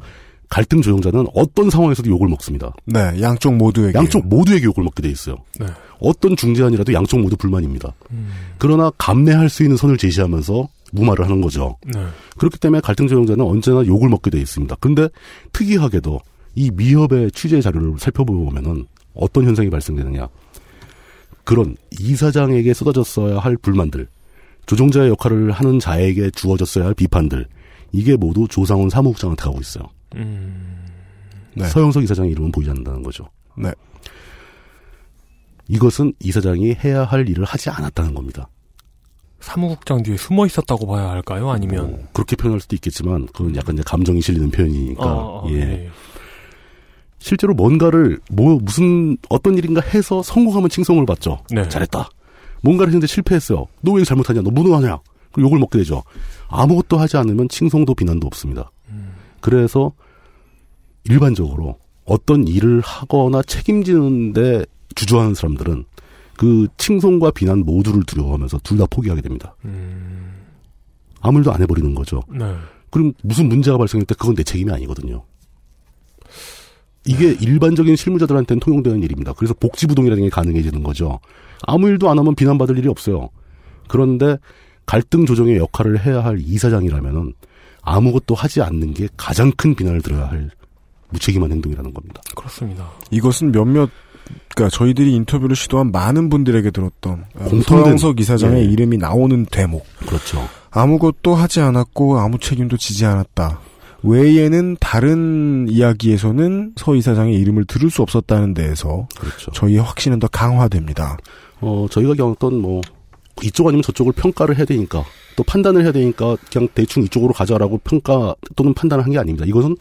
[0.50, 2.74] 갈등 조정자는 어떤 상황에서도 욕을 먹습니다.
[2.86, 3.98] 네, 양쪽 모두에게.
[3.98, 5.36] 양쪽 모두에게 욕을 먹게 돼 있어요.
[5.60, 5.66] 네.
[6.00, 7.94] 어떤 중재안이라도 양쪽 모두 불만입니다.
[8.12, 8.32] 음.
[8.60, 11.78] 그러나 감내할 수 있는 선을 제시하면서 무마를 하는 거죠.
[11.86, 12.06] 네.
[12.38, 14.76] 그렇기 때문에 갈등 조정자는 언제나 욕을 먹게 돼 있습니다.
[14.80, 15.10] 근데
[15.52, 16.20] 특이하게도
[16.56, 20.28] 이 미협의 취재 자료를 살펴보면은 어떤 현상이 발생되느냐.
[21.44, 24.08] 그런 이사장에게 쏟아졌어야 할 불만들,
[24.66, 27.48] 조종자의 역할을 하는 자에게 주어졌어야 할 비판들,
[27.91, 29.84] 이게 모두 조상훈 사무국장한테 가고 있어요.
[30.16, 30.86] 음.
[31.56, 31.66] 네.
[31.66, 33.28] 서영석 이사장의 이름은 보이지 않는다는 거죠.
[33.58, 33.72] 네.
[35.68, 38.48] 이것은 이사장이 해야 할 일을 하지 않았다는 겁니다.
[39.44, 41.50] 사무국장 뒤에 숨어 있었다고 봐야 할까요?
[41.52, 45.56] 아니면 그렇게 표현할 수도 있겠지만 그건 약간 이제 감정이 실리는 표현이니까 어, 어, 예.
[45.60, 45.89] 예.
[47.20, 51.39] 실제로 뭔가를 뭐 무슨 어떤 일인가 해서 성공하면 칭송을 받죠.
[51.52, 51.68] 네.
[51.68, 52.10] 잘했다.
[52.62, 53.66] 뭔가를 했는데 실패했어요.
[53.82, 54.41] 너 왜 잘못하냐?
[54.41, 55.00] 너 무능하냐?
[55.34, 56.04] 그리고 욕을 먹게 되죠.
[56.48, 58.72] 아무것도 하지 않으면 칭송도 비난도 없습니다.
[59.41, 59.91] 그래서
[61.04, 64.66] 일반적으로 어떤 일을 하거나 책임지는데
[64.96, 65.84] 주저하는 사람들은
[66.38, 69.56] 그 칭송과 비난 모두를 두려워하면서 둘 다 포기하게 됩니다.
[71.22, 72.22] 아무 일도 안 해버리는 거죠.
[72.30, 72.54] 네.
[72.90, 75.24] 그럼 무슨 문제가 발생할 때 그건 내 책임이 아니거든요.
[77.06, 79.34] 이게 일반적인 실무자들한테는 통용되는 일입니다.
[79.34, 81.20] 그래서 복지부동이라는 게 가능해지는 거죠.
[81.68, 83.30] 아무 일도 안 하면 비난받을 일이 없어요.
[83.88, 84.38] 그런데
[84.86, 87.34] 갈등 조정의 역할을 해야 할 이사장이라면은
[87.82, 90.50] 아무것도 하지 않는 게 가장 큰 비난을 들어야 할
[91.10, 92.22] 무책임한 행동이라는 겁니다.
[92.36, 92.90] 그렇습니다.
[93.12, 93.90] 이것은 몇몇
[94.56, 98.72] 그러니까 저희들이 인터뷰를 시도한 많은 분들에게 들었던 어, 공통된- 서영석 이사장의 예.
[98.72, 99.86] 이름이 나오는 대목.
[100.06, 100.48] 그렇죠.
[100.72, 103.60] 아무것도 하지 않았고 아무 책임도 지지 않았다.
[104.04, 109.52] 외에는 다른 이야기에서는 서 이사장의 이름을 들을 수 없었다는 데에서 그렇죠.
[109.52, 111.18] 저희의 확신은 더 강화됩니다.
[111.62, 112.82] 어, 저희가 겪었던 뭐,
[113.41, 115.04] 이쪽 아니면 저쪽을 평가를 해야 되니까,
[115.38, 119.45] 또 판단을 해야 되니까, 그냥 대충 이쪽으로 가자라고 평가 또는 판단을 한 게 아닙니다.
[119.48, 119.76] 이것은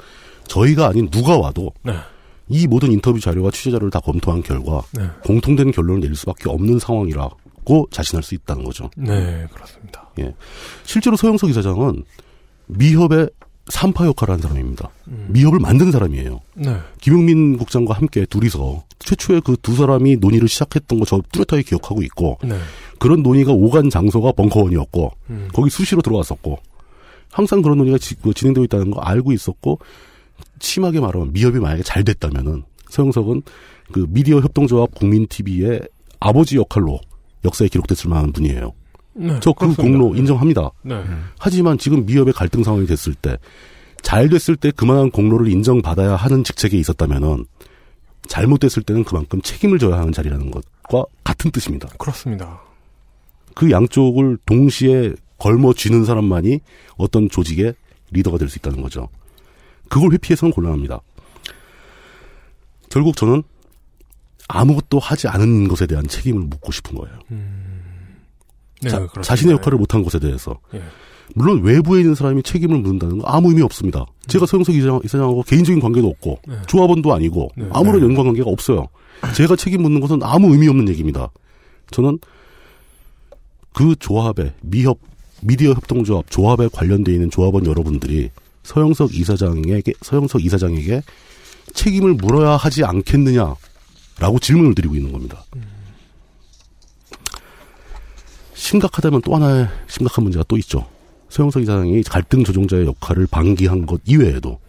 [0.46, 1.92] 저희가 아닌 누가 와도, 네.
[2.48, 5.04] 이 모든 인터뷰 자료와 취재 자료를 다 검토한 결과, 네.
[5.24, 8.90] 공통된 결론을 내릴 수밖에 없는 상황이라고 자신할 수 있다는 거죠.
[8.96, 10.10] 네, 그렇습니다.
[10.18, 10.34] 예.
[10.84, 12.04] 실제로 서영석 이사장은
[12.66, 13.30] 미협의
[13.68, 14.90] 산파 역할을 한 사람입니다.
[15.28, 16.40] 미협을 만든 사람이에요.
[16.54, 16.76] 네.
[17.00, 22.38] 김용민 국장과 함께 둘이서 최초에 그 두 사람이 논의를 시작했던 거 저 뚜렷하게 기억하고 있고
[22.42, 22.58] 네.
[22.98, 25.48] 그런 논의가 오간 장소가 벙커원이었고 음.
[25.54, 26.58] 거기 수시로 들어왔었고
[27.30, 29.78] 항상 그런 논의가 지- 그 진행되고 있다는 거 알고 있었고
[30.62, 33.42] 심하게 말하면 미협이 만약에 잘 됐다면은 서영석은
[33.92, 35.80] 그 미디어 협동조합 국민 TV의
[36.20, 37.00] 아버지 역할로
[37.44, 38.72] 역사에 기록됐을 만한 분이에요.
[39.14, 39.82] 네, 저그 그렇습니다.
[39.82, 40.70] 공로 인정합니다.
[40.82, 41.02] 네.
[41.38, 43.36] 하지만 지금 미협의 갈등 상황이 됐을 때,
[44.00, 47.44] 잘 됐을 때 그만한 공로를 인정받아야 하는 직책에 있었다면은,
[48.28, 51.88] 잘못됐을 때는 그만큼 책임을 져야 하는 자리라는 것과 같은 뜻입니다.
[51.98, 52.60] 그렇습니다.
[53.54, 56.60] 그 양쪽을 동시에 걸머 쥐는 사람만이
[56.96, 57.74] 어떤 조직의
[58.12, 59.08] 리더가 될 수 있다는 거죠.
[59.92, 61.00] 그걸 회피해서는 곤란합니다.
[62.88, 63.42] 결국 저는
[64.48, 67.18] 아무것도 하지 않은 것에 대한 책임을 묻고 싶은 거예요.
[68.80, 69.06] 네, 자.
[69.20, 70.58] 자신의 역할을 못한 것에 대해서.
[70.72, 70.82] 예.
[71.34, 74.06] 물론 외부에 있는 사람이 책임을 묻는다는 건 아무 의미 없습니다.
[74.28, 76.54] 제가 서영석 이사장, 이사장하고 개인적인 관계도 없고 네.
[76.66, 77.68] 조합원도 아니고 네.
[77.72, 78.06] 아무런 네.
[78.06, 78.88] 연관관계가 없어요.
[79.34, 81.30] 제가 책임 묻는 것은 아무 의미 없는 얘기입니다.
[81.90, 82.18] 저는
[83.74, 84.98] 그 조합에 미협
[85.42, 88.30] 미디어 협동조합 조합에 관련돼 있는 조합원 여러분들이
[88.62, 91.02] 서영석 이사장에게 서영석 이사장에게
[91.74, 95.44] 책임을 물어야 하지 않겠느냐라고 질문을 드리고 있는 겁니다.
[98.54, 100.88] 심각하다면 또 하나의 심각한 문제가 또 있죠.
[101.28, 104.60] 서영석 이사장이 갈등 조종자의 역할을 방기한 것 이외에도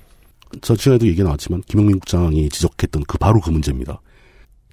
[0.61, 4.01] 저 시간에도 얘기 나왔지만 김용민 국장이 지적했던 그 바로 그 문제입니다.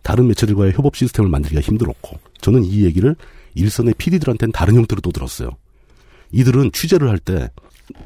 [0.02, 3.16] 다른 매체들과의 협업 시스템을 만들기가 힘들었고 저는 이 얘기를
[3.54, 5.50] 일선의 PD들한테는 다른 형태로 또 들었어요.
[6.32, 7.50] 이들은 취재를 할 때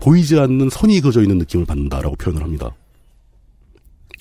[0.01, 2.71] 보이지 않는 선이 그어져 있는 느낌을 받는다라고 표현을 합니다.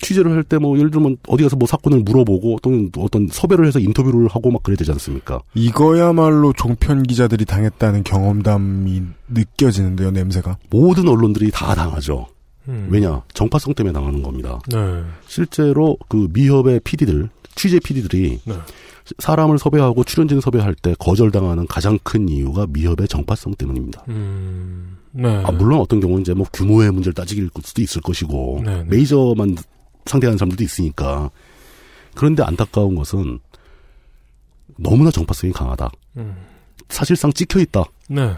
[0.00, 3.78] 취재를 할 때 뭐 예를 들면 어디 가서 뭐 사건을 물어보고 또는 어떤 섭외를 해서
[3.78, 5.40] 인터뷰를 하고 막 그래야 되지 않습니까?
[5.54, 10.58] 이거야말로 종편 기자들이 당했다는 경험담이 느껴지는데요, 냄새가.
[10.70, 12.26] 모든 언론들이 다 당하죠.
[12.68, 12.88] 음.
[12.90, 14.58] 왜냐 정파성 때문에 당하는 겁니다.
[14.68, 15.02] 네.
[15.26, 18.54] 실제로 그 미협의 PD들 취재 PD들이 네.
[19.18, 24.02] 사람을 섭외하고 출연진 섭외할 때 거절당하는 가장 큰 이유가 미협의 정파성 때문입니다.
[24.08, 24.96] 음.
[25.16, 25.28] 네.
[25.44, 28.84] 아, 물론 어떤 경우는 이제 뭐 규모의 문제를 따질 수도 있을 것이고 네, 네.
[28.84, 29.56] 메이저만
[30.06, 31.30] 상대하는 사람들도 있으니까
[32.14, 33.38] 그런데 안타까운 것은
[34.76, 35.90] 너무나 정파성이 강하다.
[36.16, 36.36] 음.
[36.88, 37.84] 사실상 찍혀 있다.
[38.08, 38.34] 네.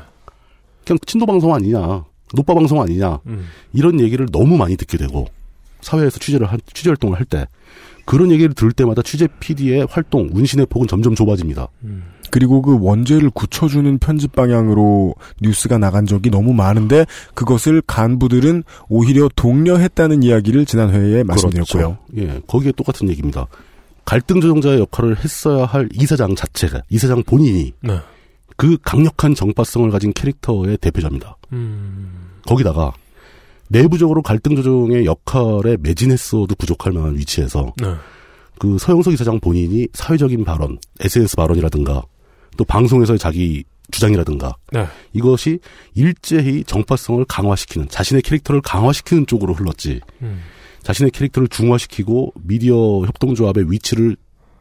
[0.84, 2.04] 그냥 친노 방송 아니냐,
[2.34, 3.46] 노빠 방송 아니냐 음.
[3.72, 5.26] 이런 얘기를 너무 많이 듣게 되고
[5.80, 7.46] 사회에서 취재를 한, 취재 활동을 할 때
[8.04, 11.68] 그런 얘기를 들을 때마다 취재 PD의 활동 운신의 폭은 점점 좁아집니다.
[12.36, 20.22] 그리고 그 원죄를 굳혀주는 편집 방향으로 뉴스가 나간 적이 너무 많은데 그것을 간부들은 오히려 독려했다는
[20.22, 21.96] 이야기를 지난 회에 말씀드렸고요.
[22.12, 22.30] 그렇죠.
[22.34, 23.46] 예, 거기에 똑같은 얘기입니다.
[24.04, 28.00] 갈등 조정자의 역할을 했어야 할 이사장 자체가 이사장 본인이 네.
[28.58, 31.38] 그 강력한 정파성을 가진 캐릭터의 대표자입니다.
[31.54, 32.32] 음.
[32.46, 32.92] 거기다가
[33.70, 37.94] 내부적으로 갈등 조정의 역할에 매진했어도 부족할 만한 위치에서 네.
[38.58, 42.02] 그 서영석 이사장 본인이 사회적인 발언, SNS 발언이라든가
[42.56, 44.86] 또 방송에서의 자기 주장이라든가 네.
[45.12, 45.60] 이것이
[45.94, 50.40] 일제히 정파성을 강화시키는 자신의 캐릭터를 강화시키는 쪽으로 흘렀지 음.
[50.82, 54.16] 자신의 캐릭터를 중화시키고 미디어 협동조합의 위치를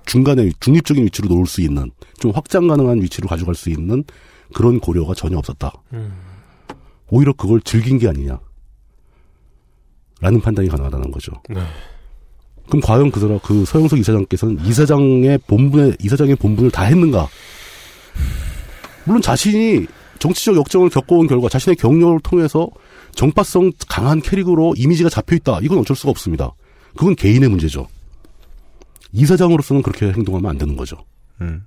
[0.06, 4.04] 중간에 중립적인 위치로 놓을 수 있는 좀 확장 가능한 위치로 가져갈 수 있는
[4.54, 5.72] 그런 고려가 전혀 없었다.
[5.94, 6.14] 음.
[7.10, 8.40] 오히려 그걸 즐긴 게 아니냐.
[10.22, 11.32] 라는 판단이 가능하다는 거죠.
[11.50, 11.62] 네.
[12.68, 17.28] 그럼 과연 그 사람, 그 서영석 이사장께서는 이사장의 본분에, 이사장의 본분을 다 했는가?
[19.06, 19.88] 물론 자신이
[20.20, 22.70] 정치적 역정을 겪어온 결과 자신의 경력을 통해서
[23.14, 25.60] 정파성 강한 캐릭으로 이미지가 잡혀있다.
[25.62, 26.54] 이건 어쩔 수가 없습니다.
[26.96, 27.88] 그건 개인의 문제죠.
[29.12, 30.98] 이사장으로서는 그렇게 행동하면 안 되는 거죠.
[31.42, 31.66] 음.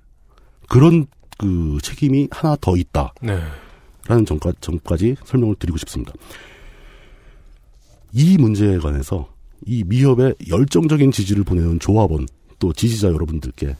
[0.67, 1.07] 그런
[1.37, 3.13] 그 책임이 하나 더 있다.
[3.21, 3.39] 네.
[4.07, 6.13] 라는 점까, 점까지 설명을 드리고 싶습니다.
[8.11, 9.29] 이 문제에 관해서
[9.65, 12.27] 이 미협의 열정적인 지지를 보내는 조합원
[12.59, 13.75] 또 지지자 여러분들께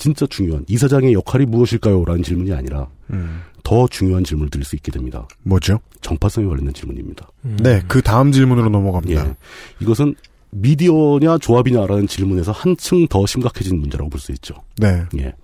[0.00, 2.04] 진짜 중요한 이사장의 역할이 무엇일까요?
[2.04, 3.42] 라는 질문이 아니라 음.
[3.62, 5.28] 더 중요한 질문을 드릴 수 있게 됩니다.
[5.42, 5.78] 뭐죠?
[6.00, 7.28] 정파성에 관련된 질문입니다.
[7.42, 9.28] 네, 그 다음 질문으로 넘어갑니다.
[9.28, 9.36] 예.
[9.80, 10.14] 이것은
[10.50, 14.54] 미디어냐 조합이냐라는 질문에서 한층 더 심각해진 문제라고 볼 수 있죠.
[14.78, 15.04] 네.
[15.18, 15.34] 예.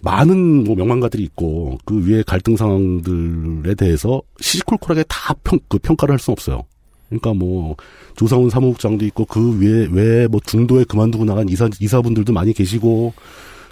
[0.00, 6.18] 많은 뭐 명망가들이 있고 그 위에 갈등 상황들에 대해서 시시콜콜하게 다 평, 그 평가를 할
[6.18, 6.64] 수는 없어요.
[7.12, 7.76] 그러니까 뭐
[8.16, 13.12] 조상훈 사무국장도 있고 그 위에 외에 뭐 중도에 그만두고 나간 이사 이사분들도 많이 계시고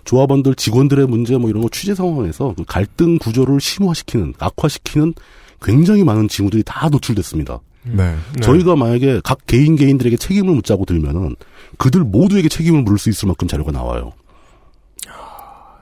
[0.04, 5.14] 조합원들 직원들의 문제 뭐 이런 거 취재 상황에서 그 갈등 구조를 심화시키는 악화시키는
[5.62, 7.60] 굉장히 많은 징후들이 다 노출됐습니다.
[7.82, 8.14] 네.
[8.42, 11.34] 저희가 만약에 각 개인 개인들에게 책임을 묻자고 들면은
[11.78, 14.12] 그들 모두에게 책임을 물을 수 있을 만큼 자료가 나와요.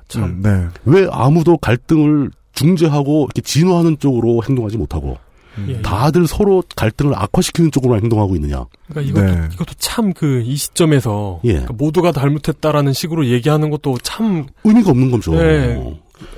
[0.07, 0.25] 참.
[0.25, 0.69] 음, 네.
[0.85, 5.19] 왜 아무도 갈등을 중재하고 이렇게 진화하는 쪽으로 행동하지 못하고
[5.69, 5.81] 예.
[5.83, 8.65] 다들 서로 갈등을 악화시키는 쪽으로 행동하고 있느냐?
[8.89, 9.49] 그러니까 이것도, 네.
[9.55, 11.53] 이것도 참 그 이 시점에서 예.
[11.53, 15.33] 그러니까 모두가 잘못했다라는 식으로 얘기하는 것도 참 의미가 없는 거죠.
[15.35, 15.75] 네.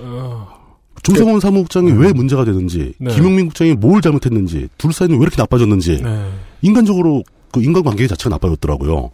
[0.01, 0.49] 어,
[1.03, 3.15] 조성원 사무국장이 왜 문제가 되는지, 네.
[3.15, 6.31] 김용민 국장이 뭘 잘못했는지, 둘 사이는 왜 이렇게 나빠졌는지, 네.
[6.63, 7.23] 인간적으로
[7.53, 9.11] 그 인간관계 자체가 나빠졌더라고요.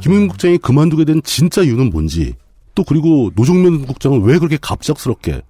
[0.00, 2.34] 김용민 국장이 그만두게 된 진짜 이유는 뭔지,
[2.74, 5.42] 또 그리고 노종면 국장은 왜 그렇게 갑작스럽게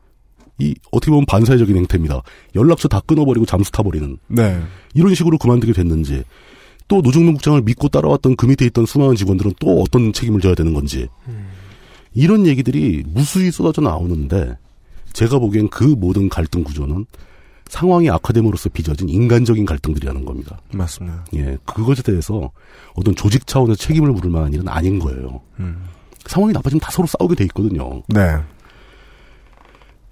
[0.59, 2.23] 이 어떻게 보면 반사회적인 행태입니다.
[2.55, 4.63] 연락처 다 끊어버리고 잠수 타버리는 네.
[4.95, 6.23] 이런 식으로 그만두게 됐는지,
[6.87, 10.75] 또 노종면 국장을 믿고 따라왔던 그 밑에 있던 수많은 직원들은 또 어떤 책임을 져야 되는
[10.75, 11.09] 건지
[12.13, 14.57] 이런 얘기들이 무수히 쏟아져 나오는데
[15.13, 17.07] 제가 보기엔 그 모든 갈등 구조는
[17.69, 20.61] 상황이 악화됨으로써 빚어진 인간적인 갈등들이라는 겁니다.
[20.73, 21.25] 맞습니다.
[21.35, 22.51] 예, 그것에 대해서
[22.95, 25.41] 어떤 조직 차원에서 책임을 물을 만한 일은 아닌 거예요.
[25.59, 25.85] 음.
[26.27, 28.03] 상황이 나빠지면 다 서로 싸우게 돼 있거든요.
[28.09, 28.37] 네.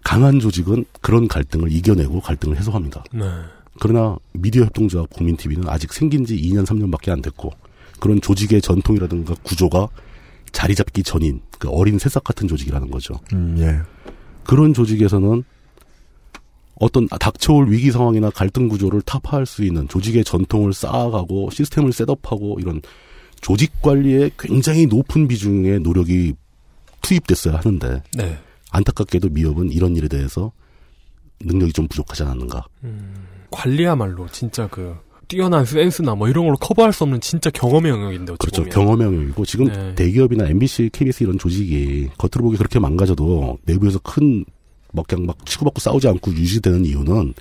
[0.05, 3.05] 강한 조직은 그런 갈등을 이겨내고 갈등을 해소합니다.
[3.13, 3.25] 네.
[3.81, 7.53] 그러나 미디어 협동조합 국민TV는 아직 생긴 지 2년, 3년밖에 안 됐고
[8.01, 9.89] 그런 조직의 전통이라든가 구조가
[10.51, 13.15] 자리 잡기 전인 그 어린 새싹 같은 조직이라는 거죠.
[13.33, 13.81] 음, 예.
[14.45, 15.45] 그런 조직에서는
[16.75, 22.83] 어떤 닥쳐올 위기 상황이나 갈등 구조를 타파할 수 있는 조직의 전통을 쌓아가고 시스템을 setup하고 이런
[23.41, 26.35] 조직 관리에 굉장히 높은 비중의 노력이
[27.03, 28.39] 투입됐어야 하는데 네.
[28.73, 30.53] 안타깝게도 미협은 이런 일에 대해서
[31.45, 32.67] 능력이 좀 부족하지 않았는가.
[33.51, 34.97] 관리야말로 진짜 그
[35.29, 38.63] 뛰어난 센스나 뭐 이런 걸로 커버할 수 없는 진짜 경험의 영역인데 그렇죠.
[38.63, 38.71] 보면.
[38.71, 39.95] 경험의 영역이고 지금 네.
[39.95, 44.45] 대기업이나 MBC, KBS 이런 조직이 겉으로 보기 그렇게 망가져도 내부에서 큰
[44.93, 47.35] 막 그냥 막 치고받고 싸우지 않고 유지되는 이유는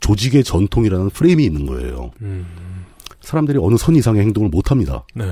[0.00, 2.10] 조직의 전통이라는 프레임이 있는 거예요.
[2.22, 2.46] 음.
[3.20, 5.04] 사람들이 어느 선 이상의 행동을 못 합니다.
[5.14, 5.30] 네.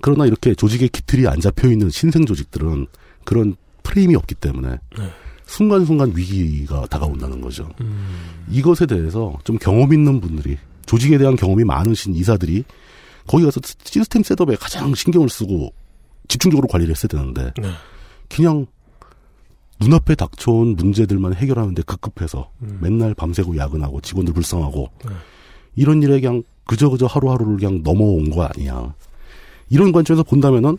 [0.00, 2.86] 그러나 이렇게 조직의 기틀이 안 잡혀 있는 신생 조직들은
[3.24, 3.56] 그런
[3.88, 5.10] 프레임이 없기 때문에 네.
[5.46, 7.68] 순간순간 위기가 다가온다는 거죠.
[7.80, 8.44] 음.
[8.50, 12.64] 이것에 대해서 좀 경험 있는 분들이 조직에 대한 경험이 많으신 이사들이
[13.26, 15.72] 거기 가서 시스템 셋업에 가장 신경을 쓰고
[16.28, 17.70] 집중적으로 관리를 했어야 되는데 네.
[18.28, 18.66] 그냥
[19.80, 22.78] 눈앞에 닥쳐온 문제들만 해결하는데 급급해서 음.
[22.82, 25.14] 맨날 밤새고 야근하고 직원들 불쌍하고 네.
[25.76, 28.94] 이런 일에 그냥 그저 그저 하루하루를 그냥 넘어온 거 아니야.
[29.70, 30.76] 이런 관점에서 본다면은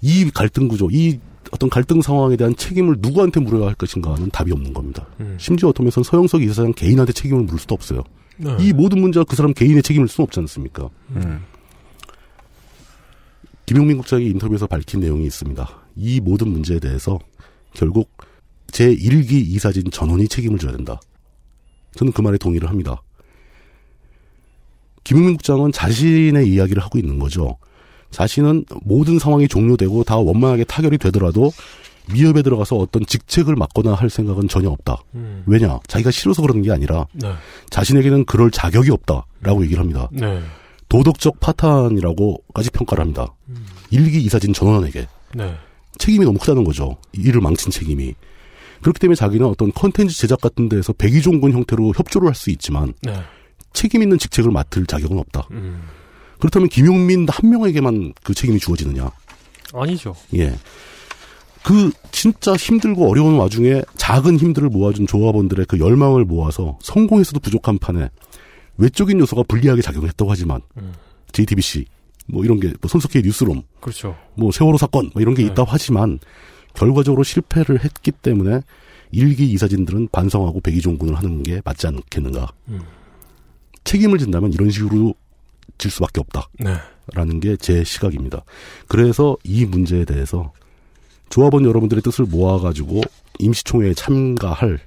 [0.00, 1.18] 이 갈등 구조, 이
[1.52, 5.06] 어떤 갈등 상황에 대한 책임을 누구한테 물어야 할 것인가는 답이 없는 겁니다.
[5.20, 5.36] 음.
[5.38, 8.02] 심지어 어떤 면에서는 서영석 이사장 개인한테 책임을 물을 수도 없어요.
[8.36, 8.56] 네.
[8.60, 10.88] 이 모든 문제가 그 사람 개인의 책임일 수는 없지 않습니까?
[11.10, 11.42] 음.
[13.66, 15.68] 김용민 국장이 인터뷰에서 밝힌 내용이 있습니다.
[15.96, 17.18] 이 모든 문제에 대해서
[17.74, 18.10] 결국
[18.68, 21.00] 제1기 이사진 전원이 책임을 져야 된다.
[21.94, 23.02] 저는 그 말에 동의를 합니다.
[25.04, 27.56] 김용민 국장은 자신의 이야기를 하고 있는 거죠.
[28.10, 31.52] 자신은 모든 상황이 종료되고 다 원만하게 타결이 되더라도
[32.10, 34.96] 미협에 들어가서 어떤 직책을 맡거나 할 생각은 전혀 없다.
[35.14, 35.42] 음.
[35.46, 35.78] 왜냐?
[35.88, 37.32] 자기가 싫어서 그러는 게 아니라 네.
[37.70, 40.08] 자신에게는 그럴 자격이 없다라고 얘기를 합니다.
[40.12, 40.40] 네.
[40.88, 43.34] 도덕적 파탄이라고까지 평가를 합니다.
[43.90, 45.54] 일기 이사진 전원에게 네.
[45.98, 46.96] 책임이 너무 크다는 거죠.
[47.12, 48.14] 일을 망친 책임이.
[48.80, 53.12] 그렇기 때문에 자기는 어떤 컨텐츠 제작 같은 데에서 백의종군 형태로 협조를 할 수 있지만 네.
[53.74, 55.46] 책임 있는 직책을 맡을 자격은 없다.
[55.50, 55.82] 음.
[56.38, 59.10] 그렇다면 김용민 한 명에게만 그 책임이 주어지느냐?
[59.74, 60.14] 아니죠.
[60.34, 60.54] 예.
[61.62, 68.08] 그 진짜 힘들고 어려운 와중에 작은 힘들을 모아준 조합원들의 그 열망을 모아서 성공해서도 부족한 판에
[68.78, 70.94] 외적인 요소가 불리하게 작용했다고 하지만 음.
[71.32, 71.84] JTBC
[72.26, 74.16] 뭐 이런 게뭐 손석희 뉴스룸 그렇죠.
[74.34, 75.48] 뭐 세월호 사건 뭐 이런 게 네.
[75.48, 76.20] 있다고 하지만
[76.74, 78.60] 결과적으로 실패를 했기 때문에
[79.10, 82.52] 일기 이사진들은 반성하고 백의종군을 하는 게 맞지 않겠는가.
[82.68, 82.80] 음.
[83.84, 85.14] 책임을 진다면 이런 식으로
[85.78, 86.48] 질 수밖에 없다.
[86.60, 86.74] 네.
[87.14, 88.44] 라는 게제 시각입니다.
[88.88, 90.52] 그래서 이 문제에 대해서
[91.30, 93.00] 조합원 여러분들의 뜻을 모아가지고
[93.38, 94.78] 임시총회에 참가할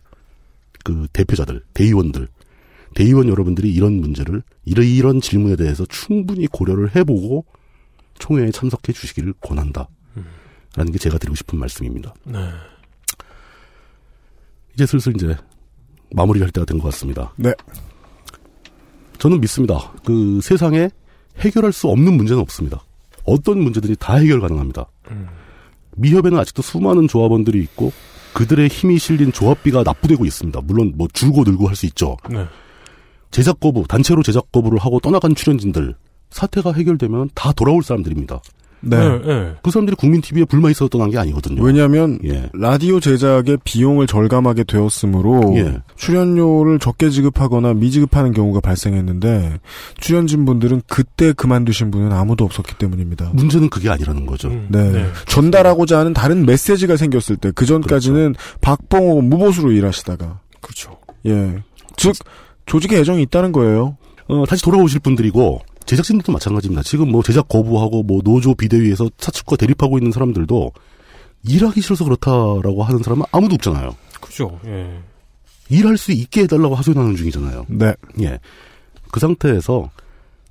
[0.83, 2.27] 그 대표자들, 대의원들,
[2.95, 7.45] 대의원 여러분들이 이런 문제를 이런 이런 질문에 대해서 충분히 고려를 해보고
[8.19, 9.87] 총회에 참석해 주시기를 권한다.
[10.75, 12.13] 라는 게 제가 드리고 싶은 말씀입니다.
[12.23, 12.37] 네.
[14.73, 15.35] 이제 슬슬 이제
[16.11, 17.33] 마무리할 때가 된 것 같습니다.
[17.35, 17.53] 네.
[19.21, 19.93] 저는 믿습니다.
[20.03, 20.89] 그 세상에
[21.37, 22.83] 해결할 수 없는 문제는 없습니다.
[23.23, 24.87] 어떤 문제든지 다 해결 가능합니다.
[25.95, 27.91] 미협에는 아직도 수많은 조합원들이 있고
[28.33, 30.59] 그들의 힘이 실린 조합비가 납부되고 있습니다.
[30.61, 32.17] 물론 뭐 줄고 늘고 할 수 있죠.
[32.31, 32.47] 네.
[33.29, 35.93] 제작 거부, 단체로 제작 거부를 하고 떠나간 출연진들
[36.31, 38.41] 사태가 해결되면 다 돌아올 사람들입니다.
[38.81, 38.97] 네.
[39.63, 41.61] 그 사람들이 국민 TV에 불만 있어서 떠난 게 아니거든요.
[41.63, 42.49] 왜냐하면 예.
[42.53, 45.77] 라디오 제작의 비용을 절감하게 되었으므로 예.
[45.95, 49.59] 출연료를 적게 지급하거나 미지급하는 경우가 발생했는데
[49.99, 53.29] 출연진 분들은 그때 그만두신 분은 아무도 없었기 때문입니다.
[53.33, 54.49] 문제는 그게 아니라는 거죠.
[54.69, 55.05] 네.
[55.27, 60.97] 전달하고자 하는 다른 메시지가 생겼을 때 그 전까지는 박봉호 무보수로 일하시다가 그렇죠.
[61.27, 61.61] 예.
[61.95, 62.15] 즉
[62.65, 63.97] 조직에 애정이 있다는 거예요.
[64.27, 66.83] 어, 다시 돌아오실 분들이고 제작진들도 마찬가지입니다.
[66.83, 70.71] 지금 뭐 제작 거부하고 뭐 노조 비대위에서 사측과 대립하고 있는 사람들도
[71.43, 73.95] 일하기 싫어서 그렇다라고 하는 사람은 아무도 없잖아요.
[74.19, 74.59] 그죠.
[74.65, 74.99] 예.
[75.69, 77.65] 일할 수 있게 해달라고 하소연하는 중이잖아요.
[77.69, 77.93] 네.
[78.21, 78.39] 예.
[79.11, 79.89] 그 상태에서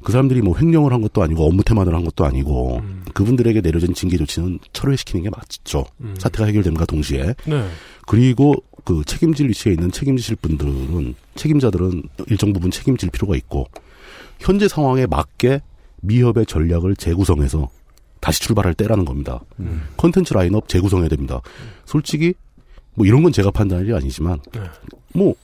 [0.02, 3.04] 그 사람들이 뭐 횡령을 한 것도 아니고 업무 태만을 한 것도 아니고 음.
[3.12, 5.84] 그분들에게 내려진 징계 조치는 철회시키는 게 맞죠.
[6.00, 6.14] 음.
[6.18, 7.68] 사태가 해결됨과 동시에 네.
[8.06, 8.54] 그리고
[8.84, 13.66] 그 책임질 위치에 있는 책임지실 분들은 책임자들은 일정 부분 책임질 필요가 있고
[14.40, 15.60] 현재 상황에 맞게
[16.02, 17.68] 미협의 전략을 재구성해서
[18.20, 19.40] 다시 출발할 때라는 겁니다.
[19.60, 19.82] 음.
[19.96, 21.40] 컨텐츠 라인업 재구성해야 됩니다.
[21.84, 22.34] 솔직히
[22.94, 24.60] 뭐 이런 건 제가 판단할 일이 아니지만 네.
[25.14, 25.34] 뭐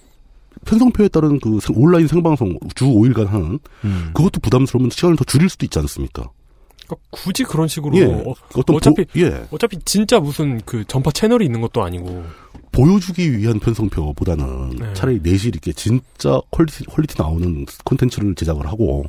[0.64, 4.10] 편성표에 따른 그 생- 온라인 생방송 주 5일간 하는 음.
[4.14, 6.31] 그것도 부담스러우면 시간을 더 줄일 수도 있지 않습니까?
[6.86, 8.04] 그러니까 굳이 그런 식으로 예.
[8.04, 8.80] 어, 보-
[9.16, 9.46] 예.
[9.50, 12.24] 어차피 진짜 무슨 그 전파 채널이 있는 것도 아니고
[12.72, 14.92] 보여주기 위한 편성표보다는 네.
[14.94, 19.04] 차라리 내실 있게 진짜 quality, quality 나오는 콘텐츠를 제작을 하고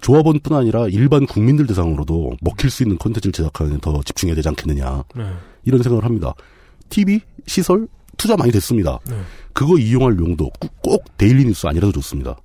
[0.00, 5.04] 조합원뿐 아니라 일반 국민들 대상으로도 먹힐 수 있는 콘텐츠를 제작하는 데 더 집중해야 되지 않겠느냐
[5.14, 5.24] 네.
[5.64, 6.32] 이런 생각을 합니다.
[6.88, 7.86] TV 시설
[8.16, 8.98] 투자 많이 됐습니다.
[9.08, 9.20] 네.
[9.52, 12.36] 그거 이용할 용도 꼭- 꼭 daily 뉴스 아니라도 좋습니다.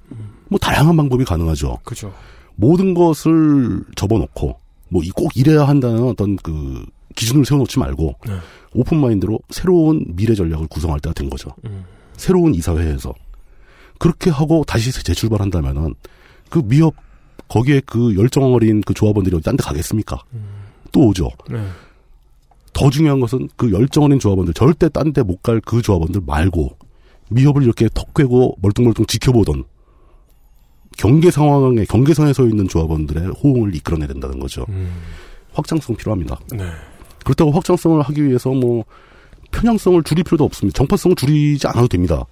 [0.50, 1.80] 뭐 다양한 방법이 가능하죠.
[1.84, 2.14] 그죠.
[2.56, 4.60] 모든 것을 접어놓고
[4.90, 8.34] 뭐 꼭 이래야 한다는 어떤 그 기준을 세워놓지 말고 네.
[8.74, 11.50] open mind로 새로운 미래 전략을 구성할 때가 된 거죠.
[11.66, 11.86] 음.
[12.18, 13.14] 새로운 이사회에서
[14.00, 15.96] 그렇게 하고 다시 재출발한다면은
[16.50, 16.94] 그 미협
[17.48, 20.18] 거기에 그 열정 어린 그 조합원들이 어디 딴 데 가겠습니까?
[20.92, 21.30] 또 오죠.
[21.50, 21.66] 네.
[22.74, 26.78] 더 중요한 것은 그 열정 어린 조합원들 절대 딴 데 못 갈 그 조합원들 말고
[27.30, 29.64] 미협을 이렇게 턱 꿰고 멀뚱멀뚱 지켜보던
[30.98, 34.66] 경계 상황에 경계선에 서 있는 조합원들의 호응을 이끌어내야 된다는 거죠.
[35.54, 36.40] 확장성 필요합니다.
[36.54, 36.66] 네.
[37.24, 38.86] 그렇다고 확장성을 하기 위해서 뭐
[39.52, 40.78] 편향성을 줄일 필요도 없습니다.
[40.78, 42.26] 정파성을 줄이지 않아도 됩니다.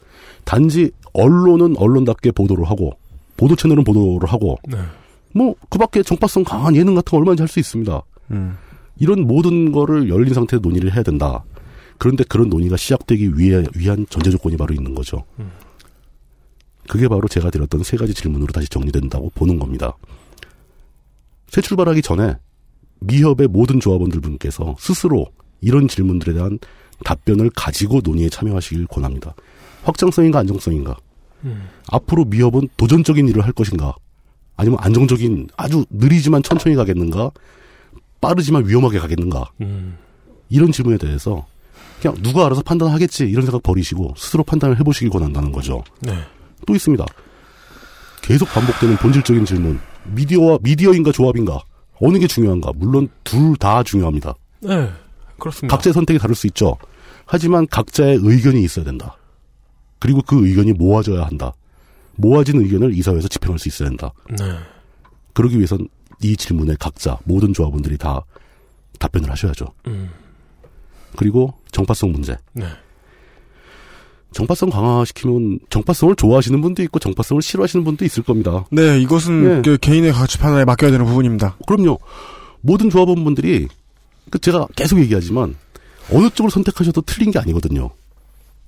[0.45, 2.91] 단지 언론은 언론답게 보도를 하고
[3.38, 4.77] 보도 채널은 보도를 하고 네.
[5.34, 8.02] 뭐 그 밖에 정파성 강한 예능 같은 거 얼마든지 할 수 있습니다.
[8.31, 8.57] 음.
[8.99, 11.44] 이런 모든 거를 열린 상태에서 논의를 해야 된다.
[11.98, 15.23] 그런데 그런 논의가 시작되기 위해, 위한 전제 조건이 바로 있는 거죠.
[16.88, 19.95] 그게 바로 제가 드렸던 세 가지 질문으로 다시 정리된다고 보는 겁니다.
[21.49, 22.35] 새 출발하기 전에
[23.01, 25.27] 미협의 모든 조합원들 분께서 스스로
[25.61, 26.60] 이런 질문들에 대한
[27.03, 29.35] 답변을 가지고 논의에 참여하시길 권합니다.
[29.84, 30.95] 확장성인가 안정성인가?
[31.43, 31.68] 음.
[31.89, 33.95] 앞으로 미협은 도전적인 일을 할 것인가?
[34.55, 37.31] 아니면 안정적인 아주 느리지만 천천히 가겠는가?
[38.22, 39.51] 빠르지만 위험하게 가겠는가?
[39.61, 39.97] 음.
[40.49, 41.45] 이런 질문에 대해서
[42.01, 45.84] 그냥 누가 알아서 판단하겠지 이런 생각 버리시고 스스로 판단을 해보시길 권한다는 거죠.
[46.01, 46.14] 네.
[46.65, 47.06] 또 있습니다.
[48.22, 49.80] 계속 반복되는 본질적인 질문.
[50.14, 51.61] 미디어와 미디어인가 조합인가?
[52.02, 52.72] 어느 게 중요한가?
[52.76, 54.34] 물론 둘 다 중요합니다.
[54.61, 54.90] 네.
[55.40, 55.76] 그렇습니다.
[55.76, 56.77] 각자의 선택이 다를 수 있죠.
[57.26, 59.18] 하지만 각자의 의견이 있어야 된다.
[59.99, 61.53] 그리고 그 의견이 모아져야 한다.
[62.15, 64.11] 모아진 의견을 이사회에서 집행할 수 있어야 한다.
[64.30, 64.57] 네.
[65.34, 65.88] 그러기 위해선
[66.22, 68.22] 이 질문에 각자 모든 조합원들이 다
[68.99, 69.65] 답변을 하셔야죠.
[69.88, 70.10] 음.
[71.15, 72.38] 그리고 정파성 문제.
[72.53, 72.65] 네.
[74.34, 78.65] 정파성 강화시키면 정파성을 좋아하시는 분도 있고 정파성을 싫어하시는 분도 있을 겁니다.
[78.72, 79.61] 네, 이것은 네.
[79.64, 81.57] 그 개인의 가치 판단에 맡겨야 되는 부분입니다.
[81.68, 81.99] 그럼요.
[82.61, 83.68] 모든 조합원분들이
[84.30, 85.55] 그 제가 계속 얘기하지만
[86.11, 87.89] 어느 쪽을 선택하셔도 틀린 게 아니거든요.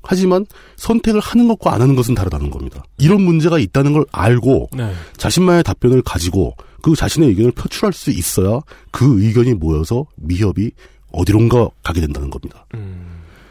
[0.08, 2.84] 하지만 선택을 하는 것과 안 하는 것은 다르다는 겁니다.
[2.98, 4.94] 이런 문제가 있다는 걸 알고 네.
[5.18, 8.60] 자신만의 답변을 가지고 그 자신의 의견을 표출할 수 있어야
[8.92, 10.72] 그 의견이 모여서 미협이
[11.12, 12.66] 어디론가 가게 된다는 겁니다.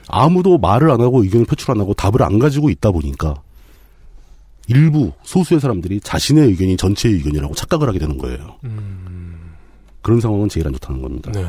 [0.08, 3.34] 아무도 말을 안 하고 의견을 표출 안 하고 답을 안 가지고 있다 보니까
[4.66, 8.56] 일부 소수의 사람들이 자신의 의견이 전체의 의견이라고 착각을 하게 되는 거예요.
[10.02, 11.32] 그런 상황은 제일 안 좋다는 겁니다.
[11.32, 11.46] 네.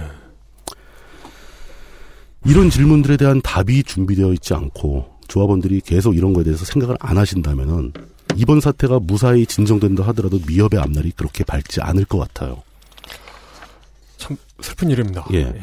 [2.46, 7.94] 이런 질문들에 대한 답이 준비되어 있지 않고 조합원들이 계속 이런 거에 대해서 생각을 안 하신다면은
[8.36, 12.62] 이번 사태가 무사히 진정된다 하더라도 미협의 앞날이 그렇게 밝지 않을 것 같아요.
[14.18, 15.26] 참 슬픈 일입니다.
[15.34, 15.54] 예.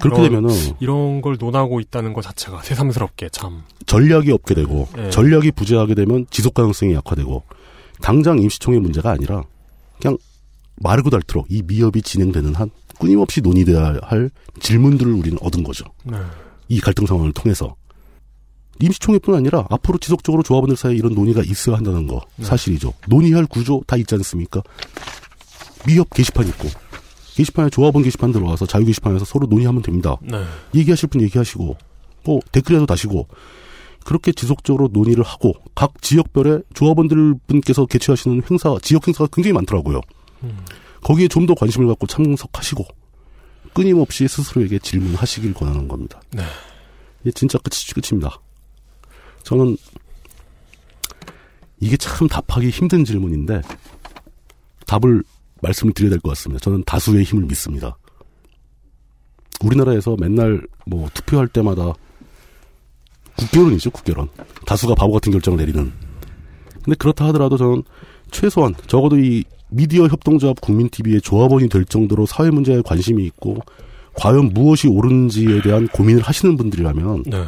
[0.00, 0.50] 그렇게 되면은
[0.80, 3.62] 이런 걸 논하고 있다는 것 자체가 새삼스럽게 참.
[3.86, 5.10] 전략이 없게 되고 예.
[5.10, 7.42] 전략이 부재하게 되면 지속 가능성이 약화되고
[8.00, 9.42] 당장 임시총회 문제가 아니라
[10.00, 10.16] 그냥
[10.76, 15.84] 마르고 닳도록 이 미협이 진행되는 한 끊임없이 논의돼야 할 질문들을 우리는 얻은 거죠.
[16.04, 16.16] 네.
[16.68, 17.74] 이 갈등 상황을 통해서
[18.80, 22.44] 임시총회뿐 아니라 앞으로 지속적으로 조합원들 사이에 이런 논의가 있어야 한다는 거 네.
[22.44, 22.92] 사실이죠.
[23.08, 24.62] 논의할 구조 다 있지 않습니까?
[25.86, 26.68] 미협 게시판 있고
[27.40, 30.16] 게시판에 조합원 게시판 들어와서 자유 게시판에서 서로 논의하면 됩니다.
[30.20, 30.44] 네.
[30.74, 31.76] 얘기하실 분 얘기하시고
[32.24, 33.28] 뭐 댓글이라도 다시고
[34.04, 40.00] 그렇게 지속적으로 논의를 하고 각 지역별의 조합원들 분께서 개최하시는 행사 지역 행사가 굉장히 많더라고요.
[41.02, 42.84] 거기에 좀 더 관심을 갖고 참석하시고
[43.72, 46.20] 끊임없이 스스로에게 질문하시길 권하는 겁니다.
[46.32, 46.42] 네.
[47.22, 48.38] 이게 진짜 끝이 끝입니다.
[49.44, 49.78] 저는
[51.80, 53.62] 이게 참 답하기 힘든 질문인데
[54.86, 55.22] 답을
[55.62, 56.60] 말씀을 드려야 될 것 같습니다.
[56.60, 57.96] 저는 다수의 힘을 믿습니다.
[59.62, 61.92] 우리나라에서 맨날 뭐 투표할 때마다
[63.36, 64.28] 국결론이죠, 국결론.
[64.66, 65.92] 다수가 바보 같은 결정을 내리는.
[66.82, 67.82] 근데 그렇다 하더라도 저는
[68.30, 73.58] 최소한 적어도 이 미디어 협동조합 국민TV의 조합원이 될 정도로 사회 문제에 관심이 있고
[74.14, 77.44] 과연 무엇이 옳은지에 대한 고민을 하시는 분들이라면 네.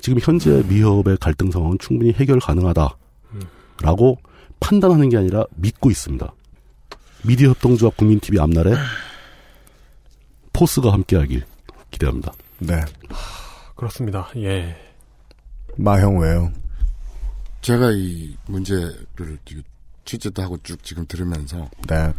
[0.00, 4.18] 지금 현재 미협의 갈등 상황은 충분히 해결 가능하다라고
[4.60, 6.32] 판단하는 게 아니라 믿고 있습니다.
[7.26, 8.74] 미디어 협동조합 국민TV 앞날에
[10.52, 11.44] 포스가 함께하길
[11.90, 12.32] 기대합니다.
[12.58, 12.80] 네.
[13.74, 14.28] 그렇습니다.
[14.36, 14.76] 예.
[15.76, 16.52] 마형 왜요?
[17.62, 19.38] 제가 이 문제를
[20.04, 22.12] 취재도 하고 쭉 지금 들으면서 네.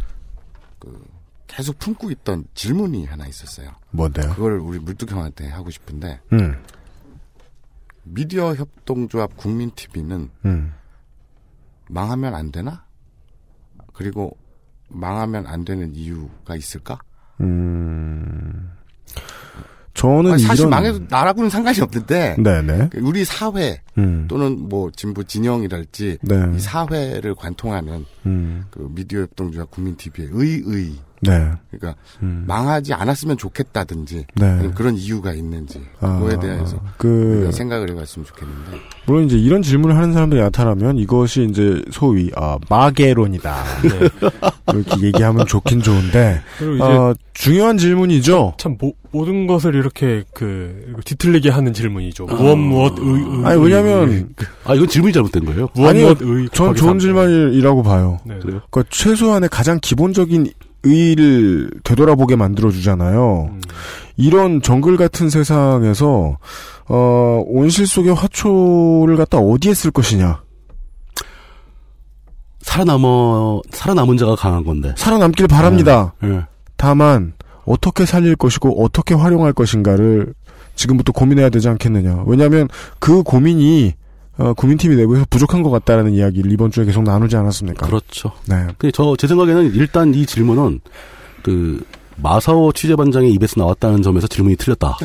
[0.78, 1.02] 그
[1.46, 3.70] 계속 품고 있던 질문이 하나 있었어요.
[3.90, 4.34] 뭔데요?
[4.34, 6.62] 그걸 우리 물뚝형한테 하고 싶은데 음.
[8.04, 10.74] 미디어 협동조합 국민 TV는 음.
[11.88, 12.84] 망하면 안 되나?
[13.94, 14.36] 그리고
[14.88, 16.98] 망하면 안 되는 이유가 있을까?
[17.40, 18.70] 음.
[19.94, 22.90] 저는 아니, 사실 이런 망해도 나라고는 상관이 없는데 네네.
[23.00, 24.26] 우리 사회 음.
[24.28, 26.36] 또는 뭐 진보 진영이랄지 네.
[26.54, 28.64] 이 사회를 관통하는 음.
[28.70, 31.50] 그 미디어 협동조합 국민 TV의 의의 네.
[31.70, 32.44] 그러니까 음.
[32.46, 34.70] 망하지 않았으면 좋겠다든지 네.
[34.74, 38.70] 그런 이유가 있는지 아, 그거에 대해서 그- 우리가 생각을 해봤으면 좋겠는데
[39.06, 43.64] 물론 이제 이런 질문을 하는 사람들이 나타나면 이것이 이제 소위 아 마개론이다
[44.72, 48.54] 이렇게 얘기하면 좋긴 좋은데 그리고 이제 어, 중요한 질문이죠.
[48.58, 52.26] 참 모, 모든 것을 이렇게 그 뒤틀리게 하는 질문이죠.
[52.26, 54.34] 무엇 무엇 의, 의 아니 왜냐면
[54.64, 55.68] 아 이건 질문이 잘못된 거예요.
[55.74, 56.98] 무엇 아니요, 무엇 의전 곱하기 좋은 삼.
[56.98, 58.18] 질문이라고 봐요.
[58.24, 58.38] 네.
[58.40, 60.52] 그러니까 최소한의 가장 기본적인
[60.82, 63.50] 의의를 되돌아보게 만들어 주잖아요.
[63.52, 63.60] 음.
[64.16, 66.38] 이런 정글 같은 세상에서
[66.88, 70.42] 어, 온실 속의 화초를 갖다 어디에 쓸 것이냐?
[72.60, 74.94] 살아남어 살아남은 자가 강한 건데.
[74.96, 76.14] 살아남길 바랍니다.
[76.24, 76.42] 예.
[76.76, 77.32] 다만
[77.64, 80.34] 어떻게 살릴 것이고 어떻게 활용할 것인가를
[80.74, 82.24] 지금부터 고민해야 되지 않겠느냐.
[82.26, 82.68] 왜냐하면
[82.98, 83.94] 그 고민이
[84.38, 87.86] 어, 국민TV 내부에서 부족한 것 같다라는 이야기를 이번 주에 계속 나누지 않았습니까?
[87.86, 88.32] 그렇죠.
[88.46, 88.66] 네.
[88.78, 90.80] 근데 저 제 생각에는 일단 이 질문은
[91.42, 91.84] 그
[92.16, 94.96] 마사오 취재반장의 입에서 나왔다는 점에서 질문이 틀렸다.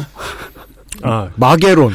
[1.02, 1.94] 아, 마개론.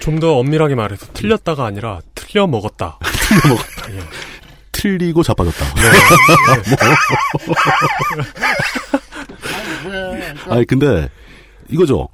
[0.00, 2.98] 좀더 엄밀하게 말해서 틀렸다가 아니라 틀려 먹었다.
[3.42, 3.92] 틀려 먹었다.
[3.92, 4.00] 예.
[4.72, 5.64] 틀리고 자빠졌다.
[10.48, 11.08] 아니 근데
[11.68, 12.08] 이거죠.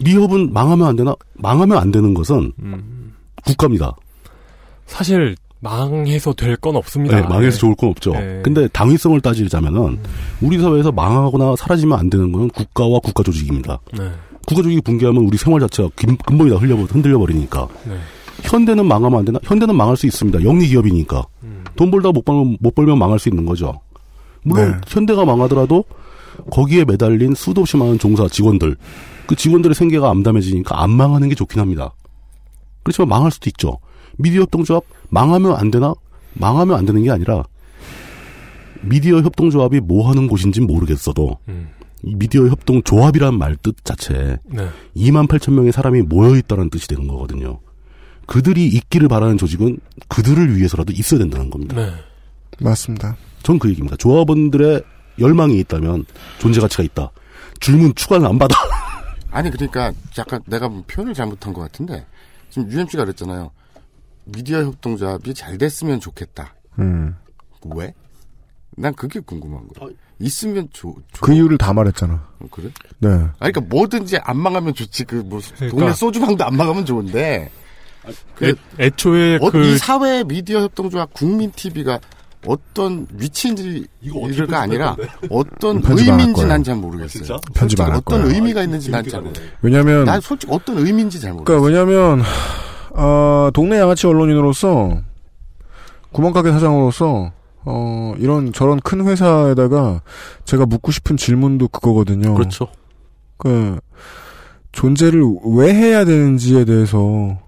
[0.00, 1.14] 미협은 망하면 안 되나?
[1.34, 2.99] 망하면 안 되는 것은 음.
[3.44, 3.94] 국가입니다.
[4.86, 7.20] 사실 망해서 될 건 없습니다.
[7.20, 8.12] 네, 망해서 좋을 건 없죠.
[8.12, 8.40] 네.
[8.42, 9.98] 근데 당위성을 따지자면은
[10.40, 13.78] 우리 사회에서 망하거나 사라지면 안 되는 건 국가와 국가 조직입니다.
[13.96, 14.10] 네.
[14.46, 17.68] 국가 조직이 붕괴하면 우리 생활 자체가 근- 근본이 다 흘려 흔들려 버리니까.
[17.84, 17.96] 네.
[18.42, 19.38] 현대는 망하면 안 되나?
[19.42, 20.42] 현대는 망할 수 있습니다.
[20.44, 21.24] 영리 기업이니까.
[21.42, 21.62] 음.
[21.76, 23.80] 돈 벌다 못 벌면, 못 벌면 망할 수 있는 거죠.
[24.42, 24.76] 물론 네.
[24.88, 25.84] 현대가 망하더라도
[26.50, 28.76] 거기에 매달린 수도 없이 많은 종사 직원들
[29.26, 31.92] 그 직원들의 생계가 암담해지니까 안 망하는 게 좋긴 합니다.
[32.82, 33.78] 그렇지만 망할 수도 있죠.
[34.18, 35.94] 미디어 협동조합 망하면 안 되나?
[36.34, 37.44] 망하면 안 되는 게 아니라
[38.82, 41.68] 미디어 협동조합이 뭐 하는 곳인지 모르겠어도 음.
[42.02, 44.68] 이 미디어 협동조합이란 말 뜻 자체에 네.
[44.96, 47.60] 2만 8천 명의 사람이 모여 있다는 뜻이 되는 거거든요.
[48.26, 49.78] 그들이 있기를 바라는 조직은
[50.08, 51.76] 그들을 위해서라도 있어야 된다는 겁니다.
[51.76, 51.92] 네.
[52.60, 53.16] 맞습니다.
[53.42, 53.96] 전 그 얘기입니다.
[53.96, 54.82] 조합원들의
[55.18, 56.04] 열망이 있다면
[56.38, 57.10] 존재 가치가 있다.
[57.58, 58.54] 줄문 추가는 안 받아.
[59.30, 62.06] 아니 그러니까 약간 내가 뭐 표현을 잘못한 것 같은데
[62.50, 63.50] 지금 UMC가 그랬잖아요.
[64.24, 66.54] 미디어 협동조합이 잘 됐으면 좋겠다.
[66.78, 67.14] 음.
[67.74, 67.94] 왜?
[68.76, 69.88] 난 그게 궁금한 거야.
[70.18, 70.94] 있으면 좋.
[71.12, 72.14] 좋- 그 이유를 다 말했잖아.
[72.40, 72.70] 어, 그래?
[72.98, 73.08] 네.
[73.08, 75.04] 아 그러니까 뭐든지 안 망하면 좋지.
[75.04, 75.68] 그뭐 그러니까.
[75.68, 77.50] 동네 소주방도 안 망하면 좋은데.
[78.34, 78.54] 그 애,
[78.86, 81.98] 애초에 어, 그 이 사회 미디어 협동조합 국민 TV가
[82.46, 84.96] 어떤 위치인지가 아니라
[85.30, 86.44] 어떤 편집 의미인지.
[86.46, 87.38] 난 잘 모르겠어요.
[87.54, 88.34] 편집 솔직히 안할 어떤 거예요.
[88.34, 89.50] 의미가 있는지 난 잘 모르겠어요.
[89.62, 91.60] 왜냐면 난 솔직히 어떤 의미인지 잘 모르겠어요.
[91.60, 92.22] 그러니까 왜냐면
[92.94, 95.00] 어, 동네 양아치 언론인으로서
[96.12, 97.32] 구멍가게 사장으로서
[97.64, 100.00] 어, 이런 저런 큰 회사에다가
[100.44, 102.34] 제가 묻고 싶은 질문도 그거거든요.
[102.34, 102.68] 그렇죠.
[103.36, 103.78] 그
[104.72, 107.38] 존재를 왜 해야 되는지에 대해서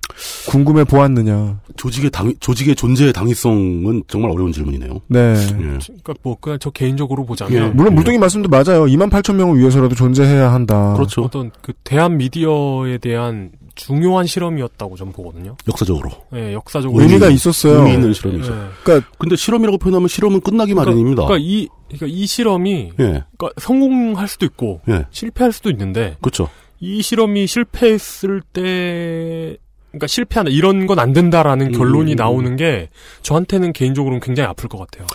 [0.48, 1.60] 궁금해 보았느냐.
[1.76, 5.00] 조직의 당 조직의 존재의 당위성은 정말 어려운 질문이네요.
[5.08, 5.34] 네.
[5.34, 5.54] 예.
[5.54, 8.84] 그러니까 뭐 그냥 저 개인적으로 예, 보자면 물론 물동이 말씀도 맞아요.
[8.84, 10.94] 2만 8천 명을 위해서라도 존재해야 한다.
[10.94, 11.22] 그렇죠.
[11.22, 15.56] 어떤 그 대한 미디어에 대한 중요한 실험이었다고 저는 보거든요.
[15.66, 16.10] 역사적으로.
[16.34, 17.78] 예, 역사적으로 의미가 있었어요.
[17.78, 18.52] 의미 있는 실험이죠.
[18.52, 18.58] 예.
[18.84, 21.24] 그러니까 근데 실험이라고 표현하면 실험은 끝나기 마련입니다.
[21.24, 23.24] 그러니까 이 그러니까 이 실험이 예.
[23.36, 25.06] 그러니까 성공할 수도 있고 예.
[25.10, 26.48] 실패할 수도 있는데 그렇죠.
[26.80, 29.56] 이 실험이 실패했을 때
[29.92, 32.88] 그러니까 실패한다 이런 건 안 된다라는 음, 결론이 음, 나오는 게
[33.22, 35.06] 저한테는 개인적으로는 굉장히 아플 것 같아요.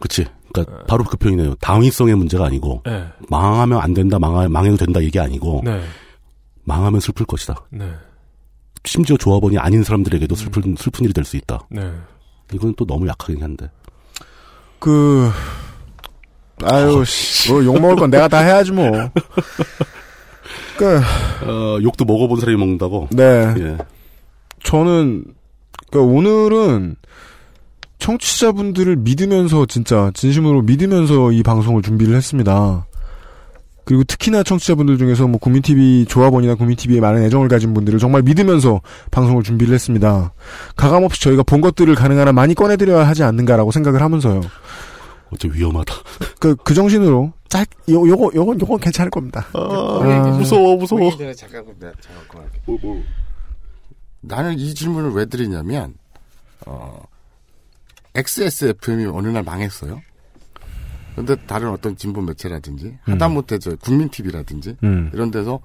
[0.00, 0.26] 그렇지.
[0.52, 1.54] 그러니까 바로 그 표현이네요.
[1.56, 3.04] 당위성의 문제가 아니고 네.
[3.28, 5.80] 망하면 안 된다, 망하, 망해도 된다 얘기 아니고 네.
[6.64, 7.54] 망하면 슬플 것이다.
[7.70, 7.88] 네.
[8.84, 11.60] 심지어 조합원이 아닌 사람들에게도 슬픈 슬픈 일이 될 수 있다.
[11.70, 11.90] 네.
[12.52, 13.70] 이건 또 너무 약하긴 한데.
[14.78, 15.30] 그
[16.64, 18.90] 아유 씨, 뭐욕 먹을 건 내가 다 해야지 뭐.
[20.76, 20.96] 그
[21.44, 23.08] 어, 욕도 먹어본 사람이 먹는다고.
[23.12, 23.54] 네.
[23.58, 23.76] 예.
[24.64, 25.24] 저는
[25.90, 26.96] 그 오늘은
[27.98, 32.86] 청취자분들을 믿으면서 진짜 진심으로 믿으면서 이 방송을 준비를 했습니다.
[33.84, 38.80] 그리고 특히나 청취자분들 중에서 뭐 국민TV 조합원이나 국민TV에 많은 애정을 가진 분들을 정말 믿으면서
[39.10, 40.32] 방송을 준비를 했습니다.
[40.76, 44.40] 가감없이 저희가 본 것들을 가능한 한 많이 꺼내드려야 하지 않는가라고 생각을 하면서요.
[45.32, 45.94] 어째 위험하다.
[46.38, 49.46] 그, 그 정신으로 짤, 요, 요거, 요건, 요건 괜찮을 겁니다.
[49.52, 51.16] 아, 무서워, 무서워.
[51.16, 53.02] 전에 잠깐 내가 잠깐 그만할게.
[54.22, 55.94] 나는 이 질문을 왜 드리냐면
[56.66, 57.02] 어,
[58.14, 60.00] XSFM이 어느 날 망했어요.
[61.14, 65.10] 근데 다른 어떤 진보 매체라든지 하다못해 저 국민 TV라든지 음.
[65.12, 65.60] 이런 데서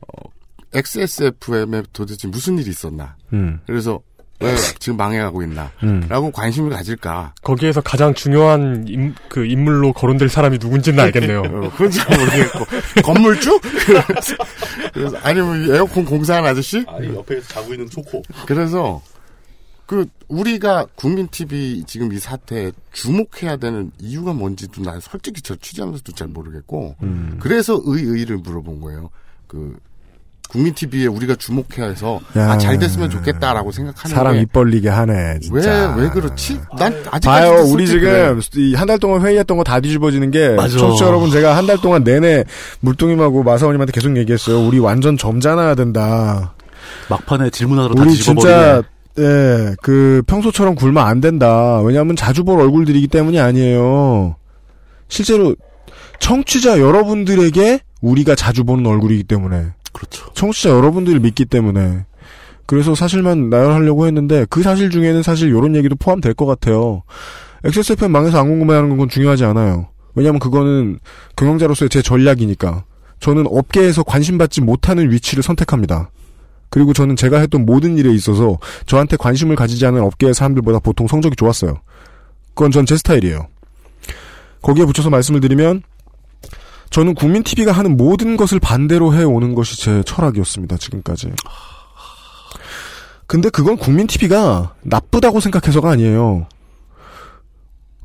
[0.00, 0.30] 어,
[0.72, 3.16] XSFM에 도대체 무슨 일이 있었나?
[3.32, 3.60] 음.
[3.66, 4.00] 그래서
[4.40, 5.70] 왜 지금 망해가고 있나?
[5.82, 6.06] 음.
[6.08, 7.34] 라고 관심을 가질까?
[7.42, 11.40] 거기에서 가장 중요한 인, 그 인물로 거론될 사람이 누군지는 알겠네요.
[11.44, 12.64] 어, 그건 잘 모르겠고
[13.02, 13.60] 건물주?
[13.60, 14.36] 그래서,
[14.92, 16.84] 그래서 아니면 에어컨 공사한 아저씨?
[16.88, 18.22] 아니 옆에 자고 있는 초코.
[18.46, 19.02] 그래서
[19.84, 26.12] 그 우리가 국민 TV 지금 이 사태에 주목해야 되는 이유가 뭔지도 난 솔직히 저 취재하면서도
[26.12, 27.38] 잘 모르겠고 음.
[27.40, 29.10] 그래서 의의를 물어본 거예요.
[29.48, 29.76] 그
[30.50, 32.50] 국민 TV에 우리가 주목해서 야.
[32.52, 35.94] 아, 잘 됐으면 좋겠다라고 생각하는 사람 게입 벌리게 하네, 진짜.
[35.96, 36.60] 왜, 왜 그렇지?
[36.76, 38.40] 난 아직까지 봐요, 우리 지금
[38.74, 40.76] 한달 동안 회의했던 거 다 뒤집어지는 게 맞아.
[40.76, 42.44] 청취자 여러분 제가 한 달 동안 내내
[42.80, 44.58] 물뚱님하고 마사오님한테 계속 얘기했어요.
[44.66, 46.54] 우리 완전 점잖아야 된다.
[47.08, 48.52] 막판에 질문하러 다 우리 뒤집어버리네.
[48.52, 48.82] 진짜
[49.18, 51.80] 예, 그 평소처럼 굴면 안 된다.
[51.82, 54.34] 왜냐하면 자주 볼 얼굴들이기 때문이 아니에요.
[55.08, 55.54] 실제로
[56.18, 60.30] 청취자 여러분들에게 우리가 자주 보는 얼굴이기 때문에 그렇죠.
[60.34, 62.04] 청취자 여러분들을 믿기 때문에
[62.66, 67.02] 그래서 사실만 나열하려고 했는데 그 사실 중에는 사실 이런 얘기도 포함될 것 같아요.
[67.64, 69.88] XSFM 망해서 안 궁금해하는 건 중요하지 않아요.
[70.14, 70.98] 왜냐하면 그거는
[71.36, 72.84] 경영자로서의 제 전략이니까
[73.18, 76.10] 저는 업계에서 관심받지 못하는 위치를 선택합니다.
[76.70, 81.36] 그리고 저는 제가 했던 모든 일에 있어서 저한테 관심을 가지지 않은 업계의 사람들보다 보통 성적이
[81.36, 81.80] 좋았어요.
[82.54, 83.48] 그건 전 제 스타일이에요.
[84.62, 85.82] 거기에 붙여서 말씀을 드리면
[86.90, 90.76] 저는 국민 TV가 하는 모든 것을 반대로 해 오는 것이 제 철학이었습니다.
[90.76, 91.32] 지금까지.
[93.26, 96.46] 근데 그건 국민 TV가 나쁘다고 생각해서가 아니에요.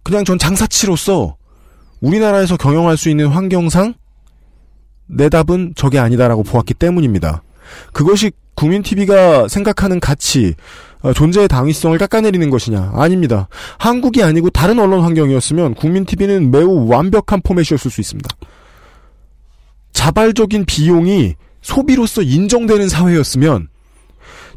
[0.04, 1.36] 그냥 전 장사치로서
[2.00, 3.96] 우리나라에서 경영할 수 있는 환경상
[5.08, 7.42] 내 답은 저게 아니다라고 보았기 때문입니다.
[7.92, 10.54] 그것이 국민 TV가 생각하는 가치,
[11.02, 12.94] 어, 존재의 당위성을 깎아내리는 것이냐?
[12.96, 13.48] 아닙니다.
[13.80, 18.30] 한국이 아니고 다른 언론 환경이었으면 국민 TV는 매우 완벽한 포맷이었을 수 있습니다.
[19.96, 23.70] 자발적인 비용이 소비로서 인정되는 사회였으면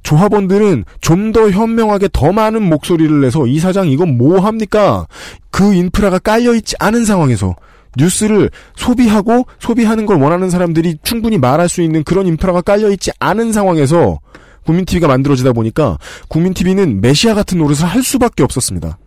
[0.03, 5.07] 조합원들은 좀 더 현명하게 더 많은 목소리를 내서 이 사장 이건 뭐 합니까?
[5.51, 7.55] 그 인프라가 깔려 있지 않은 상황에서
[7.97, 13.53] 뉴스를 소비하고 소비하는 걸 원하는 사람들이 충분히 말할 수 있는 그런 인프라가 깔려 있지 않은
[13.53, 14.21] 상황에서
[14.65, 15.99] 국민 TV가 만들어지다 보니까
[16.29, 18.99] 국민 TV는 메시아 같은 노릇을 할 수밖에 없었습니다.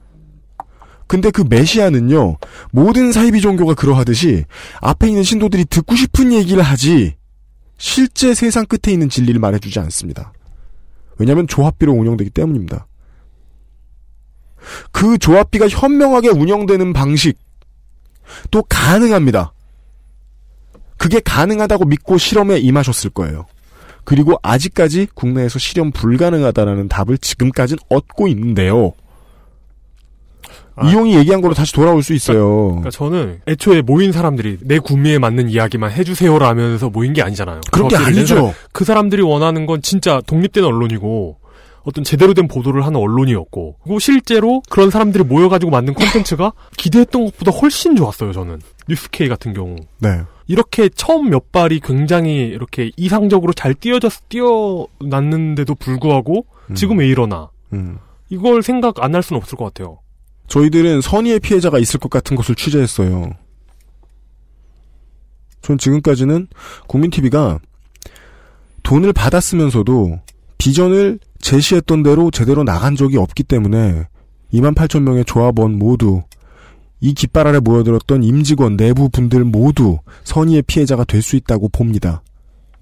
[1.11, 2.37] 근데 그 메시아는요
[2.71, 4.45] 모든 사이비 종교가 그러하듯이
[4.79, 7.15] 앞에 있는 신도들이 듣고 싶은 얘기를 하지
[7.77, 10.31] 실제 세상 끝에 있는 진리를 말해주지 않습니다.
[11.17, 12.87] 왜냐하면 조합비로 운영되기 때문입니다.
[14.93, 17.37] 그 조합비가 현명하게 운영되는 방식
[18.49, 19.51] 또 가능합니다.
[20.97, 23.47] 그게 가능하다고 믿고 실험에 임하셨을 거예요.
[24.05, 28.93] 그리고 아직까지 국내에서 실험 불가능하다라는 답을 지금까지는 얻고 있는데요.
[30.83, 32.67] 이용이 얘기한 거로 다시 돌아올 수 있어요.
[32.69, 37.61] 그러니까 저는 애초에 모인 사람들이 내 구미에 맞는 이야기만 해주세요라면서 모인 게 아니잖아요.
[37.71, 38.35] 그런 게 아니죠.
[38.35, 41.37] 사람, 그 사람들이 원하는 건 진짜 독립된 언론이고
[41.83, 47.51] 어떤 제대로 된 보도를 하는 언론이었고 그리고 실제로 그런 사람들이 모여가지고 만든 콘텐츠가 기대했던 것보다
[47.51, 48.31] 훨씬 좋았어요.
[48.33, 50.21] 저는 뉴스케이 같은 경우 네.
[50.47, 54.11] 이렇게 처음 몇 발이 굉장히 이렇게 이상적으로 잘 뛰어졌
[54.99, 56.45] 뛰어났는데도 불구하고
[56.75, 57.97] 지금 왜 이러나 음.
[58.29, 59.99] 이걸 생각 안 할 수는 없을 것 같아요.
[60.51, 63.31] 저희들은 선의의 피해자가 있을 것 같은 것을 취재했어요.
[65.61, 66.47] 전 지금까지는
[66.87, 67.59] 국민TV가
[68.83, 70.19] 돈을 받았으면서도
[70.57, 74.07] 비전을 제시했던 대로 제대로 나간 적이 없기 때문에
[74.53, 76.21] 2만 8천 명의 조합원 모두
[76.99, 82.23] 이 깃발 아래 모여들었던 임직원 내부 분들 모두 선의의 피해자가 될 수 있다고 봅니다.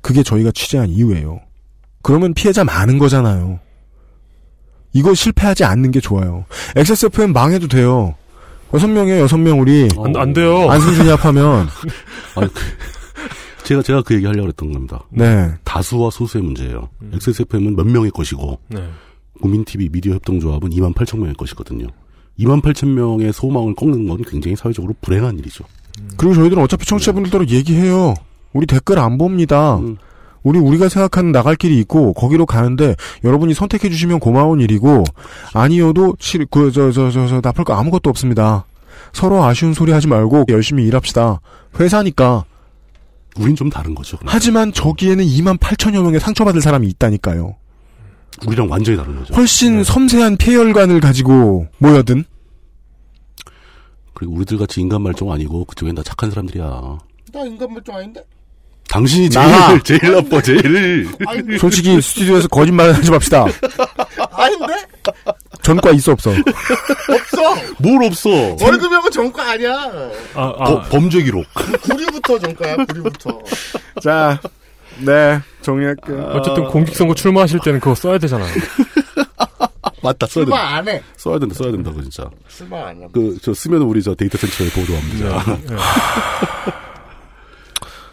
[0.01, 1.39] 그게 저희가 취재한 이유예요.
[2.01, 3.59] 그러면 피해자 많은 거잖아요.
[4.93, 6.45] 이거 실패하지 않는 게 좋아요.
[6.75, 8.15] XSFM 망해도 돼요.
[8.73, 10.69] 여섯 명에 여섯 명 우리 안, 안 돼요.
[10.69, 11.67] 안승준이 합하면
[13.63, 15.01] 제가 제가 그 얘기 하려고 했던 겁니다.
[15.09, 15.51] 네.
[15.63, 16.89] 다수와 소수의 문제예요.
[17.13, 18.89] XSFM은 몇 명의 것이고 네.
[19.41, 21.87] 국민 TV 미디어 협동조합은 2만 8천 명의 것이거든요.
[22.39, 25.65] 2만 8천 명의 소망을 꺾는 건 굉장히 사회적으로 불행한 일이죠.
[26.17, 28.13] 그리고 저희들은 어차피 청취자분들대로 얘기해요.
[28.53, 29.77] 우리 댓글 안 봅니다.
[29.77, 29.97] 음.
[30.43, 35.03] 우리 우리가 생각하는 나갈 길이 있고 거기로 가는데 여러분이 선택해 주시면 고마운 일이고
[35.53, 36.15] 아니어도
[36.49, 38.65] 그저 저저저 나쁠 거 아무것도 없습니다.
[39.13, 41.41] 서로 아쉬운 소리 하지 말고 열심히 일합시다.
[41.79, 42.45] 회사니까.
[43.37, 44.17] 우린 좀 다른 거죠.
[44.25, 47.55] 하지만 저기에는 2만 8천여 명의 상처받을 사람이 있다니까요.
[48.47, 49.33] 우리랑 완전히 다른 거죠.
[49.33, 52.23] 훨씬 섬세한 폐혈관을 가지고 모여든
[54.13, 56.97] 그리고 우리들 같이 인간 말종 아니고 그쪽엔 다 착한 사람들이야.
[57.31, 58.23] 나 인간 물좀 아닌데?
[58.89, 59.79] 당신이 제일 나가.
[59.83, 61.07] 제일 나빠 제일.
[61.59, 63.45] 솔직히 스튜디오에서 거짓말 하지 맙시다.
[64.31, 64.73] 아닌데?
[65.61, 66.31] 전과 있어 없어.
[66.31, 67.55] 없어.
[67.77, 68.29] 뭘 없어?
[68.29, 69.73] 월급형은 전과 아니야.
[70.33, 71.45] 아, 어, 범죄 기록.
[71.83, 72.75] 구리부터 전과야.
[72.87, 73.39] 구리부터.
[74.01, 74.39] 자,
[74.97, 76.31] 네 정리할게요.
[76.33, 78.51] 어쨌든 공직선거 출마하실 때는 그거 써야 되잖아요.
[80.01, 80.75] 맞다 써야 출마 된다.
[80.77, 81.03] 안 해.
[81.17, 82.29] 써야 된다 써야 된다고 진짜.
[82.47, 83.07] 출마 안 해.
[83.13, 85.45] 그 저 쓰면 우리 저 데이터 센터에 보도합니다.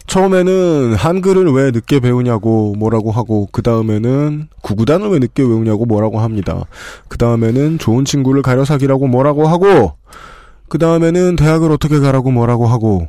[0.07, 0.13] 네.
[0.13, 6.65] 처음에는 한글을 왜 늦게 배우냐고 뭐라고 하고 그 다음에는 구구단을 왜 늦게 외우냐고 뭐라고 합니다.
[7.07, 9.93] 그 다음에는 좋은 친구를 가려 사귀라고 뭐라고 하고
[10.69, 13.07] 그 다음에는 대학을 어떻게 가라고 뭐라고 하고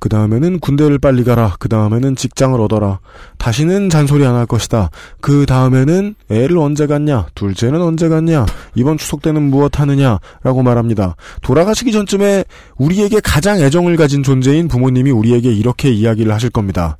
[0.00, 1.56] 그 다음에는 군대를 빨리 가라.
[1.58, 3.00] 그 다음에는 직장을 얻어라.
[3.38, 4.90] 다시는 잔소리 안 할 것이다.
[5.20, 7.26] 그 다음에는 애를 언제 갖냐?
[7.34, 8.44] 둘째는 언제 갖냐?
[8.74, 10.18] 이번 추석 때는 무엇 하느냐?
[10.42, 11.16] 라고 말합니다.
[11.42, 12.44] 돌아가시기 전쯤에
[12.76, 16.98] 우리에게 가장 애정을 가진 존재인 부모님이 우리에게 이렇게 이야기를 하실 겁니다.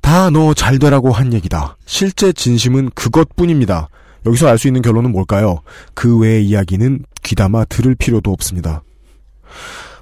[0.00, 1.76] 다 너 잘 되라고 한 얘기다.
[1.84, 3.88] 실제 진심은 그것뿐입니다.
[4.24, 5.60] 여기서 알 수 있는 결론은 뭘까요?
[5.94, 8.82] 그 외의 이야기는 귀담아 들을 필요도 없습니다.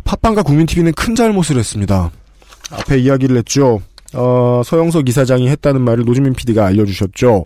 [0.05, 2.11] 팟빵과 국민TV는 큰 잘못을 했습니다.
[2.71, 3.81] 앞에 이야기를 했죠.
[4.15, 7.45] 어, 서영석 이사장이 했다는 말을 노지민 PD가 알려주셨죠.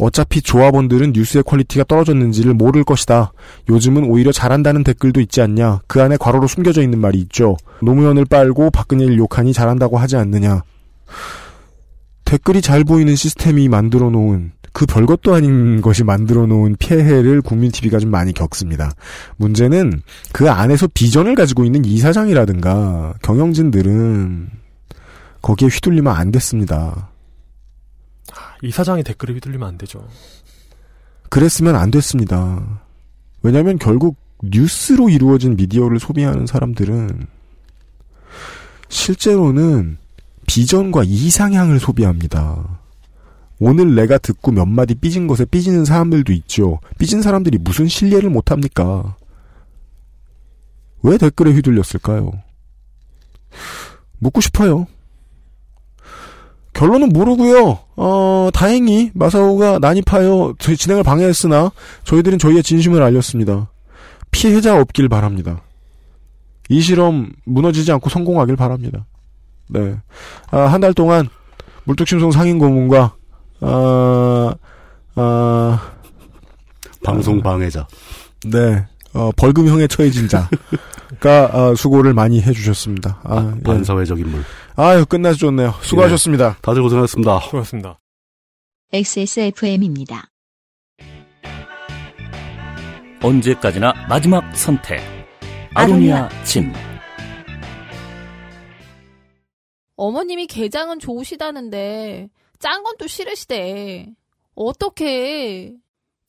[0.00, 3.32] 어차피 조합원들은 뉴스의 quality가 떨어졌는지를 모를 것이다.
[3.68, 5.80] 요즘은 오히려 잘한다는 댓글도 있지 않냐.
[5.86, 7.56] 그 안에 괄호로 숨겨져 있는 말이 있죠.
[7.82, 10.62] 노무현을 빨고 박근혜를 욕하니 잘한다고 하지 않느냐.
[12.32, 18.10] 댓글이 잘 보이는 시스템이 만들어 놓은 그 별것도 아닌 것이 만들어 놓은 피해를 국민TV가 좀
[18.10, 18.90] 많이 겪습니다.
[19.36, 20.00] 문제는
[20.32, 24.48] 그 안에서 비전을 가지고 있는 이사장이라든가 경영진들은
[25.42, 27.10] 거기에 휘둘리면 안 됐습니다.
[28.62, 30.08] 이 사장이 댓글에 휘둘리면 안 되죠.
[31.28, 32.80] 그랬으면 안 됐습니다.
[33.42, 37.26] 왜냐하면 결국 뉴스로 이루어진 미디어를 소비하는 사람들은
[38.88, 39.98] 실제로는
[40.52, 42.78] 비전과 이상향을 소비합니다.
[43.58, 46.78] 오늘 내가 듣고 몇 마디 삐진 것에 삐지는 사람들도 있죠.
[46.98, 49.16] 삐진 사람들이 무슨 신뢰를 못합니까?
[51.02, 52.32] 왜 댓글에 휘둘렸을까요?
[54.18, 54.86] 묻고 싶어요.
[56.74, 57.78] 결론은 모르고요.
[57.96, 61.72] 어, 다행히 마사오가 난입하여 저희 진행을 방해했으나
[62.04, 63.70] 저희들은 저희의 진심을 알렸습니다.
[64.30, 65.62] 피해자 없길 바랍니다.
[66.68, 69.06] 이 실험 무너지지 않고 성공하길 바랍니다.
[69.72, 69.96] 네.
[70.50, 71.28] 아, 한 달 동안
[71.84, 73.14] 물뚝심송 상인 고문과
[73.60, 74.54] 아,
[75.14, 75.92] 아,
[77.04, 77.86] 방송 방해자.
[78.46, 78.84] 네.
[79.14, 83.20] 어, 벌금형에 처해진 자가 어, 수고를 많이 해주셨습니다.
[83.24, 83.62] 아, 예.
[83.62, 84.42] 반사회적 인물.
[84.76, 85.74] 아유 끝나서 좋네요.
[85.82, 86.56] 수고하셨습니다.
[86.62, 87.40] 다들 고생하셨습니다.
[87.40, 87.98] 수고하셨습니다.
[88.92, 90.24] XSFM입니다.
[93.22, 95.00] 언제까지나 마지막 선택.
[95.74, 96.72] 아로니아 진.
[99.96, 102.28] 어머님이 게장은 좋으시다는데
[102.58, 104.06] 짠 건 또 싫으시대.
[104.54, 105.74] 어떡해.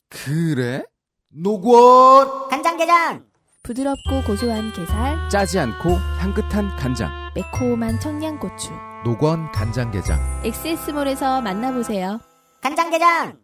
[0.10, 0.84] 그래?
[1.30, 3.26] 노건 간장게장
[3.64, 7.11] 부드럽고 고소한 게살, 짜지 않고 향긋한 간장.
[7.35, 8.72] 매콤한 청양고추.
[9.06, 10.41] 노건 간장게장.
[10.45, 12.19] 엑세스몰에서 만나보세요.
[12.61, 13.40] 간장게장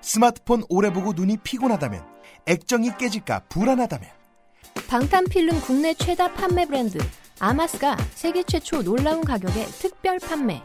[0.00, 2.04] 스마트폰 오래 보고 눈이 피곤하다면
[2.46, 4.08] 액정이 깨질까 불안하다면
[4.88, 6.98] 방탄필름 국내 최다 판매 브랜드
[7.44, 10.62] 아마스가 세계 최초 놀라운 가격에 특별 판매.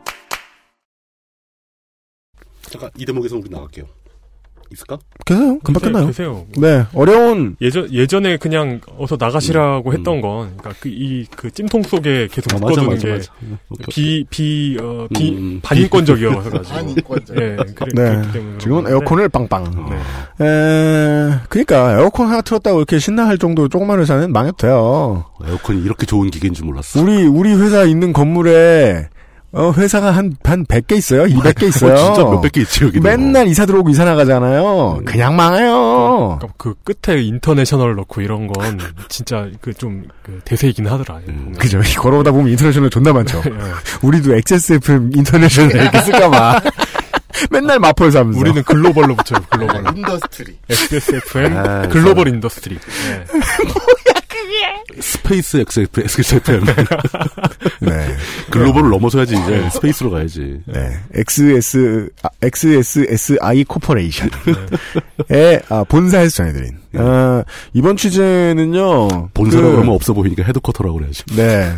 [2.70, 3.88] 잠깐 이 대목에서 우리 나갈게요.
[4.72, 4.98] 있을까?
[5.26, 5.60] 계세요.
[5.64, 6.08] 금방 끝나요.
[6.08, 6.46] 계세요.
[6.58, 6.86] 네.
[6.94, 12.28] 어려운 예전 예전에 그냥 어서 나가시라고 음, 했던 건 그러니까 그 이 그 찜통 속에
[12.32, 13.32] 계속 아, 맞아, 묶어두는 맞아, 게 맞아.
[13.70, 17.36] 오케이, 비비 어 비 음, 반인권적이어서 가지고 반인권적.
[17.38, 17.74] 예, 그래, 네.
[17.74, 19.88] 그렇기 때문에 지금은 그런 에어컨을 빵빵.
[20.40, 20.46] 네.
[20.46, 25.26] 에, 그니까, 에어컨 하나 틀었다고 이렇게 신나할 정도로 조그만 회사는 망해도 돼요.
[25.46, 27.02] 에어컨이 이렇게 좋은 기계인 줄 몰랐어.
[27.02, 29.10] 우리, 우리 회사 있는 건물에,
[29.58, 31.24] 어, 회사가 한, 한 100개 있어요?
[31.26, 31.94] 200개 있어요?
[31.94, 33.02] 어, 진짜 몇백 개 있지, 여기도.
[33.02, 35.02] 맨날 이사 들어오고 이사 나가잖아요.
[35.06, 36.38] 그냥 망해요.
[36.40, 38.80] 그러니까 그 끝에 international 넣고 이런 건
[39.10, 41.20] 진짜 그 좀 그 대세이긴 하더라.
[41.26, 41.54] 보면.
[41.54, 41.82] 그죠.
[41.98, 43.42] 걸어오다 보면 international 존나 많죠.
[43.48, 43.52] 예.
[44.02, 46.62] 우리도 XSFM international 이렇게 쓸까봐.
[47.52, 48.40] 맨날 마포에서 하면서.
[48.40, 49.40] 우리는 global로 붙여요.
[49.50, 49.84] 글로벌.
[49.98, 50.58] industry.
[50.70, 52.78] XSFM 아, global industry.
[54.38, 55.02] 예.
[55.02, 56.64] space XSF, XSFM.
[57.82, 58.08] 네.
[58.50, 59.70] global을 넘어서야지, 이제.
[59.72, 60.60] space로 가야지.
[60.66, 60.98] 네.
[61.14, 64.32] XS, 아, XSSI corporation의
[65.70, 66.78] 아, 본사에서 전해드린.
[66.96, 67.44] 아,
[67.74, 69.30] 이번 취재는요.
[69.34, 71.24] 본사라고 그- 그러면 없어 보이니까 headquarter라고 그래야지.
[71.36, 71.72] 네.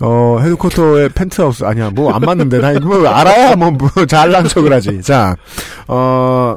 [0.00, 5.02] 어, headquarter의 펜트하우스, 아니야, 뭐, 안 맞는데, 나, 뭐, 알아야, 뭐, 뭐, 잘난 척을 하지.
[5.02, 5.36] 자,
[5.86, 6.56] 어,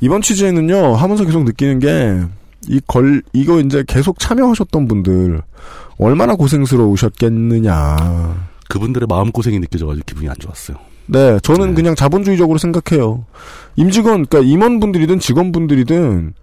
[0.00, 2.22] 이번 취재는요, 하면서 계속 느끼는 게,
[2.68, 5.42] 이 걸, 이거 이제 계속 참여하셨던 분들,
[5.98, 7.96] 얼마나 고생스러우셨겠느냐.
[8.68, 10.76] 그분들의 마음고생이 느껴져가지고 기분이 안 좋았어요.
[11.06, 13.24] 네, 저는 그냥 자본주의적으로 생각해요.
[13.76, 16.34] 임직원, 그러니까 임원분들이든 직원분들이든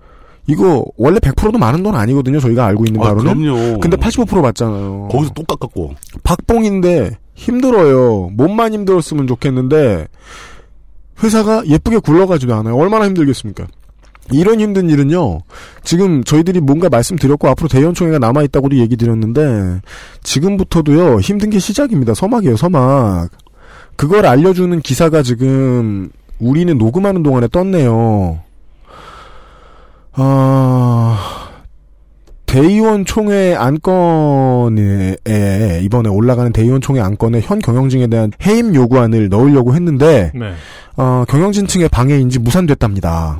[0.47, 2.39] 이거 원래 100%도 많은 돈 아니거든요.
[2.39, 3.41] 저희가 알고 있는 아, 바로는.
[3.41, 3.79] 그럼요.
[3.79, 5.09] 근데 85% 받잖아요.
[5.11, 5.95] 거기서 또 깎았고.
[6.23, 8.29] 박봉인데 힘들어요.
[8.33, 10.07] 몸만 힘들었으면 좋겠는데
[11.23, 12.75] 회사가 예쁘게 굴러가지도 않아요.
[12.75, 13.67] 얼마나 힘들겠습니까?
[14.31, 15.41] 이런 힘든 일은요.
[15.83, 19.81] 지금 저희들이 뭔가 말씀드렸고 앞으로 대연총회가 남아 있다고도 얘기 드렸는데
[20.23, 21.19] 지금부터도요.
[21.19, 22.13] 힘든 게 시작입니다.
[22.13, 22.55] 서막이에요.
[22.55, 23.29] 서막.
[23.95, 26.09] 그걸 알려주는 기사가 지금
[26.39, 28.39] 우리는 녹음하는 동안에 떴네요.
[30.13, 31.49] 아
[32.45, 35.17] 대의원 총회 안건에
[35.81, 40.53] 이번에 올라가는 대의원 총회 안건에 현 경영진에 대한 해임 요구안을 넣으려고 했는데 네.
[40.95, 43.39] 어, 경영진 측의 방해인지 무산됐답니다.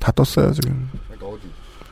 [0.00, 0.88] 다 떴어요 지금.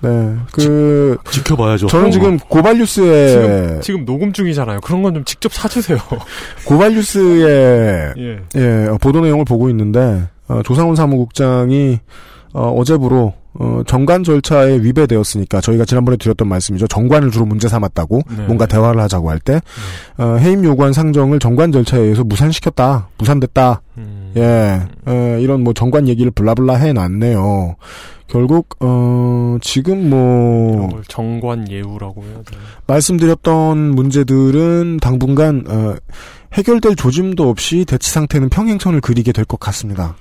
[0.01, 1.89] 네, 그 지 켜봐야죠.
[1.89, 4.81] 저는 지금 고발뉴스에 지금, 지금 녹음 중이잖아요.
[4.81, 5.99] 그런 건 좀 직접 사주세요.
[6.65, 8.39] 고발뉴스의 예.
[8.55, 11.99] 예, 어, 보도 내용을 보고 있는데 어, 조상훈 사무국장이
[12.59, 16.87] 어, 어제부로 어, 정관 절차에 위배되었으니까 저희가 지난번에 드렸던 말씀이죠.
[16.89, 18.47] 정관을 주로 문제 삼았다고 네.
[18.47, 19.61] 뭔가 대화를 하자고 할때
[20.17, 23.83] 어, 해임 요구안 상정을 정관 절차에 의해서 무산시켰다, 무산됐다.
[23.99, 24.33] 음.
[24.37, 27.77] 예, 어, 이런 뭐 정관 얘기를 블라블라 해놨네요.
[28.27, 32.63] 결국 어, 지금 뭐 정관 예우라고 해야 되나?
[32.87, 35.95] 말씀드렸던 문제들은 당분간 어,
[36.53, 40.15] 해결될 조짐도 없이 대치 상태는 평행선을 그리게 될 것 같습니다.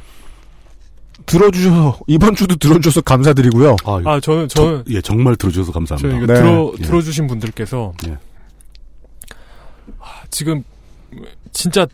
[1.28, 3.76] 들어주셔서 이번 주도 들어주셔서 감사드리고요.
[3.86, 6.34] 아, 저는 저는 예 정말 들어주셔서 저 감사합니다.
[6.34, 6.40] 네.
[6.40, 6.84] 들어 예.
[6.84, 8.18] 들어주신 분들께서 예.
[10.00, 10.64] 아, 지금
[11.52, 11.86] 진짜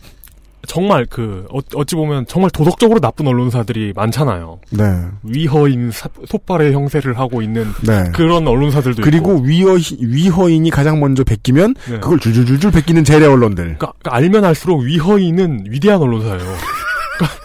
[0.65, 4.60] 정말 그 어, 어찌 보면 정말 도덕적으로 나쁜 언론사들이 많잖아요.
[4.69, 4.84] 네.
[5.23, 8.03] 위허인 사- 톱발의 형세를 하고 있는 네.
[8.14, 9.43] 그런 언론사들도 그리고 있고.
[9.43, 11.99] 위허 위허인이 가장 먼저 베끼면 네.
[11.99, 13.64] 그걸 줄줄줄줄 베끼는 재래 언론들.
[13.64, 16.38] 그러니까, 그러니까 알면 알수록 위허인은 위대한 언론사예요.
[16.39, 17.43] 그러니까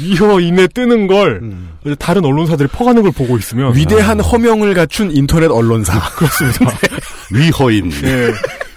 [0.00, 1.40] 위허인에 뜨는 걸
[1.98, 5.98] 다른 언론사들이 퍼가는 걸 보고 있으면 위대한 허명을 갖춘 인터넷 언론사.
[6.16, 6.76] 그렇습니다.
[7.32, 7.90] 위허인.
[8.04, 8.28] 예,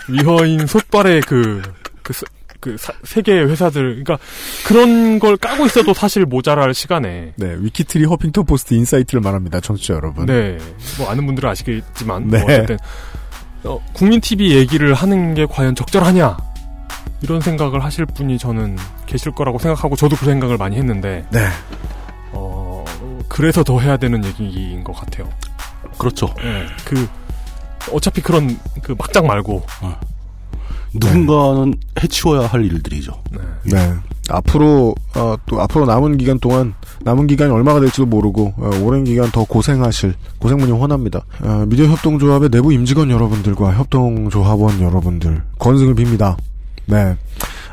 [0.10, 1.62] 위허인 솥발의 그,
[2.04, 2.26] 그, 스-
[2.60, 4.18] 그 사- 세계의 회사들, 그러니까
[4.66, 7.34] 그런 걸 까고 있어도 사실 모자랄 시간에.
[7.38, 10.26] 네, 위키트리 허핑턴 포스트 인사이트를 말합니다, 청취자 여러분.
[10.26, 10.58] 네,
[10.98, 12.40] 뭐 아는 분들은 아시겠지만, 네.
[12.40, 12.78] 뭐 어쨌든
[13.64, 16.36] 어, 국민 TV 얘기를 하는 게 과연 적절하냐
[17.22, 21.48] 이런 생각을 하실 분이 저는 계실 거라고 생각하고 저도 그 생각을 많이 했는데, 네.
[22.32, 22.84] 어
[23.28, 25.30] 그래서 더 해야 되는 얘기인 것 같아요.
[25.98, 26.34] 그렇죠.
[26.44, 27.08] 예, 그
[27.92, 29.64] 어차피 그런 그 막장 말고
[30.94, 33.14] 누군가는 해치워야 할 일들이죠.
[33.64, 33.94] 네.
[34.30, 39.30] 앞으로 어, 또 앞으로 남은 기간 동안 남은 기간이 얼마가 될지도 모르고 어, 오랜 기간
[39.32, 41.22] 더 고생하실 고생문이 훤합니다.
[41.42, 46.38] 어, 미디어 협동조합의 내부 임직원 여러분들과 협동조합원 여러분들 건승을 빕니다.
[46.86, 47.16] 네.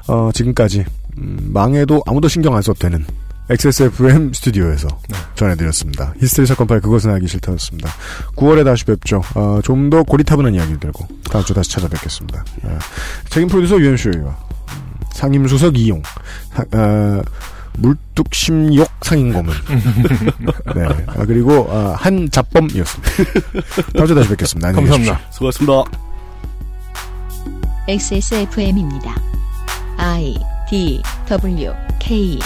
[0.08, 0.84] 어, 지금까지
[1.18, 3.04] 음, 망해도 아무도 신경 안 써도 되는
[3.50, 4.88] XSFM 스튜디오에서
[5.34, 6.12] 전해드렸습니다.
[6.20, 7.90] 히스테리 사건 파일 그것은 알기 싫다였습니다.
[8.36, 9.22] 9월에 다시 뵙죠.
[9.34, 12.44] 어, 좀 더 고리타분한 이야기를 들고 다음 주 다시 찾아뵙겠습니다.
[12.64, 12.78] 어,
[13.30, 14.36] 책임 프로듀서 유현수와
[15.14, 16.02] 상임수석 이용,
[16.52, 17.22] 사- 어,
[17.78, 19.54] 물뚝심욕 상임고문.
[20.76, 20.84] 네.
[21.06, 23.10] 아, 그리고, 어, 한잡범이었습니다.
[23.96, 24.68] 다음 주에 다시 뵙겠습니다.
[24.68, 25.16] 안녕히 계십시오.
[25.32, 26.07] 수고하셨습니다.
[27.88, 29.14] XSFM입니다.
[29.96, 30.36] I
[30.68, 32.38] D W K